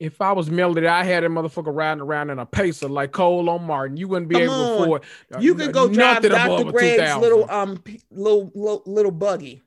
[0.01, 3.49] if I was Melody, I had that motherfucker riding around in a pacer like Cole
[3.49, 3.95] on Martin.
[3.95, 5.03] You wouldn't be Come able to afford.
[5.33, 6.65] uh, You could go drive Dr.
[6.69, 7.81] Greg's little um
[8.11, 9.61] little, little little buggy.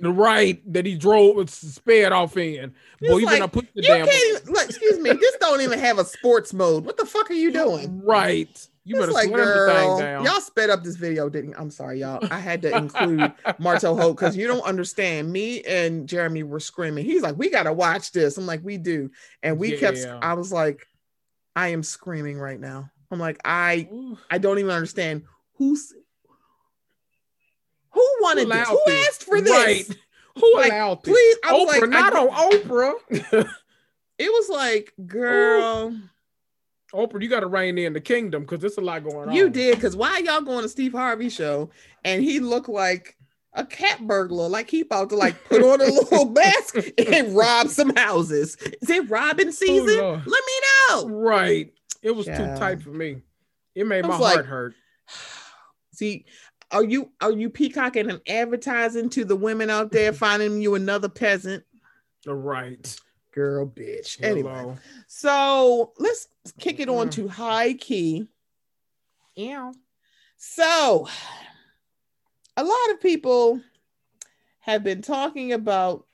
[0.00, 2.72] the right that he drove was sped off in.
[3.02, 5.60] It's Boy, you like, better put the You damn can't look, excuse me, this don't
[5.60, 6.86] even have a sports mode.
[6.86, 8.00] What the fuck are you doing?
[8.02, 8.66] right.
[8.86, 10.24] You better like, slam the thing down.
[10.24, 11.56] y'all sped up this video, didn't you?
[11.56, 12.18] I'm sorry, y'all.
[12.30, 15.32] I had to include Martell Holt because you don't understand.
[15.32, 17.06] Me and Jeremy were screaming.
[17.06, 18.36] He's like, we gotta watch this.
[18.36, 19.10] I'm like, we do.
[19.42, 20.86] And we kept I was like,
[21.56, 22.90] I am screaming right now.
[23.10, 25.22] I'm like, I Ooh, I don't even understand
[25.54, 25.94] who's
[27.90, 28.68] who wanted this?
[28.68, 29.08] Who this?
[29.08, 29.50] asked for this?
[29.50, 29.98] Right.
[30.38, 31.14] Who Like, allowed this?
[31.14, 32.94] Please, I was Oprah, like, not I- on Oprah.
[34.18, 35.96] it was like, girl,
[36.94, 39.34] Oprah, you got to rein in the kingdom because there's a lot going on.
[39.34, 39.80] you did.
[39.80, 41.70] Cause why y'all going to Steve Harvey show
[42.04, 43.16] and he looked like
[43.52, 47.68] a cat burglar, like he about to like put on a little mask and rob
[47.68, 48.56] some houses.
[48.80, 49.98] Is it robbing oh, season?
[49.98, 50.26] Lord.
[50.26, 50.52] Let me
[50.88, 51.08] know.
[51.08, 51.72] Right.
[52.02, 52.56] It was Child.
[52.56, 53.22] too tight for me.
[53.74, 54.74] It made my was like- heart hurt.
[55.92, 56.26] See,
[56.70, 61.08] are you are you peacocking and advertising to the women out there finding you another
[61.08, 61.64] peasant?
[62.26, 62.96] Right.
[63.34, 64.22] Girl, bitch.
[64.22, 64.76] Anyway, Hello.
[65.08, 66.28] so let's
[66.60, 67.12] kick it on Mm.
[67.12, 68.28] to high key.
[69.34, 69.72] Yeah.
[70.36, 71.08] So
[72.56, 73.60] a lot of people
[74.60, 76.06] have been talking about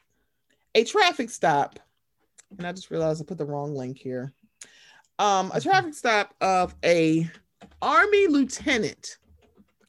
[0.74, 1.78] a traffic stop,
[2.56, 4.32] and I just realized I put the wrong link here.
[5.18, 7.28] Um, a traffic stop of a
[7.82, 9.18] army lieutenant.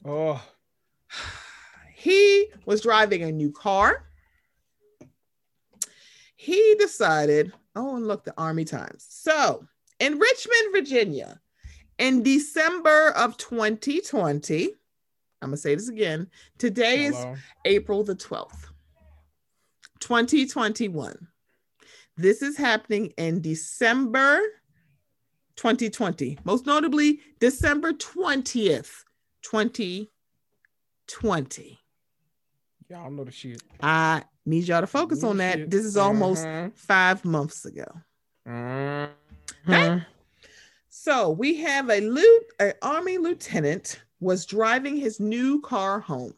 [0.04, 0.44] Oh,
[1.94, 4.04] He was driving a new car.
[6.42, 9.06] He decided, oh, and look, the Army Times.
[9.08, 9.64] So
[10.00, 11.40] in Richmond, Virginia,
[11.98, 14.70] in December of 2020,
[15.40, 16.28] I'm going to say this again.
[16.58, 17.14] Today is.
[17.64, 18.64] April the 12th,
[20.00, 21.28] 2021.
[22.16, 24.40] This is happening in December
[25.54, 29.04] 2020, most notably December 20th,
[29.42, 31.78] 2020.
[32.88, 33.62] Y'all know the shit.
[33.80, 35.70] I need y'all to focus on that.
[35.70, 36.72] This is almost Mhm.
[36.76, 37.86] five months ago.
[38.46, 39.10] Mhm.
[39.68, 40.02] Okay.
[40.88, 46.34] So we have a loot, an army lieutenant was driving his new car home.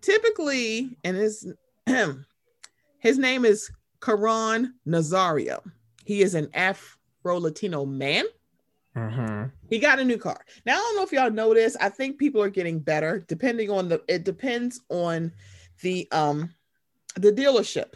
[0.00, 1.52] Typically, and his
[2.98, 3.70] his name is
[4.00, 5.60] Caron Nazario.
[6.04, 8.24] He is an Afro Latino man.
[8.96, 9.52] Mhm.
[9.68, 10.44] He got a new car.
[10.64, 11.76] Now I don't know if y'all know this.
[11.80, 15.32] I think people are getting better depending on the it depends on
[15.82, 16.54] the um
[17.16, 17.94] the dealership.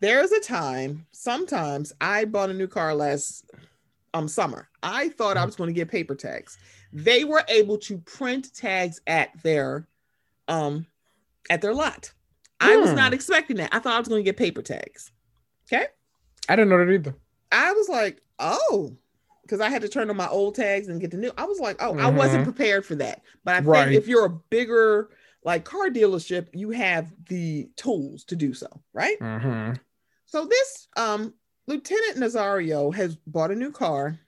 [0.00, 3.50] There's a time, sometimes I bought a new car last
[4.14, 4.68] um summer.
[4.82, 6.58] I thought I was going to get paper tags.
[6.92, 9.86] They were able to print tags at their
[10.48, 10.86] um
[11.50, 12.12] at their lot.
[12.60, 12.96] I was Hmm.
[12.96, 13.74] not expecting that.
[13.74, 15.10] I thought I was going to get paper tags.
[15.72, 15.86] Okay?
[16.48, 17.14] I didn't know that either.
[17.50, 18.96] I was like, oh,
[19.42, 21.32] because I had to turn on my old tags and get the new.
[21.36, 22.44] I was like, oh, I wasn't Mhm.
[22.44, 23.22] prepared for that.
[23.44, 25.10] But I think if you're a bigger
[25.44, 29.18] like car dealership, you have the tools to do so, right?
[29.20, 29.78] Mhm.
[30.26, 31.34] So this um
[31.66, 34.18] Lieutenant Nazario has bought a new car.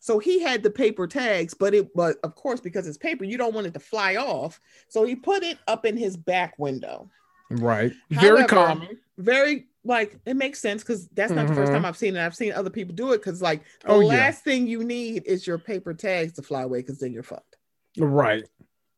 [0.00, 3.36] So he had the paper tags, but it but of course, because it's paper, you
[3.36, 4.60] don't want it to fly off.
[4.88, 7.10] So he put it up in his back window
[7.50, 7.92] Right.
[8.10, 8.98] Very common.
[9.16, 11.76] very like it makes sense because that's not the first Mhm.
[11.76, 12.24] time I've seen it.
[12.24, 14.08] I've seen other people do it because like the Oh, yeah.
[14.08, 17.56] last thing you need is your paper tags to fly away because then you're fucked.
[17.96, 18.44] Right.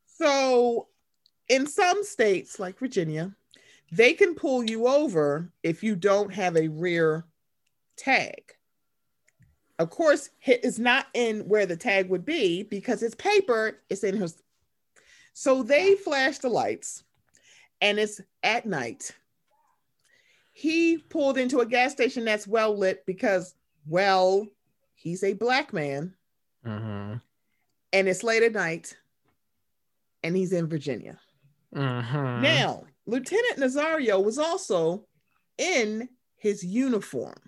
[0.07, 0.89] So
[1.51, 3.35] in some states like Virginia,
[3.93, 7.25] they can pull you over if you don't have a rear
[7.97, 8.55] tag.
[9.81, 14.05] Of course, it is not in where the tag would be because it's paper, it's
[14.05, 14.41] in his.
[15.33, 17.03] So they flash the lights
[17.81, 19.11] and it's at night.
[20.53, 23.55] He pulled into a gas station that's well lit because,
[23.87, 24.47] well,
[24.95, 26.15] he's a black man
[26.65, 27.21] Mhm.
[27.93, 28.97] and it's late at night
[30.23, 31.19] and he's in Virginia.
[31.75, 32.43] Mhm.
[32.43, 35.07] Now, Lieutenant Nazario was also
[35.59, 37.39] in his uniform,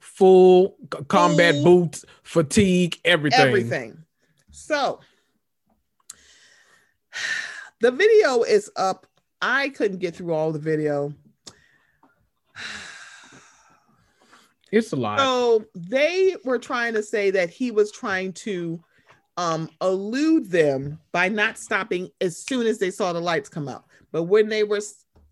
[0.00, 3.40] full c- combat Full- boots, fatigue, everything.
[3.40, 4.04] everything.
[4.50, 5.00] So,
[7.80, 9.06] the video is up.
[9.40, 11.14] I couldn't get through all the video.
[14.70, 15.18] It's a lot.
[15.18, 18.82] So, they were trying to say that he was trying to
[19.36, 23.84] um elude them by not stopping as soon as they saw the lights come out.
[24.10, 24.80] But when they were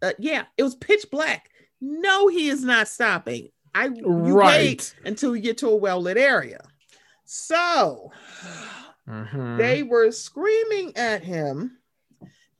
[0.02, 1.50] uh, yeah, it was pitch black.
[1.80, 3.50] No, he is not stopping.
[3.74, 4.94] I you wait right.
[5.04, 6.60] until you get to a well-lit area.
[7.24, 8.10] So
[9.08, 9.58] Mhm.
[9.58, 11.78] they were screaming at him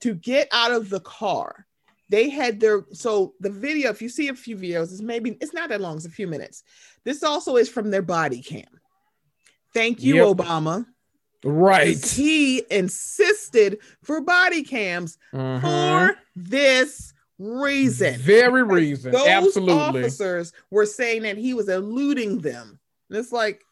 [0.01, 1.67] to get out of the car.
[2.09, 5.55] They had their so the video, if you see a few videos, it's maybe it's
[5.55, 6.65] not that long, it's a few minutes.
[7.05, 8.81] This also is from their body cam.
[9.73, 10.37] Thank you, Yep.
[10.39, 10.87] Obama.
[11.45, 12.05] Right.
[12.05, 15.61] He insisted for body cams Mhm.
[15.61, 18.19] for this reason.
[18.21, 19.13] Very reason.
[19.13, 19.75] Those Absolutely.
[19.75, 22.79] officers were saying that he was eluding them.
[23.09, 23.63] And it's like,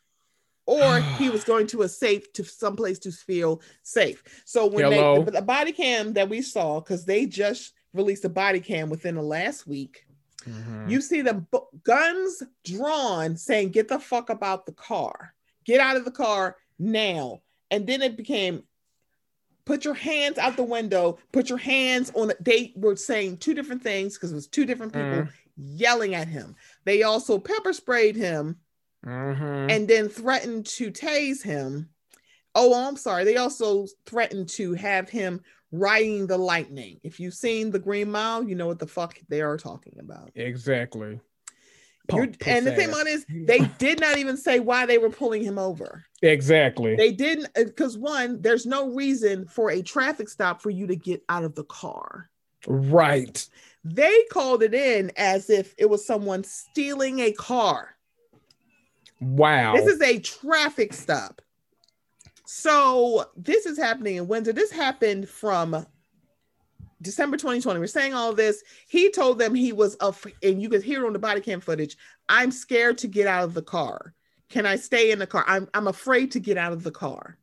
[0.66, 4.22] or he was going to a safe to someplace to feel safe.
[4.44, 5.18] So when Hello?
[5.18, 8.88] they the, the body cam that we saw, because they just released a body cam
[8.90, 10.04] within the last week,
[10.46, 10.88] Mhm.
[10.90, 15.34] you see the bu- guns drawn saying, Get the fuck about the car,
[15.64, 17.42] get out of the car now.
[17.70, 18.62] And then it became
[19.64, 22.42] put your hands out the window, put your hands on it.
[22.42, 25.30] They were saying two different things because it was two different people Mhm.
[25.56, 26.56] yelling at him.
[26.84, 28.60] They also pepper sprayed him
[29.04, 29.70] Mhm.
[29.70, 31.90] and then threatened to tase him.
[32.54, 33.24] Oh, I'm sorry.
[33.24, 36.98] They also threatened to have him riding the lightning.
[37.02, 40.30] If you've seen the Green Mile, you know what the fuck they are talking about.
[40.34, 41.20] exactly.
[42.10, 45.43] And the thing puss about is, they did not even say why they were pulling
[45.43, 46.05] him over.
[46.22, 46.97] Exactly.
[46.97, 50.97] They didn't, uh, because one, there's no reason for a traffic stop for you to
[50.97, 52.30] get out of the car.
[52.66, 53.47] right.
[53.85, 57.94] They called it in as if it was someone stealing a car.
[59.20, 59.74] Wow.
[59.74, 61.40] This is a traffic stop.
[62.44, 64.52] So this is happening in Windsor.
[64.52, 65.86] This happened from
[67.02, 67.78] December 2020.
[67.78, 68.62] We're saying all this.
[68.88, 71.96] He told them he was up, and you could hear on the body cam footage.
[72.28, 74.14] I'm scared to get out of the car.
[74.48, 75.44] Can I stay in the car?
[75.46, 77.38] I'm I'm afraid to get out of the car.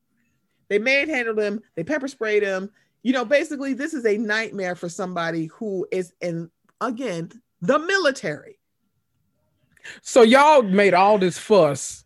[0.70, 1.62] They manhandled him.
[1.76, 2.72] They pepper sprayed him.
[3.04, 6.50] You know, basically, this is a nightmare for somebody who is in
[6.82, 8.60] again the military.
[10.02, 12.05] So y'all made all this fuss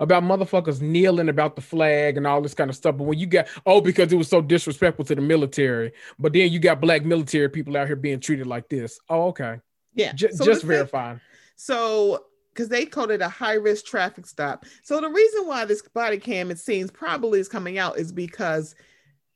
[0.00, 2.96] about motherfuckers kneeling about the flag and all this kind of stuff.
[2.96, 6.50] But when you got oh, because it was so disrespectful to the military, but then
[6.52, 8.98] you got black military people out here being treated like this.
[9.08, 9.60] Oh, okay.
[9.94, 11.20] Yeah, J- So just verifying.
[11.56, 14.64] So, because they called it a high risk traffic stop.
[14.82, 18.74] So, the reason why this body cam, it seems, probably is coming out is because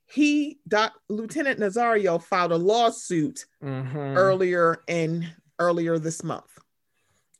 [0.04, 4.16] he doc lieutenant nazario filed a lawsuit Mhm.
[4.16, 5.26] earlier in
[5.58, 6.58] earlier this month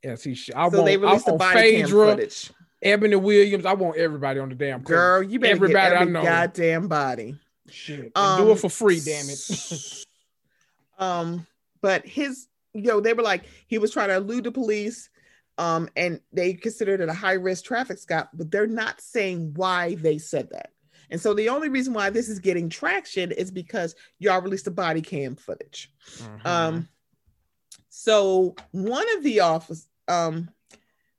[0.03, 0.33] Yes, he.
[0.33, 2.51] Sh- I so they released I the body cam footage
[2.83, 3.65] Ebony Williams.
[3.65, 4.93] I want everybody on the damn cover.
[4.93, 6.23] girl you better Everybody get I every know.
[6.23, 7.35] goddamn body
[7.69, 8.11] Shit.
[8.15, 9.39] Um, do it for free, damn it.
[10.99, 11.45] um
[11.81, 15.09] but his you know they were like he was trying to elude the police
[15.57, 19.95] um and they considered it a high risk traffic stop but they're not saying why
[19.95, 20.71] they said that
[21.09, 24.71] and so the only reason why this is getting traction is because y'all released the
[24.71, 26.45] body cam footage Mhm.
[26.45, 26.87] um
[27.89, 30.49] so one of the office um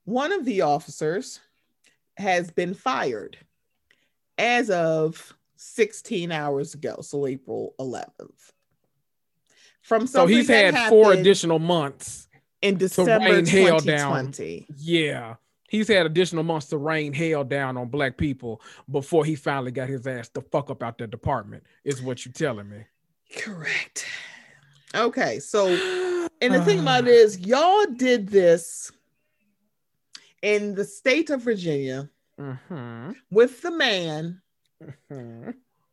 [0.05, 1.39] one of the officers
[2.17, 3.37] has been fired
[4.37, 8.51] as of 16 hours ago so april 11th
[9.85, 12.27] from so he's had four additional months.
[12.63, 14.31] in December rain hell down.
[14.31, 14.65] 2020.
[14.77, 15.35] Yeah.
[15.69, 19.87] He's had additional months to rain hell down on black people before he finally got
[19.87, 22.83] his ass the fuck up out the department, is what you're telling me.
[23.37, 24.05] Correct.
[24.95, 25.67] Okay, so
[26.41, 28.91] and the thing about it is, y'all did this
[30.45, 32.07] in the state of Virginia
[32.37, 34.41] hmm with the man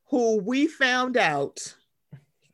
[0.06, 1.74] who we found out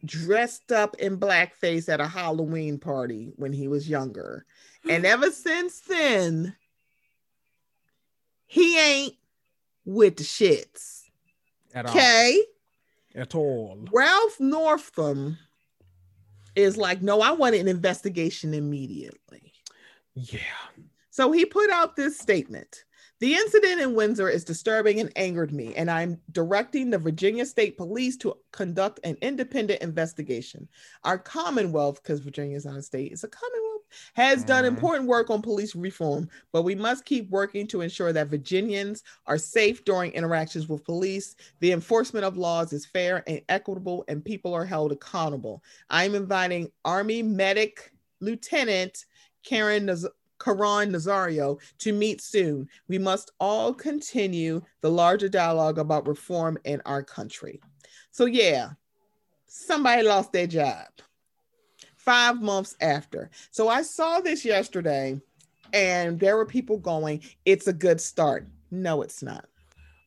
[0.05, 4.47] dressed up in blackface at a Halloween party when he was younger.
[4.89, 6.55] And ever since then,
[8.47, 9.15] he ain't
[9.85, 11.03] with the shits.
[11.75, 11.91] At all.
[11.91, 12.41] Okay.
[13.15, 13.85] At all.
[13.93, 15.37] Ralph Northam
[16.55, 19.53] is like, no, I want an investigation immediately.
[20.15, 20.41] Yeah.
[21.19, 22.85] So he put out this statement.
[23.19, 27.77] The incident in Windsor is disturbing and angered me, and I'm directing the Virginia State
[27.77, 30.69] Police to conduct an independent investigation.
[31.03, 33.83] Our Commonwealth, because Virginia is not a state, it's a Commonwealth,
[34.15, 34.69] has done Mhm.
[34.69, 39.39] important work on police reform, but we must keep working to ensure that Virginians are
[39.39, 41.35] safe during interactions with police.
[41.59, 45.65] The enforcement of laws is fair and equitable, and people are held accountable.
[45.91, 49.05] I'm inviting Army Medic Lieutenant
[49.45, 49.87] Caron
[50.39, 52.69] Caron Nazario to meet soon.
[52.89, 57.61] We must all continue the larger dialogue about reform in our country.
[58.11, 58.71] So, yeah,
[59.47, 60.87] somebody lost their job
[61.97, 63.31] five months after.
[63.51, 65.21] So, I saw this yesterday,
[65.73, 68.47] and there were people going, It's a good start.
[68.71, 69.47] No, it's not.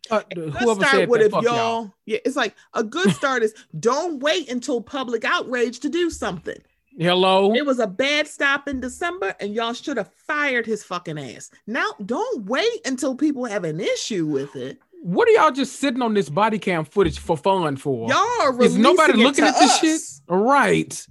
[0.10, 1.94] Uh, whoever start said would that, if y'all, y'all.
[2.06, 6.58] yeah, it's like a good start is don't wait until public outrage to do something.
[6.98, 7.54] Hello.
[7.54, 11.50] It was a bad stop in December, and y'all should have fired his fucking ass.
[11.68, 14.80] Now, don't wait until people have an issue with it.
[15.04, 18.08] What are y'all just sitting on this body cam footage for fun for?
[18.10, 20.02] Y'all are Is nobody looking at this shit?
[20.28, 21.08] Right.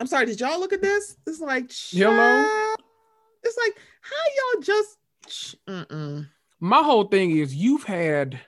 [0.00, 0.26] I'm sorry.
[0.26, 1.16] Did y'all look at this?
[1.26, 2.74] It's like Hello?
[3.42, 4.98] It's like how y'all just.
[5.66, 6.28] Mm-mm.
[6.60, 8.38] My whole thing is you've had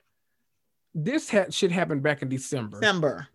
[0.94, 2.80] this had shit happen back in December.
[2.80, 3.28] December.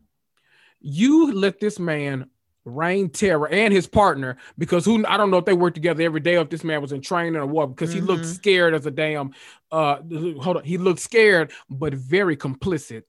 [0.81, 2.29] You let this man
[2.69, 6.19] reign terror and his partner because who I don't know if they worked together every
[6.21, 8.33] day or if this man was in training or what because he looked Mhm.
[8.35, 9.31] scared as a damn
[9.71, 9.97] uh
[10.41, 13.03] hold on he looked scared but very complicit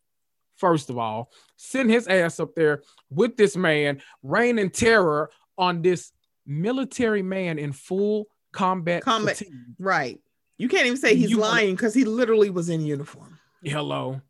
[0.57, 5.82] first of all send his ass up there with this man Rain and terror on
[5.82, 6.12] this
[6.47, 9.55] military man in full combat Combat- fatigue.
[9.78, 10.20] Right.
[10.59, 13.39] You can't even say he's You lying because he literally was in uniform.
[13.62, 14.20] hello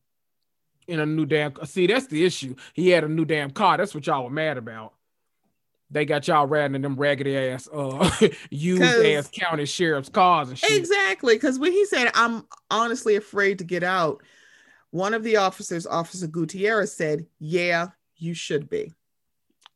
[0.87, 3.95] in a new damn see that's the issue he had a new damn car that's
[3.95, 4.93] what y'all were mad about
[5.91, 8.09] they got y'all riding in them raggedy ass uh
[8.51, 11.35] used ass county sheriff's cars and shit Exactly.
[11.35, 14.23] Because when he said, I'm honestly afraid to get out,
[14.91, 18.93] one of the officers, Officer Gutierrez, said, Yeah, you should be.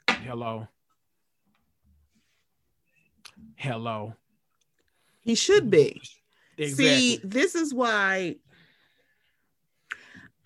[0.09, 0.67] hello
[3.57, 4.15] hello
[5.21, 6.01] He should be.
[6.59, 8.37] exactly See, this is why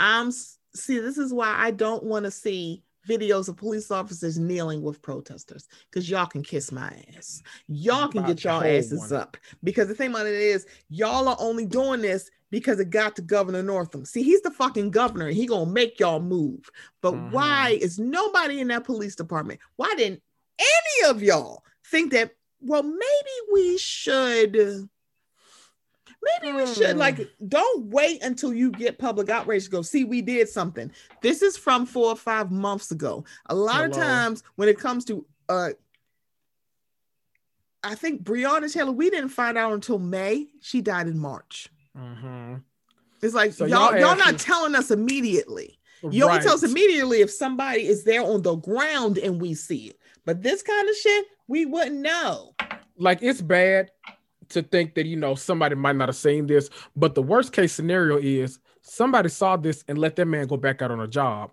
[0.01, 4.83] I'm see, this is why I don't want to see videos of police officers kneeling
[4.83, 7.43] with protesters because y'all can kiss my ass.
[7.67, 11.65] Y'all can get y'all asses up because the thing about it is, y'all are only
[11.65, 14.05] doing this because it got to Governor Northam.
[14.05, 15.27] See, he's the fucking governor.
[15.29, 16.71] and He gonna make y'all move.
[17.01, 17.31] But Mhm.
[17.31, 19.61] why is nobody in that police department?
[19.77, 20.23] Why didn't
[20.59, 22.35] any of y'all think that?
[22.61, 24.89] Well, maybe we should.
[26.43, 26.99] Maybe we should Hmm.
[26.99, 30.91] like don't wait until you get public outrage to go see we did something.
[31.23, 33.25] This is from four or five months ago.
[33.47, 35.71] A lot of times when it comes to uh
[37.85, 40.49] I think Breonna Taylor, we didn't find out until May.
[40.61, 41.69] She died in March.
[41.97, 42.63] Mhm.
[43.23, 45.79] It's like So y'all, y'all y'all not telling us immediately.
[46.11, 49.87] You only tell us immediately if somebody is there on the ground and we see
[49.89, 49.99] it.
[50.25, 52.55] But this kind of shit, we wouldn't know.
[53.01, 53.91] like it's bad
[54.51, 57.73] to think that you know somebody might not have seen this, but the worst case
[57.73, 61.51] scenario is somebody saw this and let that man go back out on a job.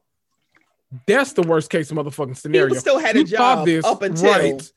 [1.08, 2.70] That's the worst case motherfucking scenario.
[2.70, 4.72] People still had a You job up until right,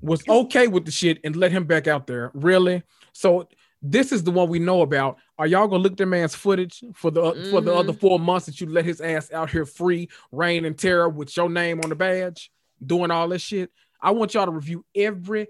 [0.00, 2.30] was okay with the shit and let him back out there.
[2.34, 2.82] Really?
[3.12, 3.48] So
[3.82, 5.18] this is the one we know about.
[5.38, 8.00] Are y'all gonna look at the man's footage for the for the other mm-hmm.
[8.00, 11.48] four months that you let his ass out here free, reign and terror with your
[11.48, 12.50] name on the badge,
[12.84, 13.70] doing all this shit?
[14.00, 15.48] I want y'all to review every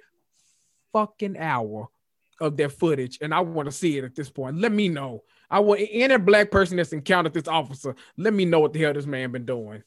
[0.93, 1.89] fucking hour
[2.41, 4.59] of that footage, and I want to see it at this point.
[4.59, 5.23] Let me know.
[5.51, 7.95] I want any black person that's encountered this officer.
[8.17, 9.83] Let me know what the hell this man been doing.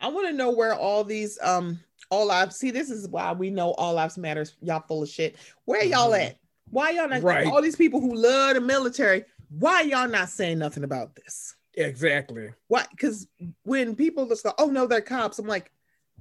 [0.00, 1.78] I want to know where all these um
[2.10, 4.56] all lives see this is why we know all lives matters.
[4.62, 5.36] Y'all full of shit.
[5.66, 6.26] Where y'all Mhm.
[6.28, 6.38] at?
[6.70, 7.46] Why y'all not Right.
[7.46, 9.24] all these people who love the military?
[9.50, 11.54] Why y'all not saying nothing about this?
[11.74, 12.50] Exactly.
[12.68, 12.86] Why?
[12.90, 13.28] Because
[13.64, 15.38] when people just go, oh no, they're cops.
[15.38, 15.70] I'm like,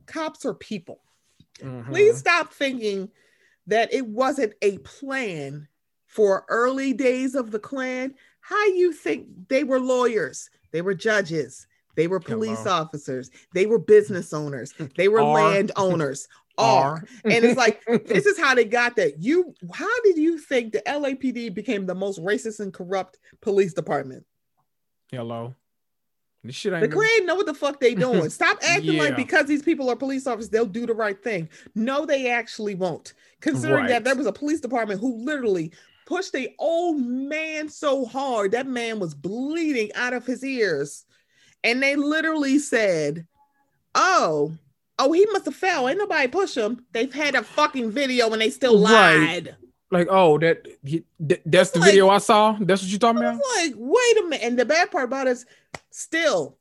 [0.05, 1.01] cops are people.
[1.59, 1.85] Mhm.
[1.87, 3.09] Please stop thinking
[3.69, 5.67] that it wasn't a plan
[6.05, 8.13] for early days of the Klan.
[8.41, 10.49] How you think they were lawyers?
[10.71, 11.67] They were judges.
[11.95, 13.29] They were police officers.
[13.53, 14.73] They were business owners.
[14.95, 15.33] They were Are.
[15.33, 16.27] landowners.
[16.57, 17.03] Are.
[17.23, 19.21] And it's like, this is how they got that.
[19.21, 24.25] You, how did you think the LAPD became the most racist and corrupt police department?
[25.11, 25.55] Hello.
[26.43, 28.29] This shit ain't The Klan know what the fuck they doing.
[28.29, 29.03] Stop acting Yeah.
[29.03, 31.49] like because these people are police officers, they'll do the right thing.
[31.75, 33.13] No, they actually won't.
[33.41, 33.89] Considering Right.
[33.89, 35.71] that there was a police department who literally
[36.05, 41.05] pushed a old man so hard that man was bleeding out of his ears,
[41.63, 43.27] and they literally said,
[43.95, 44.53] "Oh,
[44.97, 45.87] oh, he must have fell.
[45.87, 49.17] Ain't nobody push him." They've had a fucking video and they still Right.
[49.17, 49.55] lied.
[49.91, 52.55] like, oh, that, he- that's the Like- video I saw.
[52.61, 53.41] That's what you talking about?
[53.57, 54.41] like, wait a minute.
[54.43, 55.47] And the bad part about it is
[55.91, 56.57] still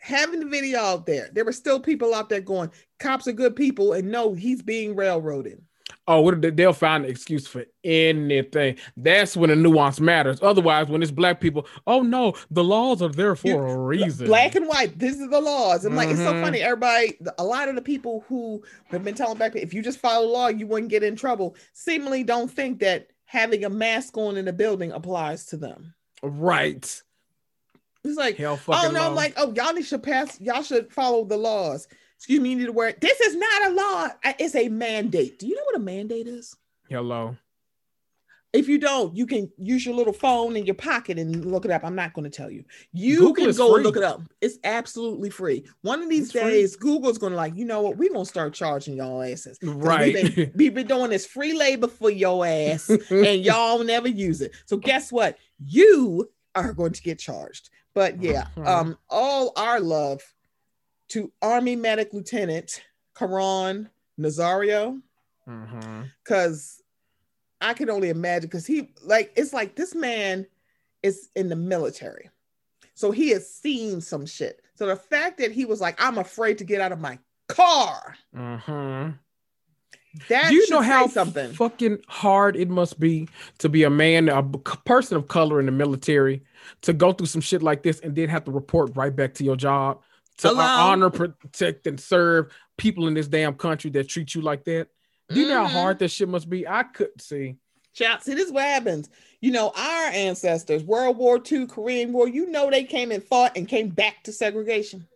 [0.00, 3.54] having the video out there, there were still people out there going, cops are good
[3.56, 5.62] people, and no, he's being railroaded.
[6.08, 8.76] Oh, they'll find an excuse for anything.
[8.96, 10.40] That's when the nuance matters.
[10.42, 14.26] Otherwise, when it's black people, oh no, the laws are there for a reason.
[14.26, 15.84] Black and white, this is the laws.
[15.84, 16.42] I'm like, it's so Mhm.
[16.42, 16.60] funny.
[16.60, 19.98] Everybody, a lot of the people who have been telling black people, if you just
[19.98, 24.16] follow the law, you wouldn't get in trouble, seemingly don't think that having a mask
[24.16, 25.94] on in a building applies to them.
[26.22, 27.02] right.
[28.04, 31.24] It's like, Hell oh no, I'm like, oh, y'all need to pass, y'all should follow
[31.24, 31.86] the laws.
[32.16, 34.08] Excuse me, you need to wear this is not a law,
[34.38, 35.38] it's a mandate.
[35.38, 36.56] Do you know what a mandate is?
[36.88, 37.36] Hello.
[38.52, 41.70] If you don't, you can use your little phone in your pocket and look it
[41.70, 41.84] up.
[41.84, 42.64] I'm not going to tell you.
[42.92, 44.20] You Google can go and look it up.
[44.42, 45.64] It's absolutely free.
[45.80, 46.42] One of these It's free.
[46.42, 47.96] days, Google's going to like, you know what?
[47.96, 49.58] We're going to start charging y'all asses.
[49.62, 50.14] Right.
[50.14, 53.00] We've been, we've been doing this free labor for your ass and
[53.42, 54.52] y'all never use it.
[54.66, 55.38] So guess what?
[55.64, 57.70] You are going to get charged.
[57.94, 60.22] But yeah, um, all our love
[61.08, 62.82] to Army Medic Lieutenant
[63.14, 65.00] Caron Nazario
[66.24, 66.82] because
[67.60, 70.46] I can only imagine because he like it's like this man
[71.02, 72.30] is in the military,
[72.94, 74.60] so he has seen some shit.
[74.74, 78.16] So the fact that he was like, "I'm afraid to get out of my car,"
[78.34, 79.18] Mhm.
[80.28, 81.52] That Do you know how something.
[81.52, 83.28] fucking hard it must be
[83.58, 86.42] to be a man, a person of color in the military,
[86.82, 89.44] to go through some shit like this and then have to report right back to
[89.44, 90.02] your job
[90.38, 90.62] to uh, Hello?
[90.64, 94.88] honor, protect, and serve people in this damn country that treat you like that?
[95.32, 95.66] Do you know Mhm.
[95.68, 96.66] how hard that shit must be?
[96.68, 97.56] I couldn't see.
[97.94, 99.10] Shout, see, this is what happens.
[99.40, 103.56] You know, our ancestors, World War II, Korean War, you know, they came and fought
[103.56, 105.06] and came back to segregation.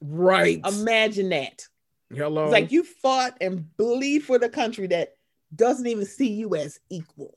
[0.00, 0.60] Right.
[0.66, 1.66] Imagine that.
[2.10, 2.44] Hello.
[2.44, 5.14] It's like you fought and bleed for the country that
[5.54, 7.34] doesn't even see you as equal.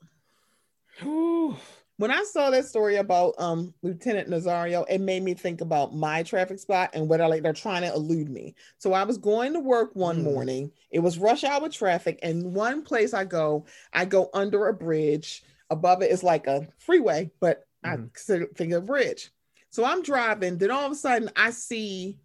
[1.04, 1.56] Ooh.
[1.98, 6.22] When I saw that story about um Lieutenant Nazario, it made me think about my
[6.22, 8.54] traffic spot and what I like they're trying to elude me.
[8.78, 10.24] So I was going to work one Mm.
[10.24, 10.72] morning.
[10.90, 15.42] It was rush hour traffic, and one place I go, I go under a bridge.
[15.70, 18.12] Above it is like a freeway, but I Mhm.
[18.12, 19.30] consider think of a bridge.
[19.70, 22.18] So I'm driving, then all of a sudden I see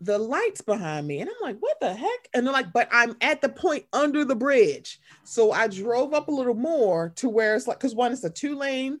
[0.00, 2.28] the lights behind me, and I'm like, what the heck?
[2.32, 4.98] And they're like, but I'm at the point under the bridge.
[5.24, 8.30] So I drove up a little more to where it's like, because one, it's a
[8.30, 8.98] two lane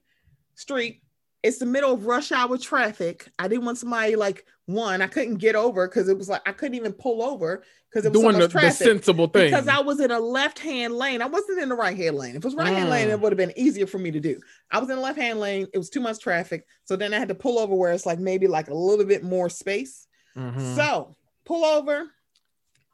[0.54, 1.02] street.
[1.42, 3.26] It's the middle of rush hour traffic.
[3.38, 5.00] I didn't want somebody like one.
[5.00, 8.12] I couldn't get over because it was like I couldn't even pull over because it
[8.12, 8.86] was Doing so the, much the traffic.
[8.86, 9.46] sensible thing.
[9.50, 11.22] because I was in a left hand lane.
[11.22, 12.32] I wasn't in the right hand lane.
[12.32, 12.90] If it was right hand Mm.
[12.90, 14.38] lane, it would have been easier for me to do.
[14.70, 15.66] I was in the left hand lane.
[15.72, 16.66] It was too much traffic.
[16.84, 19.22] So then I had to pull over where it's like maybe like a little bit
[19.24, 20.06] more space.
[20.36, 20.76] Mhm.
[20.76, 22.10] So pull over.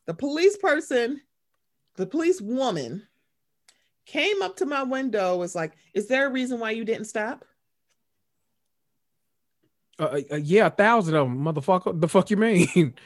[0.07, 1.21] The police person,
[1.97, 3.07] the police woman
[4.05, 7.45] came up to my window, was like, Is there a reason why you didn't stop?
[9.99, 11.99] Uh, uh, yeah, a thousand of them, motherfucker.
[12.01, 12.95] The fuck you mean?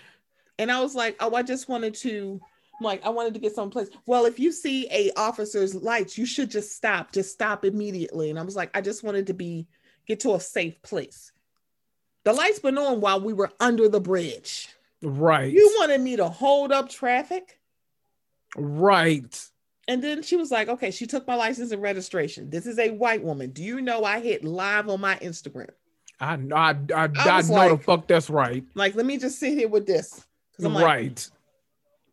[0.58, 2.38] And I was like, Oh, I just wanted to.
[2.78, 3.88] I'm like, I wanted to get someplace.
[4.04, 7.12] Well, if you see a officer's lights, you should just stop.
[7.12, 8.28] Just stop immediately.
[8.28, 9.66] And I was like, I just wanted to be
[10.06, 11.32] get to a safe place.
[12.24, 14.68] The lights been on while we were under the bridge.
[15.02, 15.52] Right.
[15.52, 17.58] You wanted me to hold up traffic?
[18.56, 19.46] right.
[19.88, 22.48] And then she was like, okay, she took my license and registration.
[22.48, 23.50] This is a white woman.
[23.50, 25.70] Do you know I hit live on my Instagram?
[26.20, 26.54] I know.
[26.54, 28.62] I, I, I, know like- the fuck that's right.
[28.74, 30.24] Like, let me just sit here with this.
[30.62, 31.30] I'm like, right.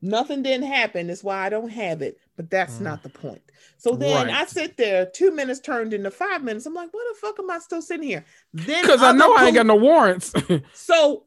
[0.07, 1.07] Nothing didn't happen.
[1.07, 2.17] That's why I don't have it.
[2.35, 2.81] But that's Mm.
[2.81, 3.41] not the point.
[3.77, 6.65] So then I sit there, two minutes turned into five minutes.
[6.65, 8.25] I'm like, what the fuck am I still sitting here?
[8.53, 10.33] Then Because I know I ain't got no warrants.
[10.73, 11.25] So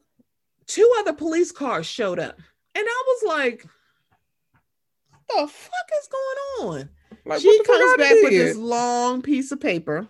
[0.67, 2.37] two other police cars showed up.
[2.75, 3.65] And I was like,
[5.27, 6.89] what the fuck is going on?
[7.25, 10.07] like, she what the fuck comes back with this long piece of paper.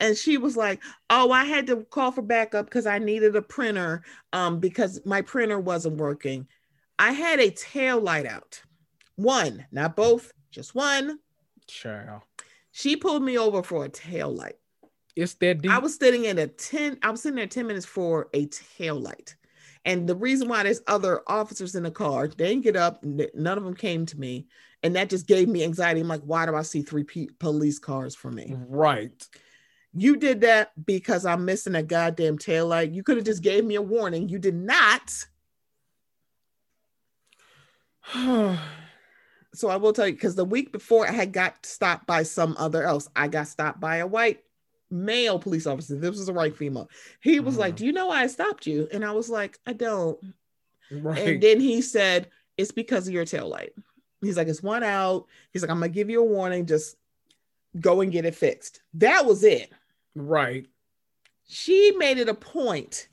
[0.00, 0.80] And she was like,
[1.10, 4.02] Oh, I had to call for backup because I needed a printer
[4.32, 6.46] um, because my printer wasn't working.
[7.02, 8.62] I had a tail light out.
[9.16, 11.18] One, not both, just one.
[11.66, 12.22] Child.
[12.70, 14.54] She pulled me over for a tail light.
[15.16, 15.72] It's that deep.
[15.72, 18.94] I was sitting in a 10, I was sitting there 10 minutes for a tail
[18.94, 19.34] light.
[19.84, 23.58] And the reason why there's other officers in the car, they didn't get up, none
[23.58, 24.46] of them came to me.
[24.84, 26.02] And that just gave me anxiety.
[26.02, 28.54] I'm like, why do I see three pe- police cars for me?
[28.68, 29.28] right.
[29.92, 32.92] You did that because I'm missing a goddamn tail light.
[32.92, 34.28] You could have just gave me a warning.
[34.28, 35.26] You did not.
[39.54, 42.56] So I will tell you, because the week before I had got stopped by some
[42.58, 43.06] other else.
[43.14, 44.42] I got stopped by a white
[44.90, 45.94] male police officer.
[45.96, 46.88] This was a white female.
[47.20, 47.76] He was like, Mhm.
[47.76, 48.88] Do you know why I stopped you?
[48.92, 50.18] And I was like, I don't.
[50.90, 51.18] right.
[51.18, 53.74] And then he said, It's because of your tail light.
[54.22, 55.26] He's like, It's one out.
[55.52, 56.64] He's like, I'm gonna give you a warning.
[56.64, 56.96] Just
[57.78, 58.80] go and get it fixed.
[58.94, 59.70] That was it.
[60.14, 60.66] right.
[61.46, 63.08] She made it a point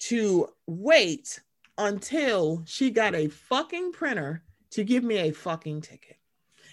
[0.00, 1.40] to wait
[1.86, 6.16] until she got a fucking printer to give me a fucking ticket.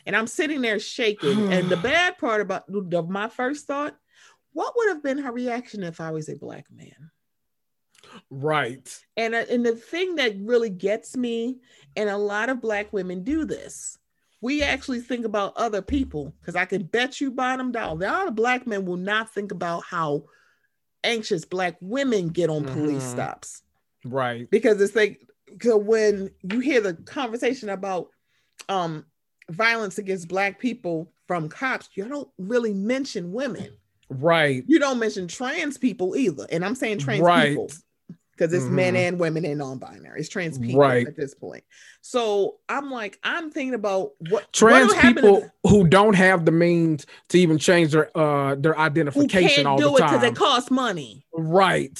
[0.05, 1.51] And I'm sitting there shaking.
[1.51, 3.95] and the bad part about the, my first thought,
[4.53, 7.11] what would have been her reaction if I was a black man?
[8.29, 9.03] Right.
[9.17, 11.59] And, uh, and the thing that really gets me,
[11.95, 13.97] and a lot of black women do this,
[14.41, 18.27] we actually think about other people because I can bet you bottom dollar, a lot
[18.27, 20.23] of black men will not think about how
[21.03, 23.11] anxious black women get on police Mhm.
[23.11, 23.63] stops
[24.05, 24.49] Right.
[24.49, 25.21] because it's like
[25.61, 28.09] so when you hear the conversation about
[28.69, 29.05] um
[29.49, 33.69] violence against black people from cops, you don't really mention women.
[34.09, 34.63] Right.
[34.67, 36.45] You don't mention trans people either.
[36.51, 37.49] And I'm saying trans Right.
[37.49, 37.71] people
[38.31, 38.97] because it's men Mhm.
[39.07, 40.19] and women and non-binary.
[40.19, 41.05] It's trans people Right.
[41.05, 41.63] at this point.
[42.01, 46.51] So I'm like, I'm thinking about what Trans what'll people if- who don't have the
[46.51, 50.35] means to even change their uh their identification can't all do the it because it
[50.35, 51.25] costs money.
[51.33, 51.99] right.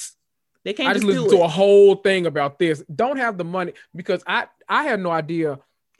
[0.64, 2.82] They can't I just, just do listened to a whole thing about this.
[2.94, 5.58] Don't have the money because I I had no idea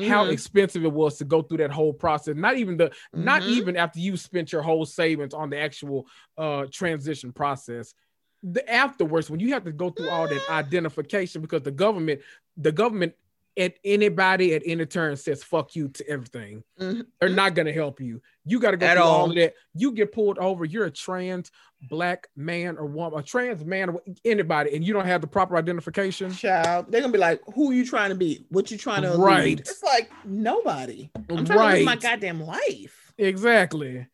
[0.08, 0.32] how Mhm.
[0.32, 2.34] expensive it was to go through that whole process.
[2.36, 3.48] Not even the not Mhm.
[3.48, 6.06] even after you spent your whole savings on the actual
[6.38, 7.94] uh transition process.
[8.42, 12.20] The afterwards, when you have to go through all that identification because the government,
[12.56, 13.14] the government
[13.60, 16.64] at anybody at any turn says fuck you to everything.
[16.80, 17.06] Mhm.
[17.20, 18.20] They're not gonna help you.
[18.44, 19.20] You got to go At through all.
[19.20, 19.28] all.
[19.30, 19.54] of that.
[19.74, 20.64] You get pulled over.
[20.64, 25.04] You're a trans black man or woman, a trans man or anybody, and you don't
[25.06, 26.32] have the proper identification.
[26.32, 26.86] child.
[26.90, 28.46] They're gonna be like, "Who you trying to be?
[28.48, 29.60] What you trying to elude?" Right.
[29.60, 31.10] It's like nobody.
[31.28, 33.12] I'm trying to live my goddamn life.
[33.18, 34.06] Exactly.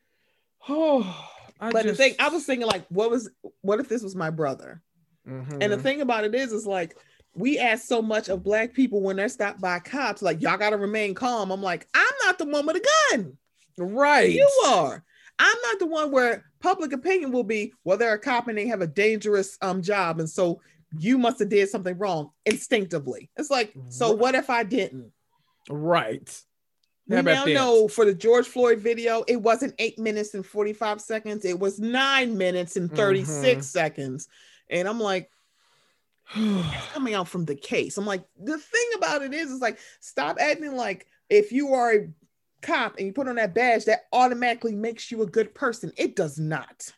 [0.69, 1.03] Oh,
[1.61, 3.31] I but just, the thing, I was thinking, like, what was,
[3.63, 4.83] what if this was my brother?
[5.27, 5.59] Mhm.
[5.63, 6.97] And the thing about it is, is like,
[7.37, 10.77] we ask so much of black people when they're stopped by cops, like, y'all gotta
[10.77, 11.51] remain calm.
[11.53, 13.37] I'm like, I'm not the one with a gun.
[13.79, 14.31] right.
[14.31, 15.05] You are.
[15.39, 18.67] I'm not the one where public opinion will be, well, they're a cop and they
[18.69, 20.61] have a dangerous um job, and so
[20.99, 23.29] you must have did something wrong instinctively.
[23.37, 25.13] It's like, so what if I didn't?
[25.69, 26.43] Right.
[27.09, 27.53] We now that?
[27.53, 31.79] know for the George Floyd video, it wasn't eight minutes and 45 seconds, it was
[31.79, 33.69] nine minutes and 36 Mhm.
[33.69, 34.29] seconds.
[34.71, 35.31] And I'm like,
[36.35, 37.99] it's coming out from the case.
[37.99, 41.93] I'm like, the thing about it is, is like, stop acting like if you are
[41.93, 42.09] a
[42.63, 45.93] cop and you put on that badge, that automatically makes you a good person.
[45.97, 46.93] It does not.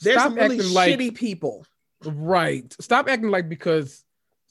[0.00, 1.66] There's Stop some really like- shitty people.
[2.04, 2.74] right.
[2.80, 4.03] Stop acting like because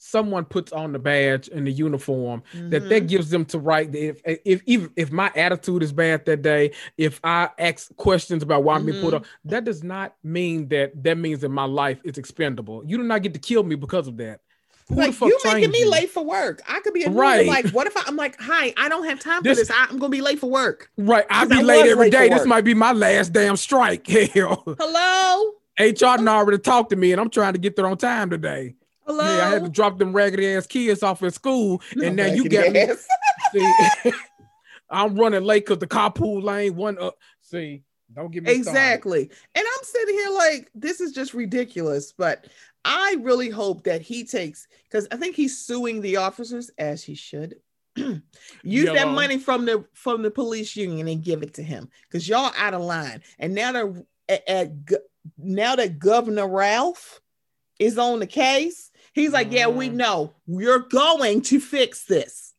[0.05, 2.89] someone puts on the badge and the uniform that Mhm.
[2.89, 6.41] that gives them to right that if if if if my attitude is bad that
[6.41, 10.67] day if i ask questions about why i'm being put on that does not mean
[10.67, 13.75] that that means that my life is expendable you do not get to kill me
[13.75, 14.41] because of that
[14.89, 15.89] Who the like you making me you?
[15.89, 16.61] late for work.
[16.67, 17.47] I could be Right.
[17.47, 19.71] Like, what if I, I'm like, hi, I don't have time for This- this.
[19.71, 20.89] I, I'm gonna be late for work.
[20.97, 22.47] right i'll 'Cause be I late every late day this work.
[22.49, 24.05] might be my last damn strike
[24.35, 27.97] hell Hello, hr done already talked to me and i'm trying to get there on
[27.97, 28.75] time today
[29.05, 29.23] hello.
[29.23, 32.47] hey i had to drop them raggedy ass kids off at school and now you
[32.49, 32.87] got me.
[33.53, 33.73] See,
[34.89, 37.17] I'm running late because the carpool lane one up.
[37.41, 38.69] See, Don't get me started.
[38.69, 39.21] Exactly.
[39.55, 42.13] And I'm sitting here like, this is just ridiculous.
[42.13, 42.47] But
[42.85, 47.15] I really hope that he takes, because I think he's suing the officers as he
[47.15, 47.55] should.
[48.63, 52.27] Use that money from the from the police union and give it to him because
[52.27, 53.21] y'all out of line.
[53.37, 54.71] And now that at, at
[55.37, 57.21] now that Governor Ralph
[57.77, 59.93] is on the case, he's like, "Yeah, we Mhm.
[59.93, 62.53] know you're going to fix this.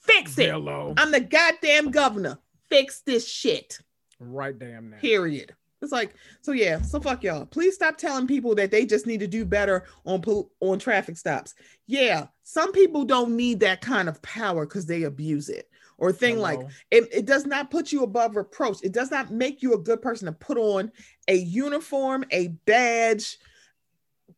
[0.00, 0.46] Fix it.
[0.46, 0.94] Yellow.
[0.96, 2.38] I'm the goddamn governor.
[2.68, 3.78] Fix this shit."
[4.20, 4.98] Right damn now.
[4.98, 5.54] Period.
[5.82, 6.52] It's like so.
[6.52, 6.80] Yeah.
[6.80, 7.44] So fuck y'all.
[7.44, 11.16] Please stop telling people that they just need to do better on pol- on traffic
[11.18, 11.54] stops.
[11.86, 15.68] Yeah, some people don't need that kind of power because they abuse it
[15.98, 16.60] or thing like
[16.90, 17.06] it.
[17.12, 18.78] It does not put you above reproach.
[18.82, 20.90] It does not make you a good person to put on
[21.28, 23.36] a uniform, a badge,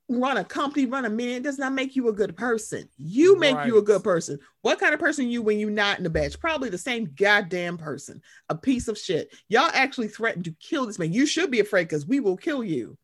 [0.09, 1.43] run a company, run a man.
[1.43, 2.89] Does not make you a good person.
[2.97, 4.39] You make you a good person.
[4.62, 6.39] What kind of person you when you're not in the badge?
[6.39, 8.23] Probably the same goddamn person.
[8.49, 9.35] A piece of shit.
[9.49, 11.12] Y'all actually threatened to kill this man.
[11.12, 12.97] You should be afraid because we will kill you.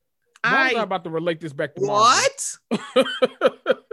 [0.44, 2.56] Why was I I about to relate this back to what?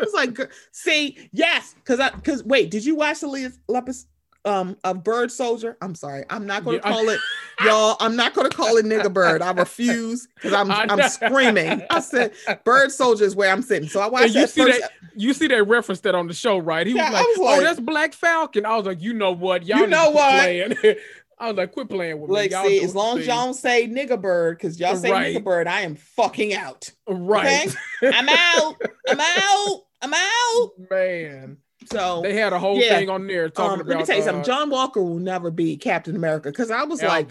[0.02, 4.06] It's like, see, yes, because I because wait, did you watch the Le- Lepus
[4.50, 5.78] um of Bird Soldier?
[5.82, 7.20] I'm sorry, I'm not going to call it,
[7.64, 7.96] y'all.
[8.00, 9.42] I'm not going to call it nigga bird.
[9.42, 11.84] I refuse because I'm I'm screaming.
[11.90, 12.34] I said
[12.66, 13.88] Bird Soldier is where I'm sitting.
[13.88, 14.82] So I watched And you that see first.
[14.82, 16.86] that you see that reference that on the show, right?
[16.88, 19.32] He Yeah, was like, was like- "Oh, that's Black Falcon." I was like, "You know
[19.32, 19.66] what?
[19.66, 20.24] Y'all You know what?
[21.42, 23.54] I was like, "Quit playing with Like, me." Y'all see, as long as y'all don't
[23.54, 25.36] say nigga bird, because y'all say Right.
[25.36, 26.90] nigga bird, I am fucking out.
[27.08, 27.74] right,
[28.04, 28.76] I'm out.
[29.08, 29.82] I'm out.
[30.02, 30.72] I'm out.
[30.90, 31.58] man.
[31.86, 32.98] So They had a whole Yeah.
[32.98, 33.90] thing on there talking um, about.
[33.90, 34.42] let me tell you something.
[34.42, 37.30] uh, John Walker will never be Captain America because I was like,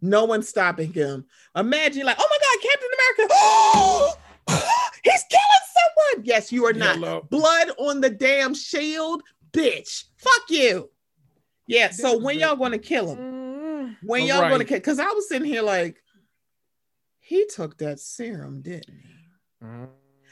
[0.00, 1.26] no one's stopping him.
[1.54, 4.16] Imagine, like, oh my God, Captain America!
[5.04, 6.24] He's killing someone.
[6.24, 7.28] Yes, you are not.
[7.30, 9.22] Blood on the damn shield,
[9.52, 10.04] bitch.
[10.16, 10.90] Fuck you.
[11.66, 11.90] Yeah.
[11.90, 13.18] So when y'all going to kill him?
[13.18, 13.96] Mm.
[14.02, 14.66] When y'all going to right.
[14.66, 14.78] kill?
[14.78, 16.02] Because I was sitting here like,
[17.20, 19.64] he took that serum, didn't he?
[19.64, 19.88] Mm.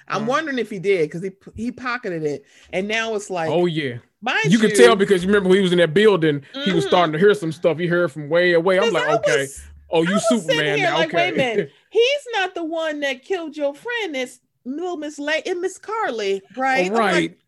[0.09, 3.67] I'm wondering if he did because he he pocketed it, and now it's like, Oh
[3.67, 6.73] yeah, mind you could tell because you remember when he was in that building, he
[6.73, 6.89] was Mhm.
[6.89, 7.79] starting to hear some stuff.
[7.79, 8.79] He heard from way away.
[8.79, 9.61] I'm like, I okay, was-
[9.91, 10.97] oh, you was Superman here now.
[10.99, 11.73] like, okay, wait a minute.
[11.91, 14.15] He's not the one that killed your friend.
[14.17, 16.93] It's little Miss Lay and Miss Karli, right?
[16.93, 17.39] Like, right.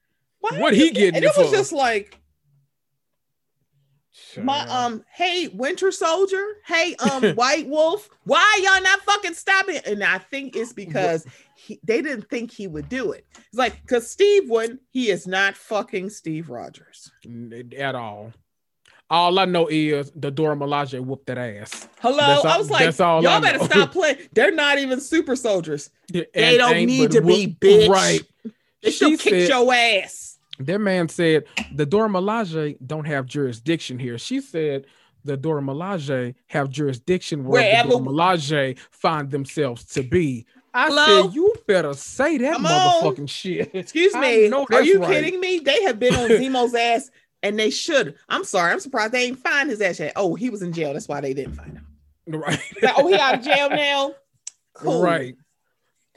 [0.60, 2.16] What he you- getting And it it was just like
[4.40, 9.80] my um, hey, Winter Soldier, hey, um, White Wolf, why y'all not fucking stopping?
[9.86, 11.26] And I think it's because
[11.66, 13.26] he, they didn't think he would do it.
[13.36, 14.80] It's like because Steve wouldn't.
[14.90, 17.10] He is not fucking Steve Rogers.
[17.78, 18.32] At all.
[19.10, 21.88] All I know is the Dora Milaje whooped that ass.
[22.00, 23.64] Hello, all- I was like, that's all I y'all better know.
[23.64, 24.18] stop playing.
[24.32, 25.90] They're not even super soldiers.
[26.12, 27.88] They And don't need to be, bitch.
[27.88, 28.20] Right.
[28.82, 30.38] They She should kick your ass.
[30.60, 34.16] That man said the Dora Milaje don't have jurisdiction here.
[34.18, 34.86] She said
[35.24, 40.46] the Dora Milaje have jurisdiction wherever the Dora Milaje find themselves to be.
[40.72, 41.22] I Hello?
[41.26, 43.02] said you better say that Come on.
[43.02, 43.70] motherfucking shit.
[43.74, 44.50] Excuse me.
[44.50, 45.08] Are you right.
[45.10, 45.58] kidding me?
[45.60, 47.10] They have been on Zemo's ass
[47.42, 48.16] and they should.
[48.28, 48.72] I'm sorry.
[48.72, 50.12] I'm surprised they ain't find his ass yet.
[50.16, 50.92] Oh, he was in jail.
[50.92, 51.86] That's why they didn't find him.
[52.26, 52.60] Right.
[52.82, 54.14] Like, oh, he out of jail now?
[54.74, 55.02] Cool.
[55.02, 55.34] Right.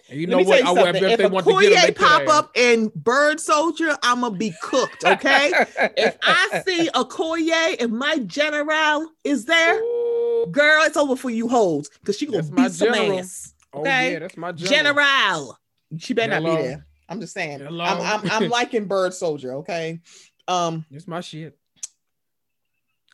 [0.09, 0.55] And you Let know what?
[0.63, 0.95] I you something.
[0.95, 4.21] if If they a want to get him, they pop up in Bird Soldier, I'm
[4.21, 5.05] gonna be cooked.
[5.05, 5.51] Okay.
[5.97, 10.45] if I see Okoye and my general is there, Ooh.
[10.51, 13.19] girl, it's over for you hoes because she gonna That's beat some general.
[13.19, 13.52] ass.
[13.73, 14.13] Oh okay.
[14.13, 14.93] yeah, that's my general.
[14.93, 15.59] General.
[15.97, 16.85] She better not be there.
[17.09, 17.65] I'm just saying.
[17.65, 19.55] I'm, I'm I'm liking Bird Soldier.
[19.55, 19.99] Okay.
[20.47, 21.57] Um, That's my shit.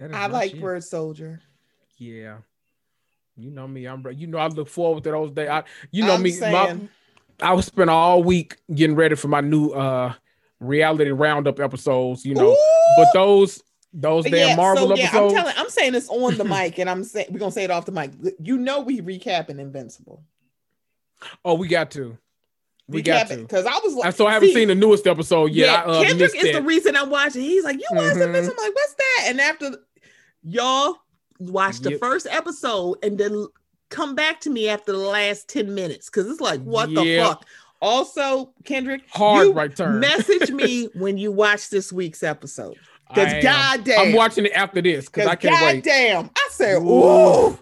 [0.02, 0.62] I like shit.
[0.62, 1.42] Bird Soldier.
[1.98, 2.38] Yeah.
[3.36, 3.86] You know me.
[3.86, 4.06] I'm.
[4.14, 5.50] You know I look forward to those days.
[5.50, 6.38] I, you know I'm me.
[6.40, 6.78] My,
[7.42, 10.14] I was spending all week getting ready for my new uh
[10.60, 12.26] reality roundup episodes.
[12.26, 12.94] You know, Ooh!
[12.98, 13.64] but those
[13.94, 15.34] those damn Yeah, Marvel so, yeah, episodes.
[15.34, 17.72] I'm telling, I'm saying this on the mic, and I'm saying we're gonna say it
[17.72, 18.12] off the mic.
[18.42, 20.24] You know, we recap recapping Invincible.
[21.46, 22.18] Oh, we got to.
[22.88, 23.38] We got to.
[23.38, 25.66] because I was like, so I haven't see, seen the newest episode yet.
[25.68, 27.42] Yeah, I uh, Kendrick is the reason I'm watching.
[27.44, 28.26] He's like, you watched Mhm.
[28.26, 28.58] Invincible?
[28.60, 29.24] I'm like, what's that?
[29.28, 29.78] And after
[30.42, 30.96] y'all
[31.40, 33.48] watch the first episode, and then
[33.90, 37.46] come back to me after the last ten minutes, because it's like, what the fuck?
[37.82, 40.00] Also, Kendrick, Hard you right turn.
[40.00, 42.76] message me when you watch this week's episode.
[43.08, 43.42] Because am.
[43.42, 45.84] goddamn, I'm watching it after this because I can't wait.
[45.84, 47.58] goddamn, I said, Ooh.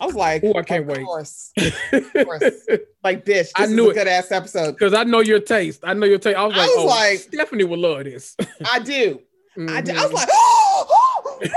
[0.00, 1.04] I was like, Ooh, I can't of wait.
[1.04, 1.52] Course.
[1.90, 2.42] course.
[3.02, 3.94] Like, bitch, this I is knew a it.
[3.94, 4.72] good ass episode.
[4.72, 5.80] Because I know your taste.
[5.84, 6.36] I know your taste.
[6.36, 8.36] I was I like, was oh, like- Stephanie would love this.
[8.64, 9.20] I do.
[9.68, 9.96] I, did.
[9.96, 10.28] I was like,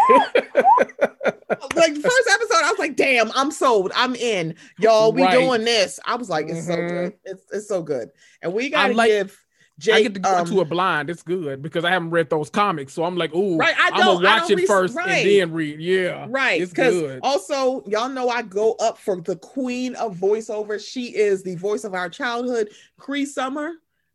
[1.76, 3.92] like the first episode, I was like, damn, I'm sold.
[3.96, 4.56] I'm in.
[4.80, 5.40] Y'all, we Right.
[5.40, 6.00] doing this.
[6.06, 6.90] I was like, it's so Mhm.
[6.90, 7.14] good.
[7.26, 8.10] It's, it's so good.
[8.42, 9.38] And we gotta like- give
[9.82, 11.10] Jake, I get to go um, into it blind.
[11.10, 14.00] It's good because I haven't read those comics, so I'm like, ooh, Right, I I'm
[14.00, 15.10] gonna watch it first right.
[15.10, 15.80] and then read.
[15.82, 17.20] Yeah, Right, it's good.
[17.24, 20.80] also y'all know I go up for the queen of voiceover.
[20.80, 23.72] She is the voice of our childhood, Cree Summer.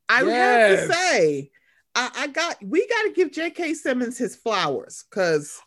[0.09, 1.51] I have to say,
[1.97, 3.75] I, I got we got to give J.K.
[3.75, 5.61] Simmons his flowers because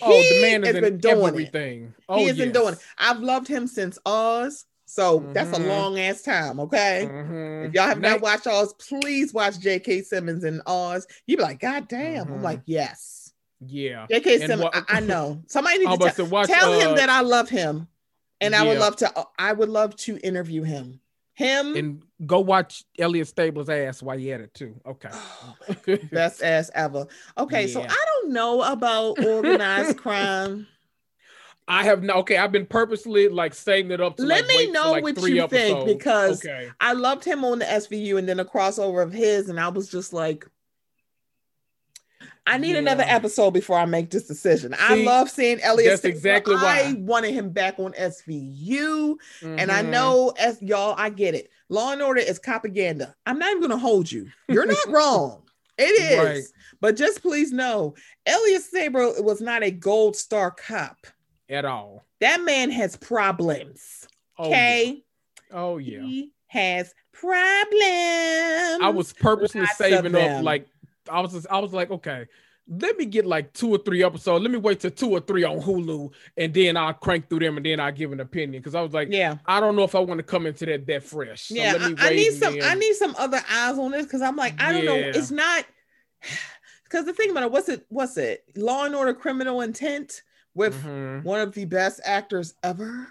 [0.00, 1.28] oh, the man has been doing it.
[1.28, 1.94] everything.
[2.08, 2.80] Oh, he has been doing it.
[2.96, 4.64] I've loved him since Oz,
[4.98, 5.68] so that's a Mhm.
[5.68, 6.58] long ass time.
[6.58, 7.08] Okay.
[7.08, 7.68] Mhm.
[7.68, 10.02] If y'all have not watched Oz, please watch J.K.
[10.02, 11.06] Simmons in Oz.
[11.28, 12.28] You be like, God damn.
[12.28, 12.42] I'm Mhm.
[12.42, 13.32] like, yes.
[13.64, 14.38] yeah, J.K.
[14.38, 15.40] Simmons, I, I know.
[15.46, 16.48] Somebody I'm needs to tell, watch.
[16.48, 17.86] tell him uh, that I love him,
[18.40, 19.26] and I would love to.
[19.38, 21.00] I would love to interview him.
[21.34, 24.74] Him, and go watch Elliot Stabler's ass while you at it too.
[24.84, 25.10] Okay.
[26.12, 27.06] best ass ever.
[27.38, 30.66] Okay, so I don't know about organized crime.
[31.68, 32.14] I have no.
[32.14, 34.16] Okay, I've been purposely like saving it up.
[34.16, 36.70] To, Let like, me wait for, know like, what you think, because okay.
[36.80, 39.88] I loved him on the SVU, and then a crossover of his, and I was
[39.88, 40.46] just like.
[42.46, 44.74] I need another episode before I make this decision.
[44.78, 45.90] I love seeing Elliot.
[45.90, 46.80] that's exactly why.
[46.86, 49.16] I wanted him back on SVU.
[49.42, 49.90] And I Mhm.
[49.90, 51.50] know as y'all, I get it.
[51.68, 53.14] Law and order is propaganda.
[53.26, 54.28] I'm not even gonna hold you.
[54.48, 55.42] You're not wrong.
[55.76, 56.18] It is.
[56.18, 56.44] Right.
[56.80, 61.06] But just please know, Elliot Stabler was not a gold star cop.
[61.48, 62.04] At all.
[62.20, 64.06] That man has problems.
[64.38, 64.86] Oh, Okay.
[64.86, 65.58] yeah.
[65.58, 66.00] Oh yeah.
[66.02, 67.72] He has problems.
[68.82, 70.66] I was purposely Lots saving up like
[71.10, 72.26] I was just, I was like, okay,
[72.68, 74.42] let me get like two or three episodes.
[74.42, 77.56] Let me wait till two or three on Hulu and then I'll crank through them
[77.56, 78.62] and then I'll give an opinion.
[78.62, 79.38] Cause I was like, yeah.
[79.46, 81.44] I don't know if I want to come into that that fresh.
[81.44, 81.72] So yeah.
[81.72, 84.36] let me I, I need some I need some other eyes on this because I'm
[84.36, 84.96] like, I don't know.
[84.96, 85.64] It's not
[86.84, 88.44] because the thing about it, what's it, what's it?
[88.54, 90.22] Law and order criminal intent
[90.58, 91.22] with Mhm.
[91.22, 93.06] one of the best actors ever,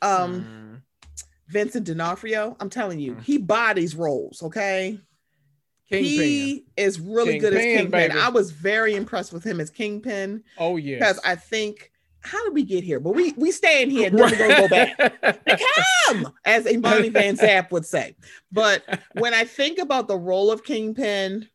[0.00, 0.82] Um,
[1.48, 2.56] Vincent D'Onofrio.
[2.58, 3.22] I'm telling you, Mhm.
[3.22, 4.42] he bodies roles.
[4.42, 4.98] Okay,
[5.90, 6.04] Kingpin.
[6.04, 8.10] he is really good as Kingpin.
[8.12, 10.98] I was very impressed with him as Kingpin oh yeah.
[10.98, 11.92] because I think.
[12.20, 12.98] How did we get here?
[12.98, 14.10] But we we staying here.
[14.10, 14.98] Then we're gonna go back.
[16.08, 18.16] Come, as Imani Van Zapp would say.
[18.50, 18.82] But
[19.12, 21.48] when I think about the role of Kingpin,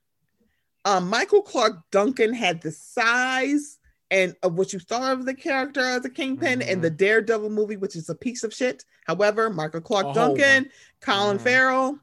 [0.85, 3.79] um, Michael Clarke Duncan had the size
[4.11, 6.81] and of what you thought of the character as a Kingpin in Mhm.
[6.83, 8.83] the Daredevil movie, which is a piece of shit.
[9.07, 10.69] However, Michael Clarke whole Duncan,
[10.99, 11.41] Colin Mhm.
[11.41, 11.99] Farrell,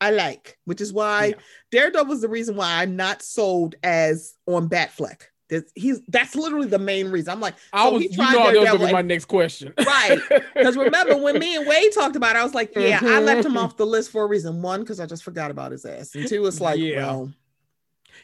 [0.00, 1.34] I like, which is why Yeah.
[1.70, 5.22] Daredevil is the reason why I'm not sold as on Batfleck.
[5.48, 7.30] That's, he's that's literally the main reason.
[7.32, 9.74] I'm like, I was, you know, that was Daredevil be and- my next question.
[9.78, 10.18] Right.
[10.54, 13.44] Because remember when me and Wade talked about it, I was like, yeah, I left
[13.46, 13.58] him Mhm.
[13.64, 14.62] off the list for a reason.
[14.62, 16.14] One, because I just forgot about his ass.
[16.14, 17.06] And two, it's like, Yeah.
[17.06, 17.32] well,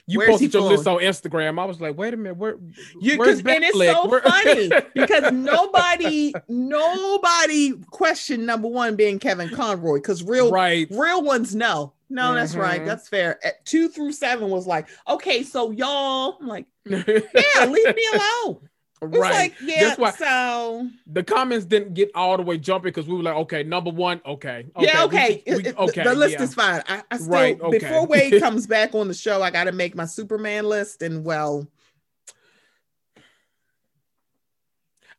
[0.06, 1.58] you Where's posted your list on Instagram.
[1.60, 2.56] I was like, wait a minute, where?
[3.00, 9.48] you where's and it's so Where- funny because nobody, nobody questioned number one being Kevin
[9.48, 10.86] Conroy because real right.
[10.90, 11.92] real ones know.
[12.10, 12.80] No, that's right.
[12.80, 12.86] Mhm.
[12.86, 13.38] That's fair.
[13.44, 18.67] At two through seven was like, okay, so y'all, I'm like, yeah, leave me alone.
[19.00, 19.30] Right.
[19.30, 23.16] like, yeah, That's why so the comments didn't get all the way jumping because we
[23.16, 25.42] were like, okay, number one, okay, yeah, okay.
[25.46, 26.42] we- it- okay, the list yeah.
[26.42, 26.82] is fine.
[26.88, 27.78] I, I still Right, okay.
[27.78, 31.24] before Wade comes back on the show, I got to make my Superman list, and
[31.24, 31.68] well,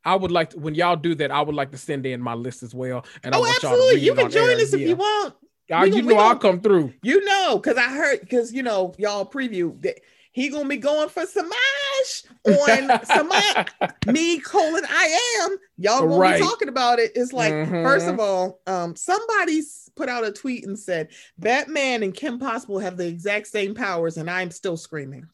[0.05, 2.33] I would like to, when y'all do that, I would like to send in my
[2.33, 3.05] list as well.
[3.23, 4.57] And I oh, want y'all to absolutely, read you can join air.
[4.57, 4.87] us if Yeah.
[4.87, 5.35] you want.
[5.81, 6.93] We you we know I'll come through.
[7.03, 9.99] You know, because I heard because you know y'all preview that
[10.31, 13.67] he gonna be going for Samash on Samash.
[14.13, 15.57] Me colon I am.
[15.77, 16.39] Y'all gonna Right.
[16.39, 17.11] be talking about it.
[17.15, 18.13] It's like first Mhm.
[18.13, 19.61] of all, um, somebody
[19.95, 24.17] put out a tweet and said Batman and Kim Possible have the exact same powers,
[24.17, 25.27] and I'm still screaming.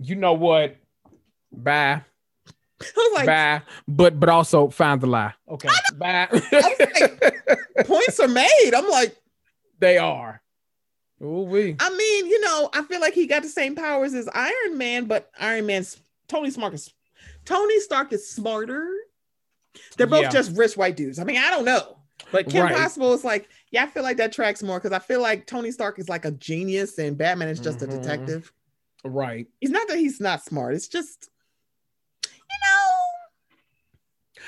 [0.00, 0.76] You know what?
[1.52, 2.02] Bye.
[2.80, 3.62] I was like, Bye.
[3.88, 5.34] But but also find the lie.
[5.48, 5.68] Okay.
[5.96, 6.28] Bye.
[7.84, 8.70] points are made.
[8.74, 9.16] I'm like,
[9.78, 10.39] they are.
[11.22, 11.76] Oh we.
[11.78, 15.04] I mean, you know, I feel like he got the same powers as Iron Man,
[15.04, 16.92] but Iron Man's Tony Stark is
[17.44, 18.88] Tony Stark is smarter.
[19.96, 20.30] They're both Yeah.
[20.30, 21.18] just rich white dudes.
[21.18, 21.98] I mean, I don't know.
[22.32, 22.76] But Kim Right.
[22.76, 25.70] Possible is like, yeah, I feel like that tracks more because I feel like Tony
[25.72, 27.82] Stark is like a genius and Batman is just Mhm.
[27.82, 28.52] a detective.
[29.04, 29.46] Right.
[29.60, 30.74] It's not that he's not smart.
[30.74, 31.30] It's just,
[32.24, 33.60] you know,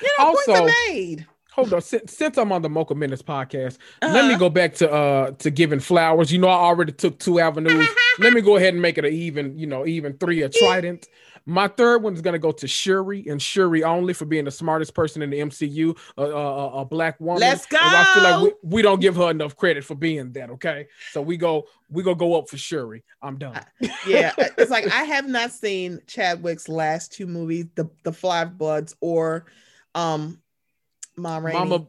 [0.02, 1.26] you know, points Also- are made.
[1.52, 1.82] Hold on.
[1.82, 4.38] Since, since I'm on the Mocha Minutes podcast, let me Uh-huh.
[4.38, 6.32] go back to uh to giving flowers.
[6.32, 7.88] You know, I already took two avenues.
[8.18, 11.08] let me go ahead and make it an even, you know, even three, a trident.
[11.44, 14.94] My third one is gonna go to Shuri and Shuri only for being the smartest
[14.94, 17.40] person in the MCU, a, a, black woman.
[17.40, 20.50] Let's And I feel like we, we don't give her enough credit for being that.
[20.50, 23.02] Okay, so we go we gonna go up for Shuri.
[23.20, 23.60] I'm done.
[24.06, 28.94] yeah, it's like I have not seen Chadwick's last two movies, the the Five Bloods
[29.00, 29.46] or
[29.94, 30.40] um
[31.16, 31.58] Ma Rainey.
[31.58, 31.86] Mama,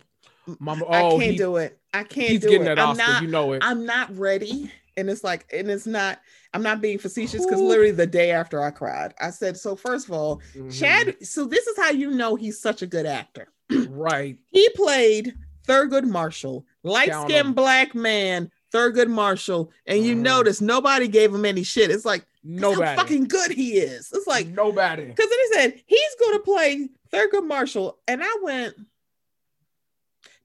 [0.60, 0.86] Mama.
[0.88, 1.80] I Oh, can't he, do it.
[1.94, 2.76] I can't He's do getting it.
[2.76, 3.12] that I'm Oscar.
[3.12, 3.64] not you know it.
[3.64, 4.72] I'm not ready.
[4.96, 6.20] And it's like, and it's not,
[6.54, 10.06] I'm not being facetious because literally the day after I cried, I said, so first
[10.08, 10.78] of all, Mhm.
[10.80, 13.48] Chad, so this is how you know he's such a good actor.
[13.90, 14.38] Right.
[14.52, 15.34] He played
[15.68, 20.20] Thurgood Marshall, light-skinned black man, Thurgood Marshall, and you Mhm.
[20.20, 21.90] notice nobody gave him any shit.
[21.90, 22.86] It's like Nobody.
[22.86, 24.12] how fucking good he is.
[24.14, 25.06] It's like nobody.
[25.06, 28.76] because then he said he's going to play Thurgood Marshall, and I went,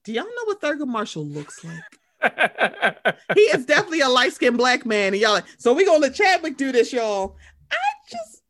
[0.04, 1.74] "Do y'all know what Thurgood Marshall looks like?"
[3.34, 6.14] he is definitely a light skinned black man, and y'all like, so we gonna let
[6.14, 7.36] Chadwick do this, y'all.
[7.70, 7.76] I
[8.10, 8.42] just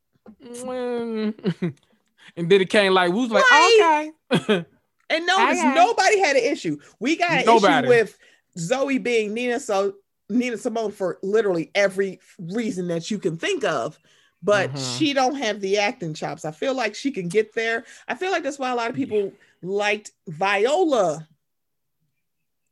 [0.42, 1.34] Mm.
[2.36, 4.12] and then it came like, we was like, Right.
[4.30, 4.64] okay.
[5.10, 5.74] And notice Okay.
[5.74, 6.78] nobody had an issue.
[7.00, 7.86] We got an Nobody.
[7.86, 8.18] issue with
[8.58, 9.94] Zoe being Nina so
[10.28, 13.98] Nina Simone for literally every reason that you can think of.
[14.42, 14.98] But Mhm.
[14.98, 16.44] she don't have the acting chops.
[16.44, 17.84] I feel like she can get there.
[18.06, 21.26] I feel like that's why a lot of people liked Viola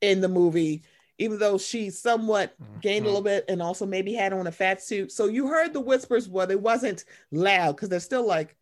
[0.00, 0.82] in the movie,
[1.18, 4.82] even though she somewhat gained a little bit and also maybe had on a fat
[4.82, 5.10] suit.
[5.12, 8.54] So you heard the whispers, well, it wasn't loud because they're still like,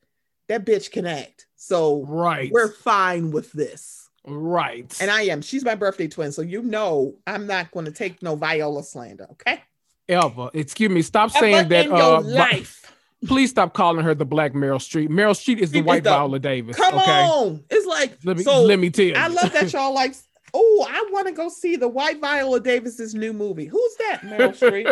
[0.48, 1.47] that bitch can act.
[1.56, 2.51] So right.
[2.52, 4.09] we're fine with this.
[4.27, 4.94] right.
[5.01, 5.40] And I am.
[5.43, 6.32] She's my birthday twin.
[6.32, 9.27] So you know I'm not going to take no Viola slander.
[9.32, 9.62] Okay.
[10.09, 10.51] ever.
[10.52, 11.02] Excuse me.
[11.02, 11.90] Stop saying that.
[11.90, 12.93] Uh, life.
[13.27, 15.09] please stop calling her the Black Meryl Streep.
[15.09, 16.77] Meryl Streep is the It's white the- Viola Davis.
[16.77, 17.23] Come okay.
[17.24, 17.65] on.
[17.70, 19.15] It's like, Let me so let me tell you.
[19.15, 20.15] I love that y'all like,
[20.55, 23.66] oh, I want to go see the white Viola Davis's new movie.
[23.66, 24.86] Who's that, Meryl Streep?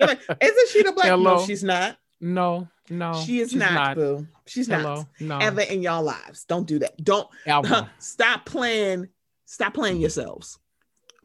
[0.00, 1.06] Like, Isn't she the black?
[1.06, 1.36] Hello?
[1.36, 1.98] No, she's not.
[2.20, 3.12] no, no.
[3.24, 4.26] she is she's not, boo.
[4.46, 4.96] She's Hello.
[4.96, 5.06] not.
[5.20, 5.38] No.
[5.38, 6.44] Ever in y'all lives.
[6.44, 6.96] Don't do that.
[7.02, 7.28] Don't
[7.98, 9.08] stop playing.
[9.46, 10.02] Stop playing mm-hmm.
[10.02, 10.58] yourselves.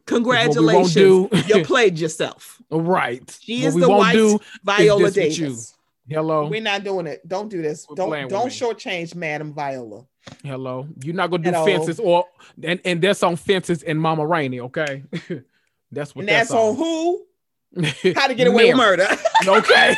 [0.09, 0.93] We won't Congratulations.
[0.93, 1.29] do.
[1.47, 2.61] you played yourself.
[2.69, 3.39] right.
[3.41, 4.39] She is the white do.
[4.63, 5.11] Viola.
[5.11, 5.75] Davis.
[6.07, 6.47] Hello.
[6.47, 7.25] We're not doing it.
[7.27, 7.85] Don't do this.
[7.85, 10.05] Quit Don't don't shortchange Madam Viola.
[10.43, 10.87] Hello.
[11.03, 11.65] You're not gonna do all.
[11.65, 12.25] fences or
[12.63, 14.59] and and that's on fences and Mama Rainey.
[14.61, 15.03] Okay.
[15.91, 17.25] that's what And that's, that's on who?
[18.15, 19.07] How to get away with murder.
[19.47, 19.95] Okay.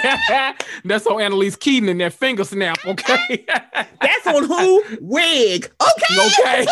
[0.86, 2.78] that's on Annalise Keating and that finger snap.
[2.86, 3.44] Okay.
[4.00, 4.84] that's on who?
[5.02, 5.72] Wig.
[5.82, 6.66] Okay.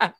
[0.00, 0.12] okay.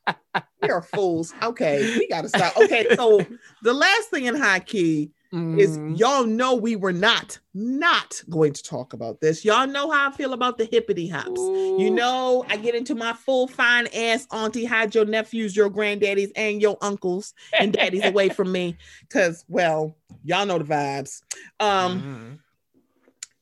[0.64, 1.32] You're fools.
[1.42, 1.98] Okay.
[1.98, 2.56] We gotta stop.
[2.56, 2.88] Okay.
[2.96, 3.24] So
[3.62, 8.52] the last thing in high key is Mm, y'all know we were not not going
[8.52, 9.44] to talk about this.
[9.44, 11.40] Y'all know how I feel about the hippity hops.
[11.40, 16.32] You know, I get into my full fine ass auntie, hide your nephews, your granddaddies,
[16.34, 18.76] and your uncles and daddies away from me.
[19.08, 21.22] Cause well, y'all know the vibes.
[21.60, 22.38] Um, mhm.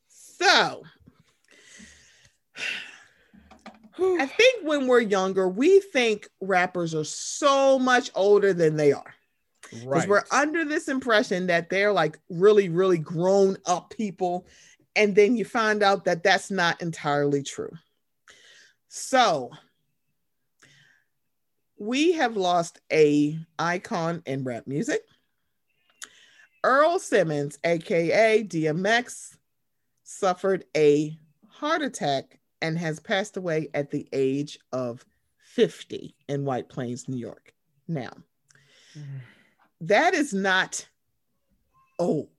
[0.09, 0.83] so
[3.99, 9.13] I think when we're younger, we think rappers are so much older than they are.
[9.71, 10.09] Because right.
[10.09, 14.47] we're under this impression that they're like really, really grown up people.
[14.95, 17.71] And then you find out that that's not entirely true.
[18.87, 19.51] So
[21.77, 25.01] we have lost a icon in rap music.
[26.63, 29.37] Earl Simmons, aka DMX,
[30.03, 31.17] suffered a
[31.47, 35.05] heart attack and has passed away at the age of
[35.37, 37.53] 50 in White Plains, New York.
[37.87, 38.11] Now,
[38.97, 39.21] mm.
[39.81, 40.87] That is not
[41.97, 42.29] old.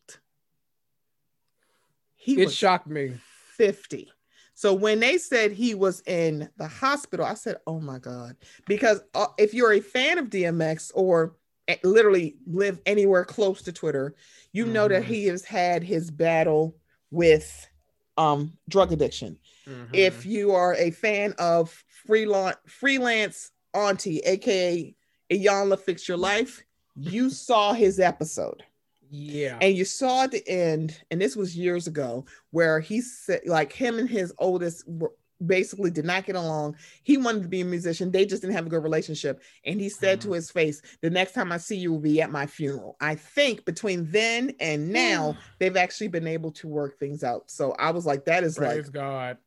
[2.16, 3.14] He it was shocked me.
[3.56, 4.10] 50.
[4.54, 8.36] So when they said he was in the hospital, I said, "Oh my god."
[8.66, 11.36] Because uh, if you're a fan of DMX or
[11.66, 14.14] eh, literally live anywhere close to Twitter,
[14.52, 16.76] you know that he has had his battle
[17.10, 17.66] with
[18.18, 19.38] um drug addiction.
[19.94, 21.70] If you are a fan of
[22.06, 24.94] freelance freelance auntie, aka
[25.32, 26.62] Iyanla Fix Your Life,
[27.00, 28.62] you saw his episode
[29.10, 29.58] yeah.
[29.60, 33.72] and you saw at the end, and this was years ago, where he said, like
[33.72, 35.12] him and his oldest were
[35.44, 36.76] basically did not get along.
[37.02, 39.42] He wanted to be a musician, they just didn't have a good relationship.
[39.64, 40.34] And he said to uh-huh.
[40.34, 42.96] his face, The next time I see you will be at my funeral.
[43.00, 44.92] I think between then and hmm.
[44.92, 47.50] now, they've actually been able to work things out.
[47.50, 49.38] So I was like, That is Praise like, God.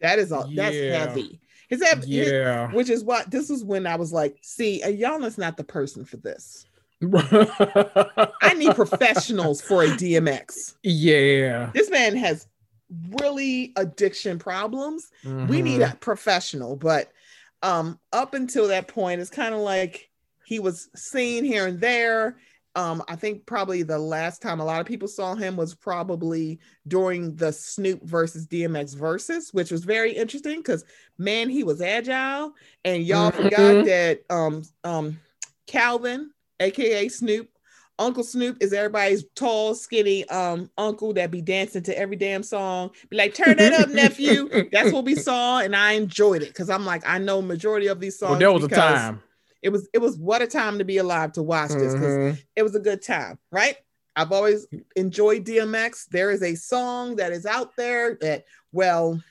[0.00, 1.06] that is all that's Yeah.
[1.06, 1.40] heavy.
[1.68, 2.72] His, hev- his- Yeah.
[2.72, 6.16] which is what this is when I was like, see, Ayana's not the person for
[6.16, 6.66] this.
[8.42, 10.74] I need professionals for a DMX.
[10.82, 11.70] yeah.
[11.74, 12.46] This man has
[13.10, 15.10] really addiction problems.
[15.24, 17.10] We need a professional, but
[17.62, 20.10] um up until that point, it's kind of like
[20.44, 22.38] he was seen here and there.
[22.76, 26.60] Um, I think probably the last time a lot of people saw him was probably
[26.86, 30.84] during the Snoop versus DMX Verzuz, which was very interesting because
[31.18, 32.52] man, he was agile,
[32.84, 33.34] and y'all Mhm.
[33.34, 35.20] forgot that um um
[35.66, 36.30] Calvin,
[36.60, 37.48] aka Snoop,
[37.98, 42.90] Uncle Snoop is everybody's tall, skinny um uncle that be dancing to every damn song.
[43.10, 44.68] Be like, turn that up, nephew.
[44.72, 48.00] That's what we saw, and I enjoyed it because I'm like, I know majority of
[48.00, 48.30] these songs.
[48.30, 49.22] Well, there was a time.
[49.62, 52.38] it was it was what a time to be alive to watch this because Mhm.
[52.56, 53.76] it was a good time, right?
[54.16, 54.66] I've always
[54.96, 56.06] enjoyed DMX.
[56.10, 59.22] There is a song that is out there that, well,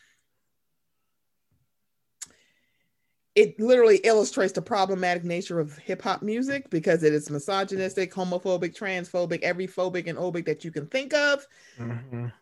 [3.40, 8.78] it literally illustrates the problematic nature of hip hop music because it is misogynistic, homophobic,
[8.78, 11.48] transphobic, every phobic and obic that you can think of.
[11.78, 12.34] Mhm.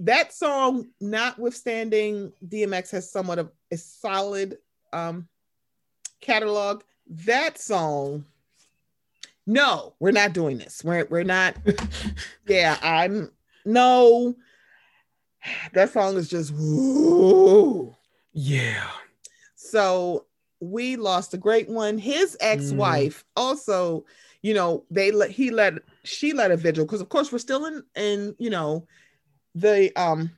[0.00, 4.56] That song, notwithstanding, DMX has somewhat of a solid
[4.94, 5.28] um,
[6.22, 6.84] catalog.
[7.06, 8.24] That song,
[9.46, 10.82] no, we're not doing this.
[10.82, 11.54] We're we're not.
[12.48, 13.30] yeah, I'm
[13.66, 14.36] no.
[15.74, 17.94] That song is just woo.
[18.32, 18.88] Yeah.
[19.72, 20.26] So
[20.60, 21.96] we lost a great one.
[21.96, 24.04] His ex-wife also,
[24.42, 25.72] you know, they let he let
[26.04, 28.86] she let a vigil because of course we're still in in you know
[29.54, 30.30] the um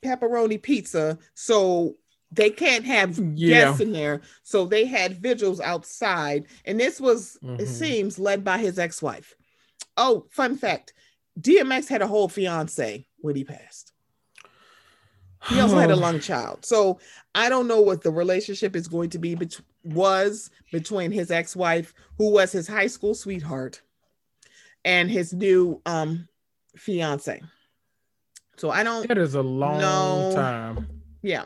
[0.00, 1.96] pepperoni pizza, so
[2.30, 3.64] they can't have Yeah.
[3.64, 4.20] guests in there.
[4.44, 7.66] So they had vigils outside, and this was it Mhm.
[7.66, 9.34] seems led by his ex-wife.
[9.96, 10.94] Oh, fun fact:
[11.40, 13.92] DMX had a whole fiance when he passed.
[15.48, 16.64] He also had a lung child.
[16.64, 16.98] So
[17.34, 21.94] I don't know what the relationship is going to be bet- was between his ex-wife,
[22.18, 23.80] who was his high school sweetheart,
[24.84, 26.28] and his new um
[26.76, 27.40] fiance.
[28.56, 30.30] So I don't That is a long No.
[30.34, 30.88] time.
[31.22, 31.44] yeah.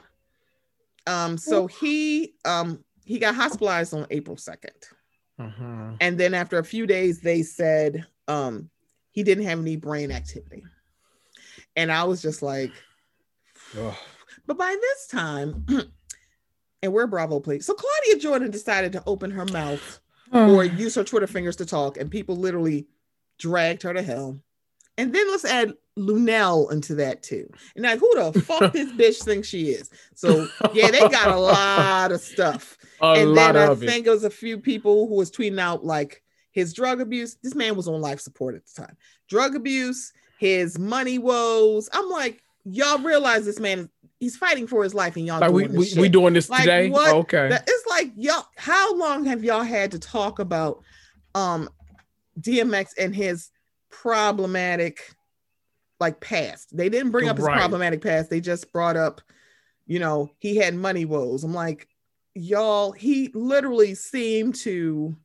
[1.06, 4.86] Um so he um he got hospitalized on April 2nd.
[5.40, 5.96] Mhm.
[6.00, 8.70] And then after a few days they said um
[9.10, 10.62] he didn't have any brain activity.
[11.76, 12.72] And I was just like
[13.78, 13.94] Ugh.
[14.46, 15.66] But by this time,
[16.82, 17.66] and we're Bravo, please.
[17.66, 20.00] So Claudia Jordan decided to open her mouth
[20.32, 20.56] oh.
[20.56, 22.86] or use her Twitter fingers to talk, and people literally
[23.38, 24.40] dragged her to hell.
[24.98, 27.48] And then let's add Luenell into that too.
[27.74, 29.90] And like, who the fuck this bitch thinks she is?
[30.14, 32.76] So yeah, they got a lot of stuff.
[33.00, 33.88] a and lot then I of it.
[33.88, 36.22] think it was a few people who was tweeting out like
[36.52, 37.36] his drug abuse.
[37.42, 38.96] This man was on life support at the time.
[39.28, 41.88] Drug abuse, his money woes.
[41.92, 43.88] I'm like, y'all realize this man is
[44.18, 46.12] he's fighting for his life, and y'all like we, doing we, this we shit.
[46.12, 46.90] doing this Like, today.
[46.90, 47.14] what?
[47.14, 47.48] Okay.
[47.48, 48.46] That- it's like y'all.
[48.56, 50.82] How long have y'all had to talk about
[51.34, 51.68] um
[52.40, 53.50] DMX and his
[53.90, 55.14] problematic
[55.98, 56.76] like past?
[56.76, 57.56] They didn't bring up his Right.
[57.58, 58.30] problematic past.
[58.30, 59.20] They just brought up,
[59.86, 61.42] you know, he had money woes.
[61.44, 61.88] I'm like,
[62.34, 62.92] y'all.
[62.92, 65.16] He literally seemed to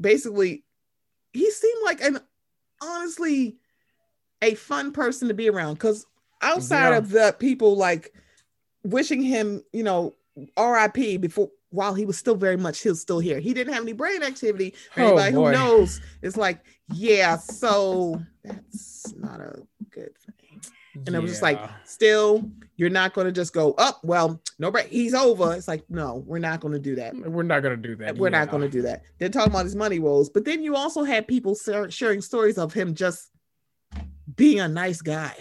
[0.00, 0.64] basically.
[1.32, 2.20] He seemed like an
[2.82, 3.58] honestly
[4.42, 6.06] a fun person to be around because
[6.42, 6.98] outside Yeah.
[6.98, 8.12] of the people like
[8.84, 10.14] wishing him, you know,
[10.56, 13.38] RIP before while he was still very much he was still here.
[13.40, 14.74] He didn't have any brain activity.
[14.94, 16.60] For Oh, anybody who knows, it's like,
[16.94, 19.60] yeah, so that's not a
[19.90, 20.60] good thing.
[21.06, 24.00] And it was just like, still, you're not going to just go up.
[24.02, 24.86] well, no, break.
[24.88, 25.54] He's over.
[25.54, 27.14] It's like, no, we're not going to do that.
[27.14, 28.16] we're not gonna do that.
[28.16, 29.02] We're not going to do that.
[29.18, 31.54] They're talking about his money woes, but then you also had people
[31.90, 33.30] sharing stories of him just
[34.36, 35.34] being a nice guy.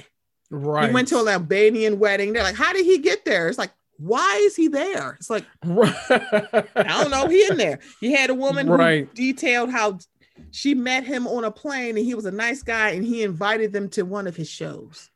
[0.50, 0.88] Right.
[0.88, 2.34] He went to an Albanian wedding.
[2.34, 3.48] They're like, how did he get there?
[3.50, 5.16] It's like, why is he there?
[5.20, 6.64] It's like, I
[7.02, 7.28] don't know.
[7.28, 7.80] He in there.
[8.00, 9.08] He had a woman Right.
[9.08, 10.00] who detailed how
[10.52, 13.74] she met him on a plane and he was a nice guy and he invited
[13.74, 15.10] them to one of his shows.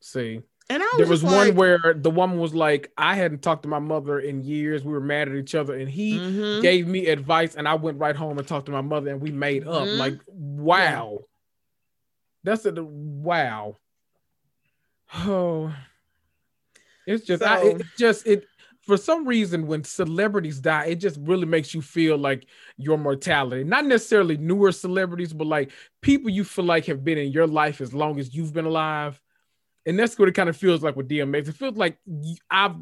[0.00, 0.40] See,
[0.70, 3.42] And I was there was just one like, where the woman was like, I hadn't
[3.42, 4.84] talked to my mother in years.
[4.84, 6.62] We were mad at each other, and he Mhm.
[6.62, 9.30] gave me advice, and I went right home and talked to my mother, and we
[9.32, 9.86] made up.
[9.86, 9.98] Mhm.
[9.98, 11.18] Like, wow,
[12.44, 13.76] that's a wow.
[15.14, 15.74] Oh,
[17.06, 18.46] it's just, I, it just it
[18.82, 22.46] for some reason when celebrities die, it just really makes you feel like
[22.76, 23.62] your mortality.
[23.62, 25.70] Not necessarily newer celebrities, but like
[26.00, 29.20] people you feel like have been in your life as long as you've been alive.
[29.86, 31.48] And that's what it kind of feels like with DMX.
[31.48, 31.98] It feels like
[32.50, 32.76] I've,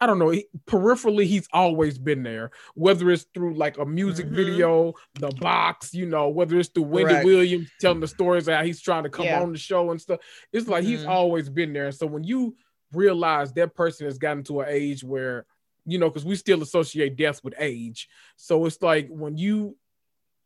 [0.00, 4.26] I don't know, he- peripherally, he's always been there, whether it's through like a music
[4.26, 4.34] Mhm.
[4.36, 7.24] video, the box, you know, whether it's through Wendy Correct.
[7.24, 9.40] Williams telling the stories how he's trying to come Yeah.
[9.40, 10.20] on the show and stuff.
[10.52, 11.08] It's like he's Mhm.
[11.08, 11.92] always been there.
[11.92, 12.56] So when you
[12.92, 15.46] realize that person has gotten to an age where,
[15.86, 18.08] you know, because we still associate death with age.
[18.36, 19.76] So it's like when you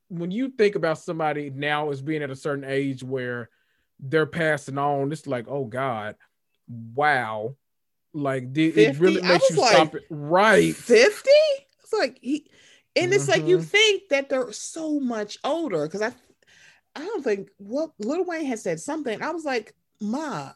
[0.09, 3.49] when you think about somebody now as being at a certain age where
[4.01, 6.17] they're passing on, it's like, oh God,
[6.69, 7.55] wow.
[8.13, 10.03] Like did, it really makes you like, stop it.
[10.11, 10.75] Right.
[10.75, 11.31] 50?
[11.83, 12.51] It's like he
[12.97, 13.65] and it's like you Mhm.
[13.65, 16.13] think that they're so much older because I
[16.97, 19.23] I don't think well Lil Wayne had said something.
[19.23, 20.53] I was like, Ma,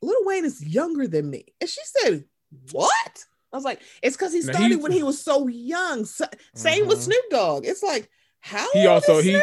[0.00, 1.44] Lil Wayne is younger than me.
[1.60, 2.24] And she said,
[2.72, 3.24] What?
[3.52, 6.04] I was like, it's because he started he's- when he was so young.
[6.04, 7.02] So, same with Mhm.
[7.02, 7.66] Snoop Dogg.
[7.66, 8.08] It's like,
[8.40, 9.40] how He also- he-?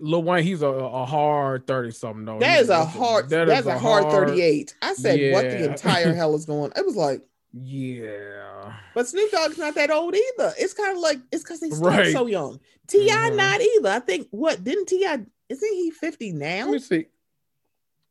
[0.00, 2.38] Lil Wayne, he's a, a hard 30 something though.
[2.38, 4.74] That is a hard that that's is a hard 38.
[4.80, 6.72] I said, what the entire hell is going?
[6.76, 7.22] It was like,
[7.52, 8.74] Yeah.
[8.94, 10.52] But Snoop Dogg's not that old either.
[10.58, 12.12] It's kind of like it's because he started Right.
[12.12, 12.60] so young.
[12.86, 13.30] T.I.
[13.30, 13.36] Mhm.
[13.36, 13.88] not either.
[13.90, 15.20] I think what didn't T.I.?
[15.48, 16.64] Isn't he fifty now?
[16.66, 17.06] Let me see.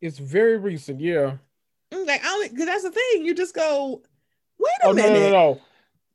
[0.02, 1.00] It's very recent.
[1.00, 1.38] Yeah.
[1.92, 3.26] Like I don't because that's the thing.
[3.26, 4.02] You just go,
[4.60, 5.20] wait a Oh no, minute.
[5.20, 5.62] no, no, no.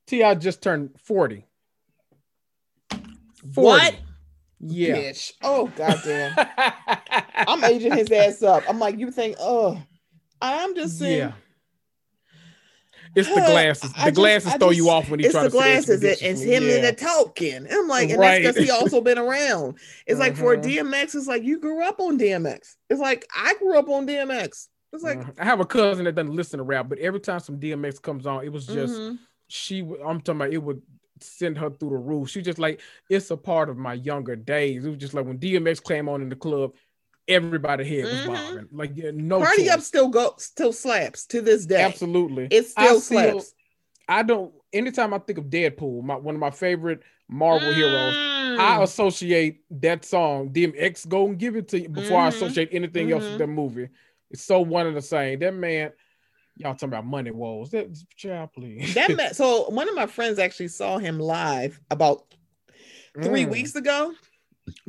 [0.07, 0.35] T.I.
[0.35, 1.47] just turned 40.
[2.90, 3.01] 40.
[3.55, 3.97] What?
[4.62, 4.97] Yeah.
[4.97, 5.32] Bitch.
[5.43, 6.34] Oh goddamn.
[7.36, 8.62] I'm aging his ass up.
[8.68, 9.80] I'm like, you think, oh,
[10.40, 11.18] I'm just saying.
[11.18, 11.32] Yeah.
[13.14, 13.93] It's the glasses.
[13.93, 15.82] The just- glasses I throw just- you off when he tries It's try the to
[15.98, 16.02] glasses.
[16.02, 16.76] It, it's him yeah.
[16.76, 17.68] and the token.
[17.70, 18.43] I'm like, and Right.
[18.43, 19.78] that's because he also been around.
[20.06, 20.62] It's like for Mhm.
[20.62, 22.76] DMX, it's like you grew up on DMX.
[22.89, 24.68] It's like I grew up on DMX.
[24.94, 25.34] It's like Mhm.
[25.39, 28.26] I have a cousin that doesn't listen to rap, but every time some DMX comes
[28.26, 29.18] on, it was just mhm.
[29.48, 29.80] she.
[29.80, 30.80] I'm talking about it would
[31.23, 32.28] send her through the roof.
[32.31, 34.85] She just like it's a part of my younger days.
[34.85, 36.73] It was just like when DMX came on in the club,
[37.28, 38.27] everybody head was Mhm.
[38.27, 38.69] bobbing.
[38.73, 39.70] Like yeah, no Party choice.
[39.73, 41.82] Up still go still slaps to this day.
[41.82, 43.55] Absolutely, It I still still- slaps.
[44.09, 44.53] I don't.
[44.73, 48.15] Anytime I think of Deadpool, my one of my favorite Marvel heroes,
[48.59, 48.82] I Mm.
[48.82, 52.35] associate that song, DMX Go and Give It to You, before I Mhm.
[52.35, 53.31] associate anything else Mhm.
[53.31, 53.89] with that movie.
[54.31, 55.39] It's so one and the same.
[55.39, 55.93] That man,
[56.57, 57.70] y'all talking about money woes.
[57.70, 58.95] That child, please.
[58.95, 62.24] that ma- so one of my friends actually saw him live about
[63.23, 63.51] three Mm.
[63.51, 64.12] weeks ago.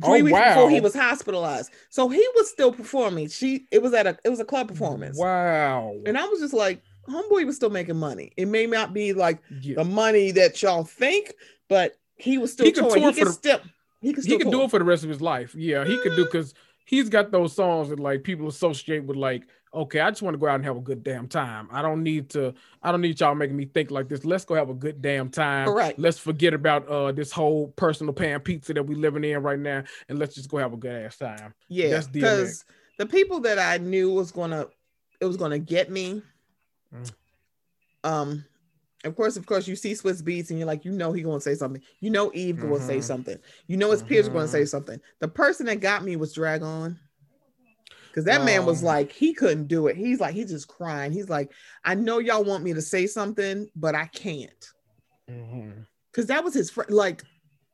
[0.02, 1.72] Oh, Three weeks before he was hospitalized.
[1.90, 3.28] So he was still performing.
[3.28, 5.18] She it was at a it was a club performance.
[5.18, 5.96] Wow.
[6.06, 8.32] And I was just like, homeboy was still making money.
[8.36, 9.74] It may not be like Yeah.
[9.76, 11.34] the money that y'all think,
[11.68, 13.60] but he was still He could tour He could the- still
[14.00, 15.54] he could He could do it for the rest of his life.
[15.56, 16.54] Yeah, he could do because
[16.84, 20.38] he's got those songs that like people associate with like, okay, I just want to
[20.38, 21.68] go out and have a good damn time.
[21.72, 24.24] I don't need to, I don't need y'all making me think like this.
[24.24, 25.66] Let's go have a good damn time.
[25.66, 25.98] Correct.
[25.98, 29.82] Let's forget about uh this whole personal pan pizza that we living in right now,
[30.08, 31.54] and let's just go have a good ass time.
[31.68, 32.64] Yeah, That's because
[32.98, 34.66] the people that I knew was gonna
[35.20, 36.22] it was gonna get me.
[36.94, 37.12] Mm.
[38.04, 38.44] Um,
[39.04, 41.40] of course, of course, you see Swizz Beatz and you're like, you know, he gonna
[41.40, 41.82] say something.
[42.00, 43.04] You know, Eve gonna say Mhm.
[43.04, 43.38] something.
[43.66, 45.00] You know, his peers gonna say something.
[45.20, 46.98] The person that got me was Drag On.
[48.08, 48.86] Because that man was Oh.
[48.86, 49.96] like, he couldn't do it.
[49.96, 51.10] He's like, he's just crying.
[51.10, 51.52] He's like,
[51.84, 54.72] I know y'all want me to say something, but I can't.
[55.28, 55.86] Mhm.
[56.12, 56.90] Because that was his friend.
[56.92, 57.24] Like,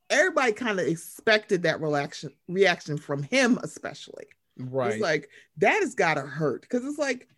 [0.08, 4.26] everybody kind of expected that reaction reaction from him, especially.
[4.56, 4.92] Right.
[4.94, 5.28] It's like
[5.58, 7.28] that has got to hurt because it's like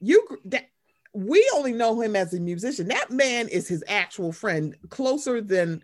[0.00, 0.68] you that
[1.14, 2.88] we only know him as a musician.
[2.88, 5.82] That man is his actual friend, closer than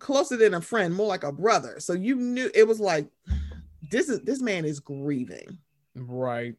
[0.00, 1.76] closer than a friend, more like a brother.
[1.80, 3.08] So you knew it was like
[3.90, 5.58] this is this man is grieving.
[5.94, 6.54] right.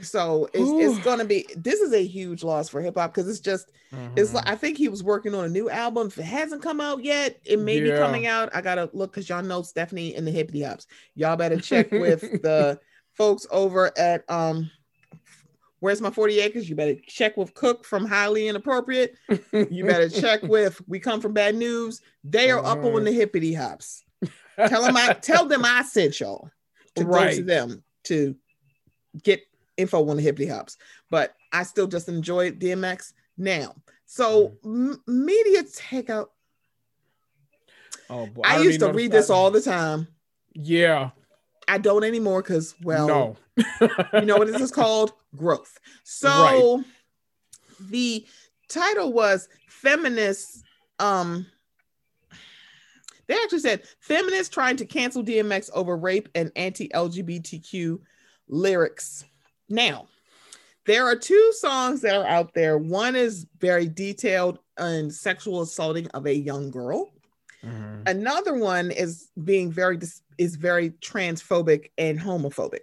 [0.00, 3.40] So it's, it's gonna be this is a huge loss for hip hop because it's
[3.40, 3.70] just
[4.16, 4.34] it's Mhm.
[4.34, 6.06] like I think he was working on a new album.
[6.08, 8.48] If it hasn't come out yet, it may be coming out.
[8.54, 10.86] I gotta look because y'all know Stephanie and the Hippity Hops.
[11.14, 12.78] Y'all better check with the
[13.14, 14.70] folks over at um
[15.80, 16.68] Where's my 40 acres?
[16.68, 19.14] You better check with Cook from Highly Inappropriate.
[19.52, 22.00] You better check with We Come From Bad News.
[22.24, 22.96] They are up Mhm.
[22.96, 24.04] on the Hippity Hops.
[24.56, 26.50] Tell them I tell them I sent y'all
[26.96, 28.34] to go to them to
[29.22, 29.42] get
[29.76, 30.76] info on the Hippity Hops.
[31.10, 33.76] But I still just enjoy DMX now.
[34.06, 34.90] So Mm-hmm.
[34.92, 36.26] m- media takeout.
[38.10, 38.42] oh boy.
[38.44, 40.08] I, don't used to read this start- all the time.
[40.54, 41.10] Yeah.
[41.68, 43.36] I don't anymore because well, no.
[44.12, 45.12] You know what this is called?
[45.36, 45.78] Growth.
[46.04, 46.82] So
[47.80, 48.26] the
[48.68, 50.62] title was feminists.
[50.98, 51.46] Um,
[53.26, 57.98] they actually said feminists trying to cancel DMX over rape and anti-LGBTQ
[58.48, 59.24] lyrics.
[59.68, 60.08] Now,
[60.86, 62.78] there are two songs that are out there.
[62.78, 67.12] One is very detailed on sexual assaulting of a young girl.
[67.62, 68.08] Mhm.
[68.08, 72.80] Another one is being very dis- is very transphobic and homophobic.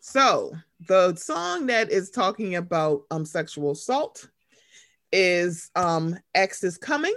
[0.00, 0.52] So
[0.88, 4.28] the song that is talking about um sexual assault
[5.12, 7.14] is um X is coming.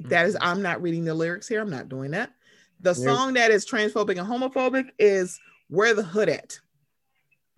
[0.00, 0.38] That is, Mhm.
[0.42, 1.60] I'm not reading the lyrics here.
[1.60, 2.32] I'm not doing that.
[2.80, 5.38] The song that is transphobic and homophobic is
[5.68, 6.58] Where the Hood at.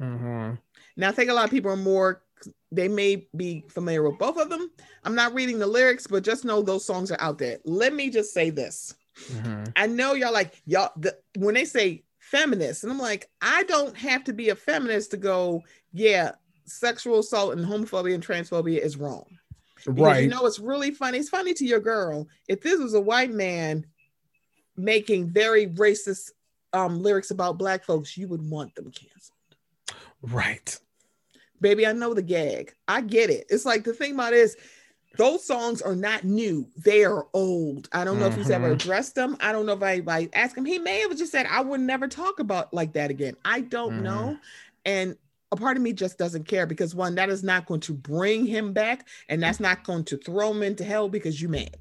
[0.00, 0.58] Mhm.
[0.96, 2.22] Now I think a lot of people are more
[2.72, 4.70] they may be familiar with both of them.
[5.04, 7.58] I'm not reading the lyrics, but just know those songs are out there.
[7.64, 8.94] Let me just say this.
[9.28, 9.72] Mhm.
[9.76, 12.04] I know y'all like y'all the, when they say
[12.34, 15.62] feminist, and I'm like, I don't have to be a feminist to go,
[15.92, 16.32] yeah,
[16.64, 19.26] sexual assault and homophobia and transphobia is wrong.
[19.76, 20.22] Because Right.
[20.24, 21.18] you know it's really funny.
[21.18, 22.26] It's funny to your girl.
[22.48, 23.86] If this was a white man
[24.76, 26.30] making very racist
[26.72, 29.38] um lyrics about black folks, you would want them canceled.
[30.22, 30.78] right.
[31.60, 32.74] Baby, I know the gag.
[32.88, 33.46] I get it.
[33.48, 34.56] It's like the thing about it is
[35.18, 36.68] those songs are not new.
[36.76, 37.88] They are old.
[37.92, 38.74] I don't know if he's ever Mhm.
[38.74, 39.36] addressed them.
[39.40, 40.64] I don't know if anybody asked him.
[40.64, 43.36] He may have just said, I would never talk about like that again.
[43.44, 44.02] I don't Mhm.
[44.02, 44.36] know.
[44.84, 45.16] And
[45.52, 48.44] a part of me just doesn't care because one, that is not going to bring
[48.44, 51.76] him back, and that's not going to throw him into hell because you mad.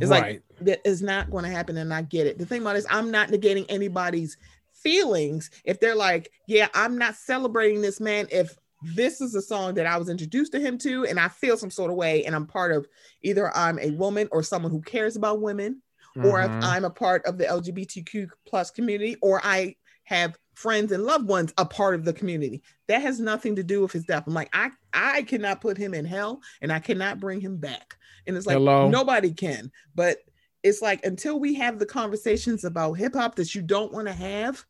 [0.00, 0.22] It's right.
[0.22, 2.38] like that is not going to happen, and I get it.
[2.38, 4.36] The thing about it is, I'm not negating anybody's
[4.72, 9.74] feelings if they're like, yeah, I'm not celebrating this man if this is a song
[9.74, 12.34] that I was introduced to him to, and I feel some sort of way, and
[12.34, 12.86] I'm part of
[13.22, 15.82] either I'm a woman or someone who cares about women,
[16.22, 16.58] or if Mhm.
[16.62, 21.52] I'm a part of the LGBTQ plus community, or I have friends and loved ones
[21.56, 22.62] a part of the community.
[22.88, 24.24] That has nothing to do with his death.
[24.26, 27.96] I'm like, I I cannot put him in hell, and I cannot bring him back.
[28.26, 28.88] And it's like Hello?
[28.88, 30.18] nobody can, but
[30.62, 34.12] it's like until we have the conversations about hip hop that you don't want to
[34.12, 34.64] have,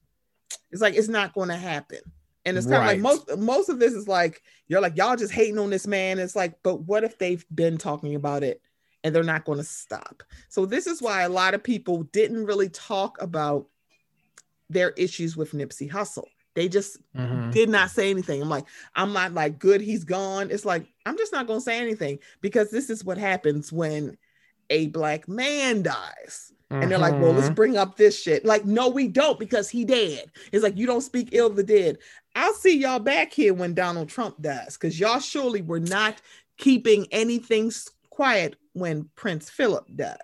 [0.71, 2.01] it's like it's not going to happen.
[2.45, 5.33] And it's kind of like most most of this is like you're like y'all just
[5.33, 6.19] hating on this man.
[6.19, 8.61] It's like, but what if they've been talking about it
[9.05, 10.23] and they're not going to stop?
[10.49, 13.69] So this is why a lot of people didn't really talk about
[14.71, 16.27] their issues with Nipsey Hussle.
[16.55, 17.53] They just Mhm.
[17.53, 18.43] did not say anything.
[18.43, 20.51] I'm like, I'm not like good, he's gone.
[20.51, 24.17] It's like, I'm just not gonna say anything because this is what happens when
[24.71, 26.53] a black man dies.
[26.71, 27.55] And they're like, well, let's Mhm.
[27.55, 28.47] bring up this shit.
[28.47, 30.33] Like, no, we don't because he dead.
[30.53, 31.99] It's like you don't speak ill of the dead.
[32.35, 36.21] I'll see y'all back here when Donald Trump dies, because y'all surely were not
[36.57, 37.71] keeping anything
[38.11, 40.19] quiet when Prince Philip died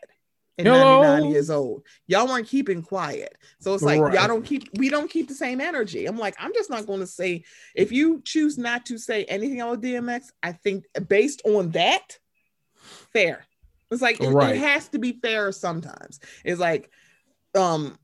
[0.59, 0.79] at Hello?
[0.79, 1.85] 99 years old.
[2.07, 3.37] Y'all weren't keeping quiet.
[3.61, 4.15] So it's like Right.
[4.15, 6.07] y'all don't keep we don't keep the same energy.
[6.07, 7.45] I'm like, I'm just not going to say
[7.75, 12.19] if you choose not to say anything about DMX, I think based on that,
[13.13, 13.45] fair.
[13.91, 16.21] It's like it, it has to be fair sometimes.
[16.45, 16.91] It's like
[17.55, 17.99] um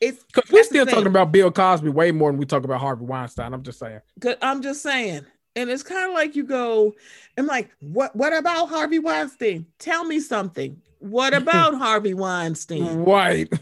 [0.00, 3.04] it's Because we're still talking about Bill Cosby way more than we talk about Harvey
[3.04, 3.52] Weinstein.
[3.52, 4.00] I'm just saying.
[4.42, 5.26] I'm just saying.
[5.56, 6.94] And it's kind of like you go,
[7.36, 9.66] I'm like, what what about Harvey Weinstein?
[9.78, 10.80] Tell me something.
[11.00, 12.98] What about Harvey Weinstein?
[13.04, 13.52] Right.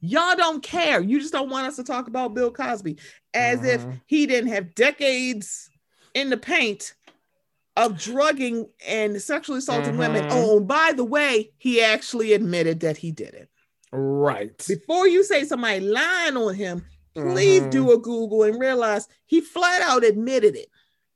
[0.00, 1.00] Y'all don't care.
[1.00, 2.98] You just don't want us to talk about Bill Cosby
[3.34, 4.00] as if Mhm.
[4.06, 5.70] he didn't have decades
[6.14, 6.94] in the paint
[7.76, 10.26] of drugging and sexually assaulting women.
[10.30, 13.48] Oh, by the way, he actually admitted that he did it.
[13.92, 14.56] Right.
[14.66, 17.70] Before you say somebody lying on him, please Mhm.
[17.70, 20.68] do a Google and realize he flat out admitted it.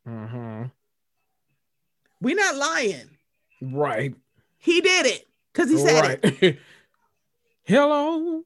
[0.07, 0.71] Mhm.
[2.21, 3.11] We're not lying.
[3.63, 4.15] Right.
[4.59, 6.59] He did it because he said it.
[7.65, 8.43] Hello.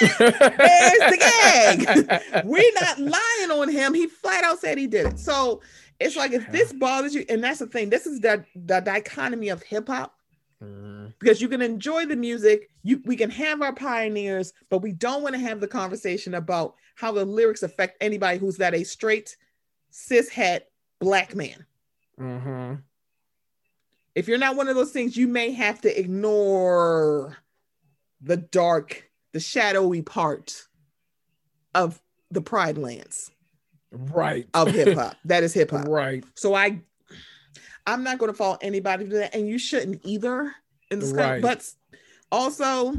[0.00, 2.44] There's the gag.
[2.44, 3.94] We're not lying on him.
[3.94, 5.18] He flat out said he did it.
[5.18, 5.60] So
[6.00, 9.48] it's like if this bothers you, and that's the thing, this is the, the dichotomy
[9.48, 10.17] of hip hop
[10.62, 11.14] Mhm.
[11.20, 15.22] because you can enjoy the music, you we can have our pioneers, but we don't
[15.22, 19.36] want to have the conversation about how the lyrics affect anybody who's that a straight
[19.90, 21.64] cis het black man.
[22.18, 22.82] Mhm.
[24.16, 27.36] If you're not one of those things, you may have to ignore
[28.20, 30.66] the dark, the shadowy part
[31.74, 32.02] of
[32.32, 33.30] the Pride Lands
[33.92, 34.48] Right.
[34.54, 35.16] of hip hop.
[35.24, 35.86] that is hip hop.
[35.86, 36.24] Right.
[36.34, 36.82] So I,
[37.88, 40.54] I'm not going to follow anybody to that, and you shouldn't either.
[40.90, 41.42] In this, Right.
[41.42, 41.68] but
[42.32, 42.94] also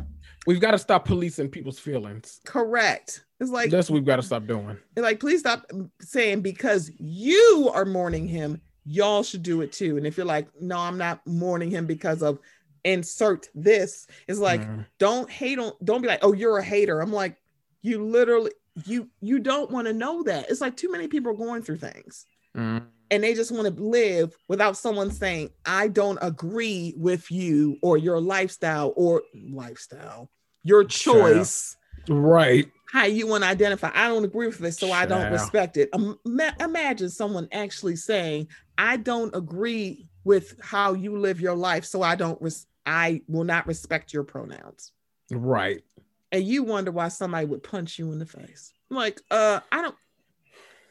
[0.48, 2.40] We've got to stop policing people's feelings.
[2.45, 3.26] correct.
[3.40, 4.78] It's like, That's what we've got to stop doing.
[4.95, 5.66] it's like, please stop
[6.02, 9.98] saying because you are mourning him, y'all should do it too.
[9.98, 12.40] And if you're like, no, I'm not mourning him because of
[12.84, 14.86] insert this, it's like, Mhm.
[14.98, 17.36] don't hate on don't be like oh you're a hater i'm like
[17.82, 18.52] you literally
[18.86, 21.76] you you don't want to know that it's like too many people are going through
[21.78, 22.26] things
[22.56, 22.84] Mhm.
[23.11, 27.98] And they just want to live without someone saying i don't agree with you or
[27.98, 30.30] your lifestyle or lifestyle
[30.64, 31.76] your choice
[32.07, 32.69] Right.
[32.91, 35.90] how you want to identify i don't agree with this so i don't respect it
[35.94, 42.02] Ima- imagine someone actually saying i don't agree with how you live your life so
[42.02, 44.91] i don't res- i will not respect your pronouns
[45.31, 45.84] Right.
[46.31, 48.73] and you wonder why somebody would punch you in the face.
[48.90, 49.95] I'm like, uh, I don't.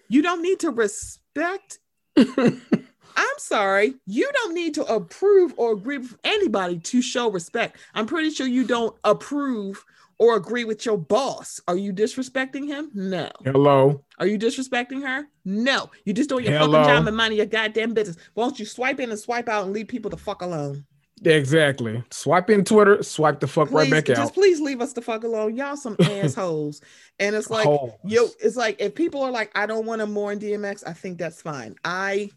[0.09, 1.81] You don't need to respect.
[2.19, 3.95] I'm sorry.
[4.07, 7.77] You don't need to approve or agree with anybody to show respect.
[7.95, 9.85] I'm pretty sure you don't approve
[10.19, 11.61] or agree with your boss.
[11.69, 12.91] Are you disrespecting him?
[12.95, 13.31] No.
[13.45, 14.05] Hello.
[14.19, 15.29] Are you disrespecting her?
[15.45, 15.91] No.
[16.05, 16.73] You just doing your Hello.
[16.73, 18.17] fucking job and minding your goddamn business.
[18.35, 20.85] Won't you swipe in and swipe out and leave people the fuck alone?
[21.25, 22.03] Exactly.
[22.11, 24.25] Swipe in Twitter, swipe the fuck Please, right back just out.
[24.25, 25.55] Just please leave us the fuck alone.
[25.57, 26.81] Y'all some assholes.
[27.19, 27.93] And it's like, Holes.
[28.05, 31.19] yo, it's like if people are like, I don't want to mourn DMX, I think
[31.19, 31.75] that's fine.
[31.85, 32.31] I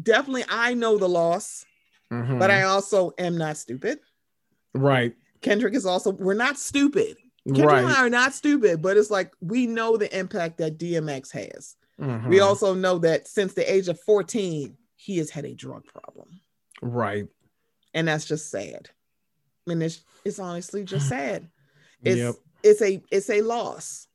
[0.00, 1.64] definitely I know the loss,
[2.12, 2.38] Mhm.
[2.38, 3.98] but I also am not stupid.
[4.74, 5.14] right.
[5.42, 7.16] Kendrick is also we're not stupid.
[7.46, 7.98] Kendrick and Right.
[7.98, 11.76] I are not stupid, but it's like we know the impact that DMX has.
[11.98, 12.42] We Mhm.
[12.44, 16.40] also know that since the age of 14, he has had a drug problem.
[16.80, 17.26] right.
[17.94, 18.90] And that's just sad.
[19.66, 21.48] And it's it's honestly just sad.
[22.02, 22.34] It's Yep.
[22.62, 24.08] it's a it's a loss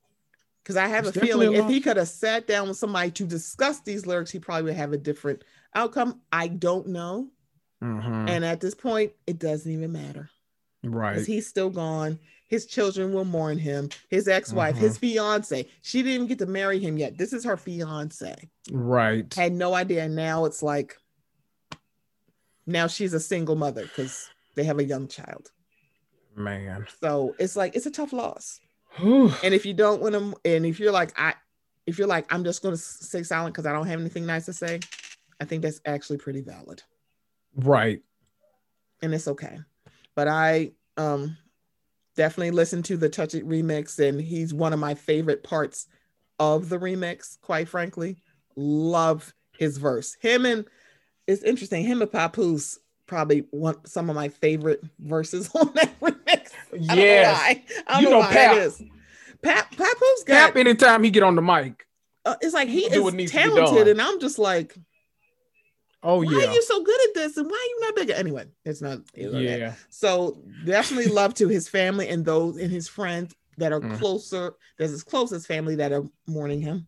[0.64, 3.12] because I have It's a feeling a if he could have sat down with somebody
[3.12, 5.44] to discuss these lyrics, he probably would have a different
[5.74, 6.22] outcome.
[6.32, 7.30] I don't know.
[7.82, 8.30] Mhm.
[8.30, 10.30] And at this point, it doesn't even matter
[10.84, 11.14] Right.
[11.14, 12.20] because he's still gone.
[12.48, 13.90] His children will mourn him.
[14.10, 14.80] His ex-wife, Mhm.
[14.80, 15.68] his fiance.
[15.82, 17.18] She didn't even get to marry him yet.
[17.18, 18.50] This is her fiance.
[18.72, 19.32] Right.
[19.34, 20.08] Had no idea.
[20.10, 20.98] Now it's like
[22.68, 25.52] now she's a single mother because they have a young child.
[26.36, 26.86] Man.
[27.02, 28.60] So it's like it's a tough loss.
[28.98, 29.32] Whew.
[29.44, 31.34] And if you don't want to, and if you're like I,
[31.88, 34.46] if you're like I'm just going to stay silent because I don't have anything nice
[34.46, 34.80] to say,
[35.42, 36.84] I think that's actually pretty valid.
[37.56, 38.02] Right.
[39.02, 39.58] and it's okay.
[40.16, 41.38] But I um
[42.16, 45.88] definitely listened to the Touch It remix, and he's one of my favorite parts
[46.40, 48.18] of the remix, quite frankly.
[48.56, 50.18] Love his verse.
[50.22, 50.66] Him and
[51.28, 56.52] it's interesting, him and Papoose probably one some of my favorite verses on that remix.
[56.74, 57.38] I don't know Yes.
[57.38, 57.64] why.
[57.88, 58.58] I don't You know, know Pap.
[58.58, 58.84] is.
[59.42, 61.86] Pap Papoose got Cap anytime he get on the mic.
[62.26, 64.76] uh, it's like he is needs to be talented, and I'm just like,
[66.04, 66.38] Oh why yeah.
[66.38, 67.38] Why are you so good at this?
[67.38, 68.14] And why are you not bigger?
[68.14, 69.00] Anyway, it's not.
[69.14, 69.60] it's not that.
[69.60, 69.74] yeah.
[69.90, 73.98] So definitely love to his family and those and his friends that are Mhm.
[73.98, 74.54] closer.
[74.78, 76.88] There's his closest family that are mourning him.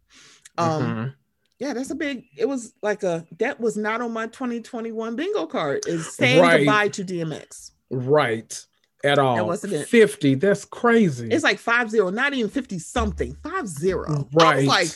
[0.58, 1.14] Um, Mhm.
[1.60, 2.26] Yeah, that's a big.
[2.38, 5.84] It was like a that was not on my 2021 bingo card.
[5.88, 6.58] Is saying Right.
[6.60, 7.72] goodbye to DMX.
[7.90, 8.66] Right.
[9.04, 9.46] At all.
[9.48, 9.88] wasn't it.
[9.88, 10.36] 50.
[10.36, 11.30] That's crazy.
[11.30, 13.36] It's like five zero, not even 50 something.
[13.44, 14.28] Five zero.
[14.34, 14.66] Right.
[14.66, 14.90] like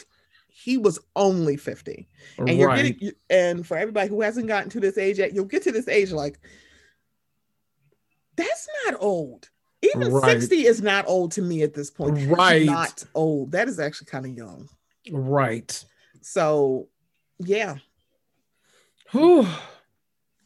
[0.48, 2.08] he was only 50.
[2.38, 5.64] And you're getting and for everybody who hasn't gotten to this age yet, you'll get
[5.64, 6.40] to this age like
[8.36, 9.50] that's not old.
[9.82, 10.32] Even Right.
[10.42, 12.18] 60 is not old to me at this point.
[12.30, 12.66] Right.
[12.66, 13.52] not old.
[13.52, 14.70] That is actually kind of young.
[15.12, 15.84] right.
[16.24, 16.88] So
[17.40, 17.76] yeah,
[19.12, 19.48] Whew.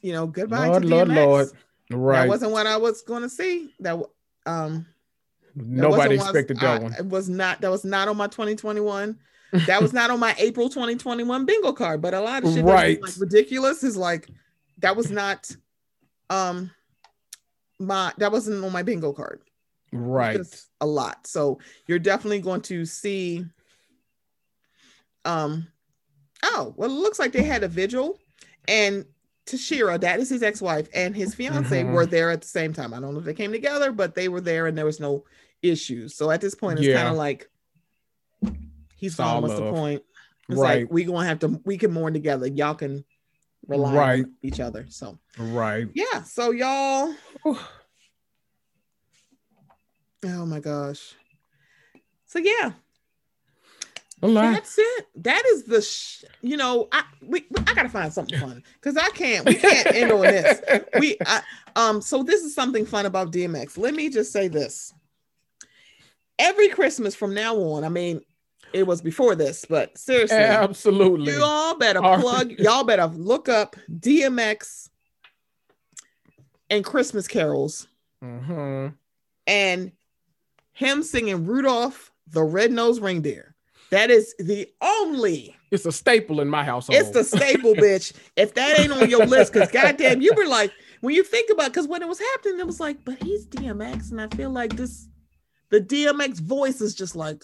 [0.01, 1.15] you know, goodbye Lord, to Lord, DMX.
[1.25, 1.47] Lord.
[1.91, 2.21] Right.
[2.21, 3.73] That wasn't what I was going to see.
[3.79, 3.97] That
[4.45, 4.85] um
[5.55, 6.93] Nobody expected that I- one.
[6.93, 9.17] It was not that was not on my 2021.
[9.65, 12.01] That was not on my April 2021 bingo card.
[12.01, 13.01] But a lot of shit Right.
[13.01, 14.27] like ridiculous is like
[14.79, 15.49] that was not
[16.29, 16.69] um
[17.79, 19.41] my that wasn't on my bingo card.
[19.93, 20.37] Right.
[20.37, 21.25] Just a lot.
[21.25, 23.45] So you're definitely going to see
[25.27, 25.67] um
[26.43, 28.17] oh well it looks like they had a vigil
[28.67, 29.05] and
[29.45, 31.93] Tashera, that is his ex-wife, and his fiance Mhm.
[31.93, 32.93] were there at the same time.
[32.93, 35.23] I don't know if they came together, but they were there and there was no
[35.61, 36.15] issues.
[36.17, 36.95] So at this point, it's Yeah.
[36.97, 37.49] kind of like
[38.97, 39.41] he's gone.
[39.41, 40.03] What's the point?
[40.49, 40.81] It's Right.
[40.81, 42.45] like we gonna have to we can mourn together.
[42.47, 43.05] Y'all can
[43.67, 44.23] rely Right.
[44.25, 44.85] on each other.
[44.89, 45.87] So Right.
[45.93, 47.15] yeah, so y'all
[50.25, 51.15] Oh my gosh.
[52.25, 52.73] So yeah.
[54.21, 55.07] That's it.
[55.17, 59.09] That is the sh- you know I we I gotta find something fun because I
[59.09, 60.61] can't we can't end on this.
[60.99, 61.41] We I,
[61.75, 63.77] um so this is something fun about DMX.
[63.77, 64.93] Let me just say this.
[66.39, 68.21] Every Christmas from now on, I mean,
[68.73, 71.33] it was before this, but seriously, Absolutely.
[71.33, 72.51] you all better plug.
[72.59, 74.89] Y'all better look up DMX
[76.69, 77.87] and Christmas carols
[78.23, 78.93] Mhm.
[79.45, 79.91] and
[80.73, 83.55] him singing Rudolph the Red-Nosed Reindeer.
[83.89, 85.55] That is the only.
[85.71, 86.99] It's a staple in my household.
[86.99, 88.13] It's the staple, bitch.
[88.35, 91.67] If that ain't on your list, because goddamn, you were like, when you think about,
[91.67, 94.75] because when it was happening, it was like, but he's DMX, and I feel like
[94.75, 95.07] this,
[95.69, 97.43] the DMX voice is just like,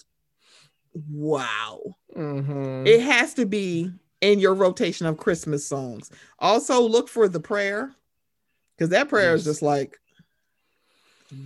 [1.10, 1.80] wow.
[2.16, 2.86] Mhm.
[2.86, 3.90] It has to be
[4.20, 6.10] in your rotation of Christmas songs.
[6.38, 7.94] Also, look for the prayer,
[8.76, 9.98] because that prayer is just like,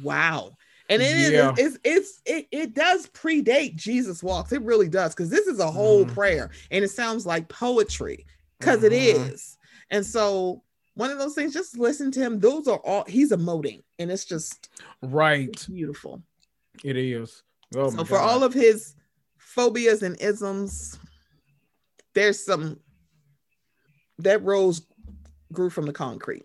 [0.03, 0.53] wow.
[0.91, 1.55] And it is Yeah.
[1.57, 4.53] it's it's it, it does predate Jesus walks.
[4.53, 6.15] It really does, because this is a whole Mhm.
[6.15, 8.25] prayer and it sounds like poetry
[8.59, 9.41] because it is.
[9.41, 9.57] Mhm.
[9.91, 10.63] And so
[10.95, 12.41] one of those things, just listen to him.
[12.41, 14.69] Those are all he's emoting, and it's just
[15.03, 15.65] Right.
[15.69, 16.23] beautiful.
[16.83, 17.43] It is.
[17.77, 18.29] Oh so for God.
[18.29, 18.95] all of his
[19.37, 20.99] phobias and isms,
[22.15, 22.81] there's some
[24.19, 24.83] that rose
[25.53, 26.45] grew from the concrete.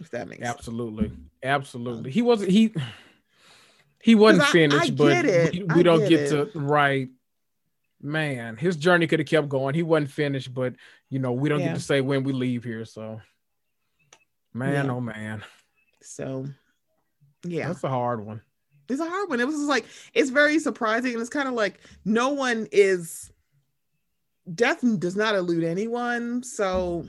[0.00, 0.56] If that makes sense.
[0.56, 1.12] Absolutely.
[1.42, 2.10] Absolutely.
[2.10, 2.72] He wasn't he
[4.02, 7.08] he wasn't finished, I but we, we don't get get, to right.
[8.00, 9.74] Man, his journey could have kept going.
[9.74, 10.74] He wasn't finished, but
[11.10, 11.68] you know, we don't Yeah.
[11.68, 12.84] get to say when we leave here.
[12.84, 13.20] So
[14.54, 14.92] man, Yeah.
[14.92, 15.42] oh man.
[16.02, 16.46] So
[17.44, 17.68] yeah.
[17.68, 18.40] That's a hard one.
[18.88, 19.40] it's a hard one.
[19.40, 23.32] It was just like it's very surprising, and it's kind of like no one is
[24.54, 26.42] death does not elude anyone.
[26.42, 27.06] So,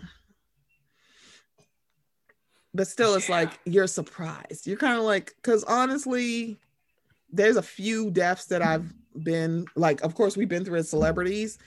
[2.73, 3.35] but still, it's Yeah.
[3.35, 4.67] like you're surprised.
[4.67, 6.57] You're kind of like because honestly,
[7.31, 8.91] there's a few deaths that I've
[9.23, 10.01] been like.
[10.01, 11.57] Of course, we've been through as celebrities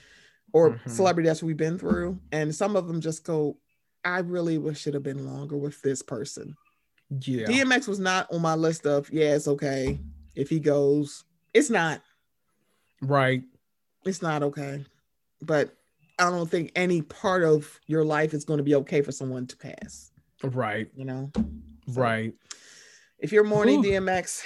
[0.53, 0.89] or Mhm.
[0.89, 3.57] celebrity deaths we've been through, and some of them just go.
[4.05, 6.55] I really wish it had been longer with this person.
[7.21, 7.45] Yeah.
[7.47, 9.99] DMX was not on my list of yeah, it's okay
[10.35, 11.23] if he goes.
[11.53, 12.01] It's not.
[13.01, 13.43] Right.
[14.05, 14.85] It's not okay.
[15.41, 15.75] But
[16.19, 19.47] I don't think any part of your life is going to be okay for someone
[19.47, 20.11] to pass.
[20.43, 20.89] Right.
[20.95, 21.31] You know.
[21.35, 21.45] So,
[22.01, 22.33] Right.
[23.19, 23.91] If you're mourning Whew.
[23.93, 24.41] DMX,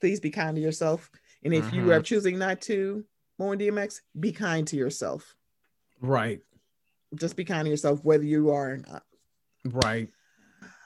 [0.00, 1.10] please be kind to yourself.
[1.42, 1.96] And if you Mhm.
[1.96, 3.04] are choosing not to
[3.38, 5.36] mourn DMX, be kind to yourself.
[6.00, 6.42] Right.
[7.14, 9.04] Just be kind to yourself, whether you are or not.
[9.64, 10.10] Right.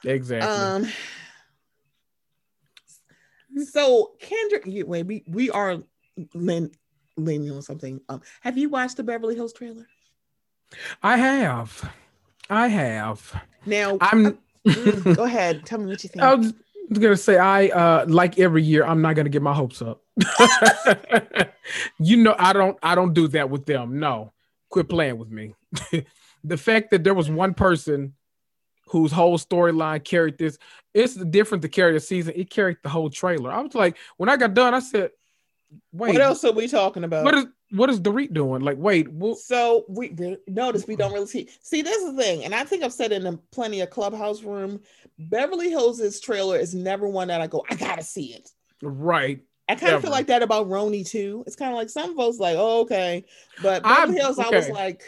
[0.04, 0.62] Exactly.
[0.62, 0.86] Um.
[3.64, 5.82] So Kendrick, you- wait, we we are
[6.34, 6.70] lean,
[7.16, 8.00] leaning on something.
[8.08, 9.86] Um, have you watched the Beverly Hills trailer?
[11.02, 11.90] I have.
[12.48, 13.42] I have.
[13.66, 16.54] Now, I'm Mm, go ahead, tell me what you think.
[16.98, 20.02] gonna say I uh like every year I'm not gonna get my hopes up.
[21.98, 24.00] you know I don't I don't do that with them.
[24.00, 24.32] No.
[24.70, 25.54] Quit playing with me.
[26.44, 28.14] the fact that there was one person
[28.86, 30.58] whose whole storyline carried this,
[30.94, 32.34] it's different to carry a season.
[32.36, 33.52] It carried the whole trailer.
[33.52, 35.10] I was like, when I got done, I said,
[35.92, 37.24] wait, what else are we talking about?
[37.24, 38.62] what is what is Dorit doing?
[38.62, 40.12] Like, wait, wh- So we
[40.48, 41.48] notice we don't really see.
[41.62, 44.80] See, this is the thing, and I think I've said in plenty of clubhouse room.
[45.18, 48.50] Beverly Hills' trailer is never one that I go, I gotta see it.
[48.82, 49.40] right.
[49.68, 51.44] I kind of feel like that about RHONY too.
[51.46, 53.24] It's kind of like some folks like, oh, okay,
[53.62, 55.02] but I'm- Beverly Hills, I was like,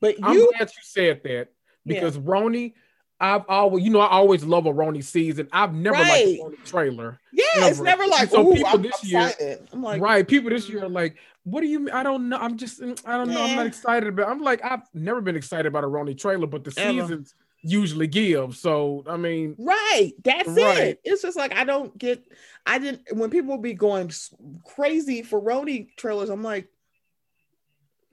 [0.00, 1.48] but I'm you, glad you said that
[1.86, 1.94] Yeah.
[1.94, 2.74] because RHONY,
[3.20, 5.48] I've always, you know, I always love a RHONY season.
[5.52, 6.38] I've never liked Right.
[6.38, 7.20] a RHONY trailer.
[7.32, 7.84] yeah, it's Never.
[8.02, 10.26] never like, So oh, people I'm this year- I'm like, right.
[10.26, 10.94] People this year are mm.
[10.94, 11.94] like, what do you mean?
[11.94, 12.38] I don't know.
[12.38, 13.42] I'm just, mm, I don't know.
[13.42, 16.64] I'm not excited about I'm like, I've never been excited about a RHONY trailer, but
[16.64, 18.56] the seasons usually give.
[18.56, 20.12] So, I mean, Right.
[20.22, 20.78] That's Right.
[20.78, 21.00] it.
[21.04, 22.22] It's just like I don't get
[22.66, 24.10] I didn't when people be going
[24.74, 26.68] crazy for RHONY trailers, I'm like,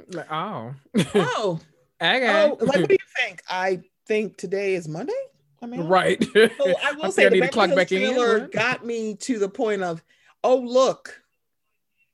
[0.09, 0.73] like, oh.
[1.15, 1.59] oh,
[2.01, 2.43] okay.
[2.49, 3.41] oh, like what do you think?
[3.49, 3.81] I
[4.11, 5.13] think today is Monday.
[5.61, 6.21] I mean, right.
[6.33, 6.49] So
[6.83, 9.15] I will I say I the need to clock Beverly Hills back in, got me
[9.15, 10.03] to the point of,
[10.43, 11.21] oh look,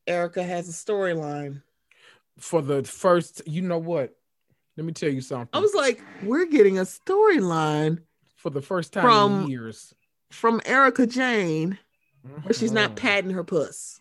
[0.06, 1.64] Erika has a storyline.
[2.38, 4.16] For the first, you know what?
[4.76, 5.50] Let me tell you something.
[5.54, 8.04] I was like, we're getting a storyline
[8.36, 9.92] For the first time From- in years.
[10.30, 11.80] from Erika Jayne
[12.44, 12.96] where she's not Mhm.
[12.98, 14.00] patting her puss.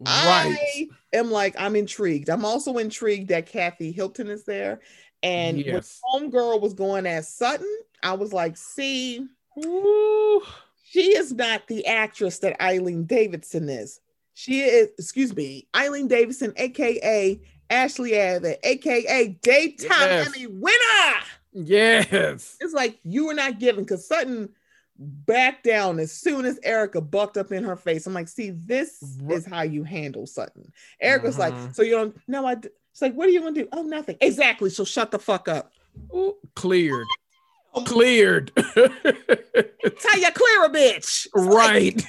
[0.00, 0.56] Right.
[0.60, 2.28] I am like, I'm intrigued.
[2.30, 4.80] I'm also intrigued that Kathy Hilton is there.
[5.22, 6.00] And Yes.
[6.12, 7.70] when Homegirl was going as Sutton,
[8.02, 9.26] I was like, see,
[9.64, 10.42] Ooh.
[10.84, 14.00] she is not the actress that Eileen Davidson is.
[14.34, 20.26] She is, excuse me, Eileen Davidson, aka Ashley Abbott, aka daytime Yes.
[20.28, 21.20] Emmy winner.
[21.52, 22.56] Yes.
[22.60, 24.50] It's like you were not given because Sutton
[24.98, 28.06] backed down as soon as Erika bucked up in her face.
[28.06, 30.72] I'm like, see, this is how you handle Sutton.
[31.00, 31.74] Erika's like, Mhm.
[31.74, 33.66] so you don't no, I d-" it's like, what are you gonna do?
[33.72, 34.16] Oh, nothing.
[34.20, 34.70] Exactly.
[34.70, 35.72] So shut the fuck up.
[36.14, 37.08] Ooh, cleared.
[37.86, 38.52] Cleared.
[38.56, 41.26] Tell you clear a bitch.
[41.26, 42.06] It's like, right.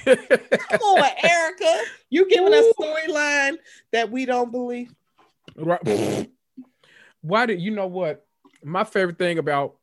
[0.70, 1.82] Come on, Erika.
[2.08, 3.56] You giving us a storyline
[3.90, 4.94] that we don't believe.
[5.56, 6.30] right.
[7.20, 8.24] Why did you know what?
[8.62, 9.78] My favorite thing about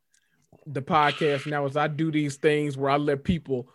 [0.65, 3.67] the podcast now is I do these things where I let people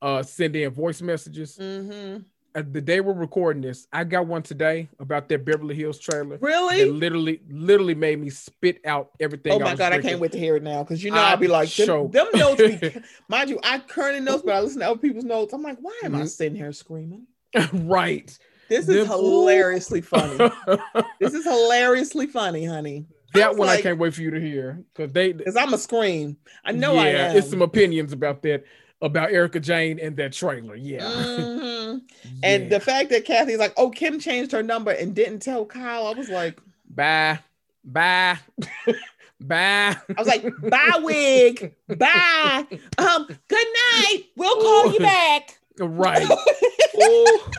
[0.00, 1.58] uh send in voice messages.
[1.58, 2.24] Mm-hmm.
[2.54, 6.36] Uh, the day we're recording this, I got one today about that Beverly Hills trailer.
[6.36, 6.84] That Really?
[6.90, 9.52] literally, literally made me spit out everything.
[9.52, 11.30] Oh my was god, I can't wait to hear it now because you know I
[11.30, 12.08] I'll be like them, show.
[12.08, 12.60] them notes.
[12.60, 12.94] Be,
[13.28, 15.54] mind you, I currently notes, but I listen to other people's notes.
[15.54, 16.28] I'm like, why am I Mhm.
[16.28, 17.26] sitting here screaming?
[17.72, 18.36] right.
[18.68, 20.36] This Them- is hilariously funny.
[21.20, 23.06] this is hilariously funny, honey.
[23.34, 25.32] I was one I can't wait for you to hear because they.
[25.32, 26.36] Because I'm a scream.
[26.66, 27.36] I know yeah, I am.
[27.38, 28.64] it's some opinions about that
[29.02, 30.74] about Erika Jayne and that trailer.
[30.76, 31.00] Yeah.
[31.02, 32.02] Mhm.
[32.42, 36.06] And the fact that Kathy's like, oh, Kim changed her number and didn't tell Kyle,
[36.06, 36.58] I was like,
[36.88, 37.38] bye,
[37.84, 38.38] bye,
[39.40, 39.96] bye.
[39.96, 42.66] I was like, bye, wig, bye.
[42.98, 43.66] Um, good
[43.96, 44.22] night.
[44.36, 45.58] We'll call you back.
[45.78, 46.26] right.
[46.96, 47.50] oh,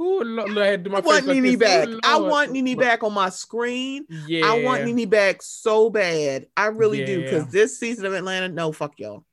[0.00, 1.86] oh, Lord, I had to do my I want like Nene this.
[1.86, 1.88] back.
[1.88, 4.06] Oh, I want Nene back on my screen.
[4.26, 4.46] Yeah.
[4.46, 6.46] I want Nene back so bad.
[6.56, 7.22] I really do.
[7.22, 9.24] Because this season of Atlanta, no, fuck y'all.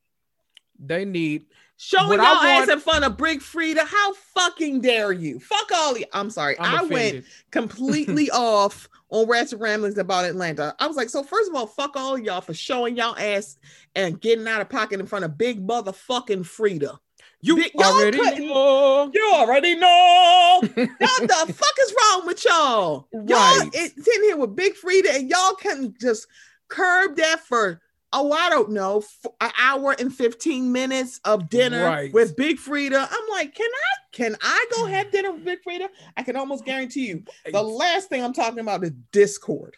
[0.86, 1.46] They need.
[1.78, 3.84] Showing y'all I ass in front of Big Frida.
[3.84, 5.40] How fucking dare you?
[5.40, 6.06] Fuck all you.
[6.14, 6.58] I'm sorry.
[6.60, 10.76] I'm I went completely off on Rats and Ramblings about Atlanta.
[10.80, 13.58] I was like, so first of all, fuck all y'all for showing y'all ass
[13.96, 17.00] and getting out of pocket in front of big motherfucking Frida.
[17.42, 19.12] You Y'all already know.
[19.14, 20.60] You already know.
[20.62, 23.08] what the fuck is wrong with y'all?
[23.12, 23.70] Y'all Right.
[23.74, 26.28] in here with Big Frida and y'all can just
[26.70, 27.82] curb that for
[28.14, 32.14] oh I don't know f- an hour and 15 minutes of dinner Right.
[32.14, 32.96] with Big Frida.
[33.12, 35.90] I'm like, can I can I go have dinner with Big Frida?
[36.16, 39.76] I can almost guarantee you the last thing I'm talking about is Discord.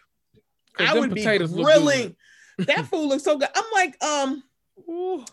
[0.77, 2.15] I would be grilling.
[2.59, 3.49] that food looks so good.
[3.55, 4.43] I'm like, um,
[4.89, 5.23] Ooh.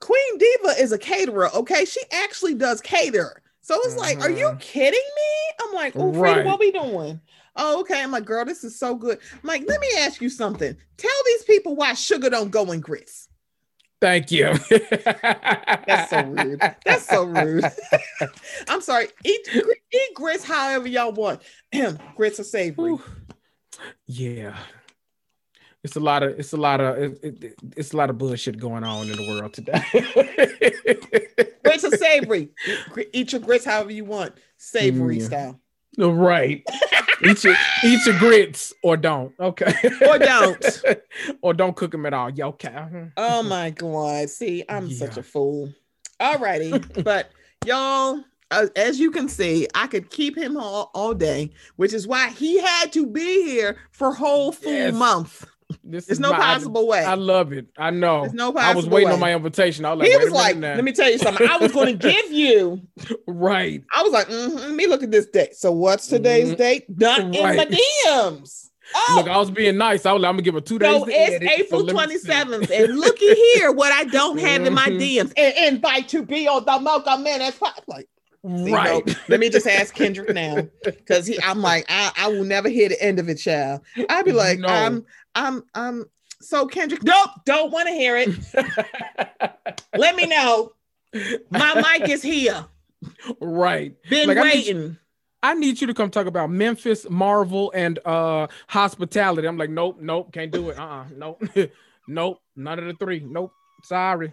[0.00, 1.84] Queen Diva is a caterer, okay?
[1.84, 3.40] She actually does cater.
[3.60, 4.60] So it's like, are you Mhm.
[4.60, 5.41] kidding me?
[5.72, 6.46] I'm like, oh, Frida, Right.
[6.46, 7.20] what we doing?
[7.56, 8.02] Oh, okay.
[8.02, 9.18] I'm like, girl, this is so good.
[9.32, 10.76] I'm like, let me ask you something.
[10.96, 13.28] Tell these people why sugar don't go in grits.
[14.00, 14.52] Thank you.
[14.68, 16.60] That's so rude.
[16.84, 17.64] That's so rude.
[18.68, 19.08] I'm sorry.
[19.24, 19.48] Eat
[19.92, 21.40] eat grits however y'all want.
[22.16, 22.96] grits are savory.
[24.06, 24.56] Yeah.
[25.84, 28.58] It's a lot of it's a lot of it, it, it's a lot of bullshit
[28.58, 29.82] going on in the world today.
[31.64, 32.50] Grits are savory.
[32.96, 35.22] Eat, eat your grits however you want, savory Mm.
[35.26, 35.60] style.
[35.98, 36.64] Right.
[37.24, 37.54] Eat your
[37.84, 39.32] eat your grits or don't.
[39.38, 39.72] Okay.
[40.08, 40.82] Or don't.
[41.42, 42.30] or don't cook them at all.
[42.30, 42.70] Yeah, okay.
[42.70, 43.12] Mhm.
[43.16, 44.28] Oh my god.
[44.28, 45.72] See, I'm such a fool.
[46.20, 47.30] Alrighty, but
[47.64, 52.08] y'all, uh, as you can see, I could keep him all, all day, which is
[52.08, 54.94] why he had to be here for whole full Yes.
[54.94, 55.46] month.
[55.84, 57.04] This There's is no my- I- possible way.
[57.04, 57.66] I, love it.
[57.76, 58.22] I know.
[58.22, 59.14] There's no possible I was waiting way.
[59.14, 59.84] on my invitation.
[59.84, 61.48] I was like, he was like, "Let me tell you something.
[61.48, 62.82] I was going to give you."
[63.26, 63.82] right.
[63.94, 66.56] I was like, mm-hmm, "Let me look at this date." So, what's today's Mhm.
[66.58, 66.84] date?
[66.88, 67.70] Not in my Right.
[68.06, 68.68] DMs.
[68.94, 70.04] Oh, Look, I was being nice.
[70.04, 71.00] I was like, I'm gonna give her two days.
[71.00, 71.94] so it's edit, April see.
[71.94, 74.98] 27th, and looky here, what I don't have in my Mhm.
[75.00, 75.32] DMs.
[75.36, 77.58] And invite to be on the Mocha Minutes.
[77.86, 78.06] Like,
[78.44, 79.16] See, no, Right.
[79.28, 82.88] let me just ask Kendrick now, because he, I'm like, I, I will never hear
[82.88, 83.82] the end of it, child.
[84.10, 84.66] I'd be like, No.
[84.66, 86.04] I'm, I'm, I'm.
[86.40, 88.30] So Kendrick, nope, don't want to hear it.
[89.96, 90.72] Let me know.
[91.50, 92.64] My mic is here.
[93.40, 93.94] right.
[94.10, 94.96] Been Like, I need- waiting.
[95.44, 99.48] I need you to come talk about Memphis, Marvel, and uh hospitality.
[99.48, 100.78] I'm like, nope, nope, can't do it.
[100.78, 101.42] Uh-uh, nope,
[102.08, 103.18] nope, none of the three.
[103.26, 103.52] Nope,
[103.82, 104.32] sorry.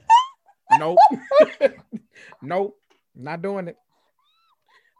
[0.78, 1.00] Nope,
[2.44, 2.78] nope,
[3.16, 3.78] not doing it.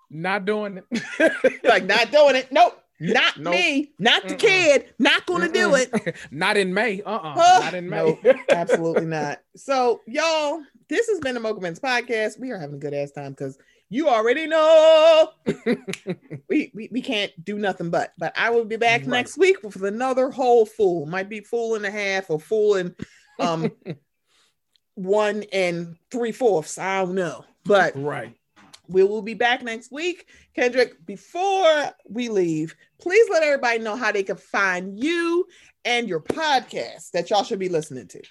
[0.10, 1.60] Not doing it.
[1.64, 2.52] like not doing it.
[2.52, 3.54] Nope, not Nope.
[3.54, 4.40] me, not the Mm-mm.
[4.40, 6.16] kid, not gonna do it.
[6.32, 7.02] Not in May.
[7.02, 7.34] Uh-uh.
[7.36, 7.60] Huh?
[7.62, 7.98] Not in May.
[8.24, 9.40] Nope, absolutely not.
[9.56, 12.40] So, y'all, this has been the Mocha Minutes podcast.
[12.40, 13.58] We are having a good ass time because
[13.90, 15.30] you already know
[16.50, 18.14] we, we we can't do nothing but.
[18.18, 19.10] But I will be back Right.
[19.10, 21.06] next week with another whole fool.
[21.06, 22.96] Might be full and a half or full and
[23.40, 23.72] um
[24.96, 26.78] one and three fourths.
[26.78, 28.36] I don't know, but right.
[28.90, 30.28] We will be back next week.
[30.56, 35.46] Kendrick, before we leave, please let everybody know how they can find you
[35.86, 38.22] and your podcast that y'all should be listening to.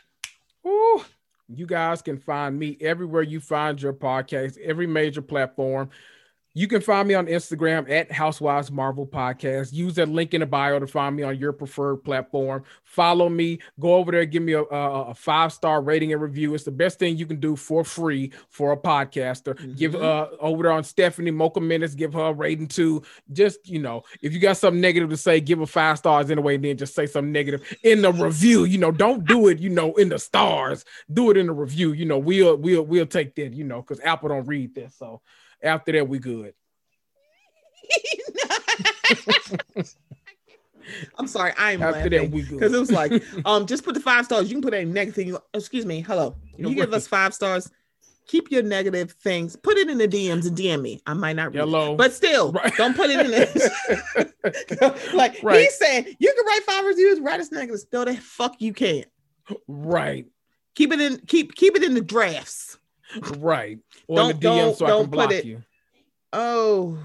[0.67, 1.03] Ooh,
[1.49, 5.91] you guys can find me everywhere you find your podcast, every major platform.
[6.55, 9.73] You can find me on Instagram at Housewives Marvel Podcast.
[9.73, 12.65] Use that link in the bio to find me on your preferred platform.
[12.83, 13.61] Follow me.
[13.79, 14.25] Go over there.
[14.25, 16.55] Give me a, a, a five star rating and review.
[16.55, 19.55] It's the best thing you can do for free for a podcaster.
[19.77, 20.03] Give Mhm.
[20.03, 21.95] uh over there on Stephanie Mocha Minutes.
[21.95, 23.03] Give her a rating too.
[23.33, 26.57] Just you know, if you got something negative to say, give her five stars anyway.
[26.57, 28.65] And then just say something negative in the review.
[28.65, 29.61] You know, don't do it.
[29.61, 30.85] You know, in the stars.
[31.13, 31.93] Do it in the review.
[31.93, 33.53] You know, we'll we'll we'll take that.
[33.53, 34.95] You know, because Apple don't read this.
[34.99, 35.21] So
[35.63, 36.55] after that, we good.
[41.19, 42.59] I'm sorry, I'm After that, laughing we good.
[42.61, 43.13] because it was like,
[43.45, 44.49] um, just put the five stars.
[44.49, 45.37] You can put any negative thing.
[45.53, 46.35] Excuse me, hello.
[46.57, 47.71] You You're give us five stars.
[48.27, 49.55] Keep your negative things.
[49.57, 51.01] Put it in the DMs and DM me.
[51.07, 51.61] I might not read, it.
[51.61, 51.95] Hello.
[51.95, 52.75] but still, Right.
[52.77, 55.61] don't put it in the like Right.
[55.61, 56.07] he's saying.
[56.19, 57.81] You can write five reviews, write us negative.
[57.93, 59.07] No, the fuck you can't.
[59.67, 60.27] right,
[60.75, 61.19] Keep it in.
[61.27, 62.78] Keep keep it in the drafts.
[63.39, 63.79] Right.
[64.07, 65.63] Or in the Don't- DM don't- so don't can put block it- you.
[66.33, 66.99] Oh.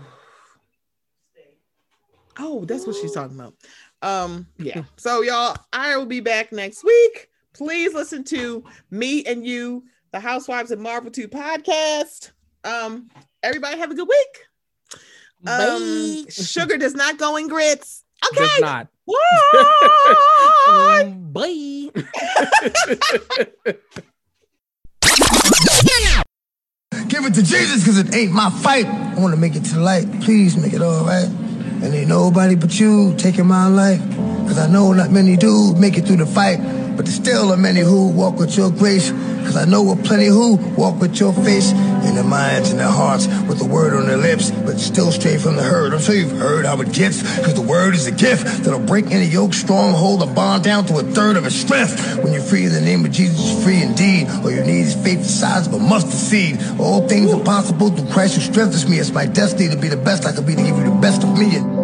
[2.40, 3.54] Oh, that's what she's talking about.
[4.02, 4.84] Um, yeah.
[4.98, 7.30] So y'all, I will be back next week.
[7.54, 12.32] Please listen to me and you, the Housewives of Marvel 2 podcast.
[12.64, 13.10] Um,
[13.44, 15.00] everybody have a good week.
[15.46, 16.32] Um, Bye.
[16.32, 18.04] sugar does not go in grits.
[18.34, 18.62] Does Okay.
[18.62, 18.88] not.
[20.68, 21.14] Bye.
[21.32, 21.90] Bye.
[27.14, 28.88] Give it to Jesus because it ain't my fight.
[28.88, 30.08] I want to make it to the light.
[30.22, 31.27] Please make it all right.
[31.27, 34.01] And ain't nobody but you taking my life.
[34.09, 36.58] Because I know not many do make it through the fight.
[36.96, 39.12] But there's still a many who walk with your grace.
[39.12, 41.72] Because I know a plenty who walk with your face.
[41.72, 44.52] In their minds and their hearts with the word on their lips.
[44.52, 45.94] But still straight from the herd.
[45.94, 47.22] I'm sure you've heard how it gets.
[47.22, 50.98] Because the word is a gift that'll break any yoke, stronghold, or bond down to
[50.98, 52.18] a third of its strength.
[52.24, 54.28] When you're free in the name of Jesus, you're free indeed.
[54.30, 56.60] All you need is faith the size of a mustard seed.
[56.80, 59.00] All things are possible through Christ who strengthens me.
[59.00, 61.24] It's my destiny to be the best I can be to give you the best
[61.24, 61.84] of me.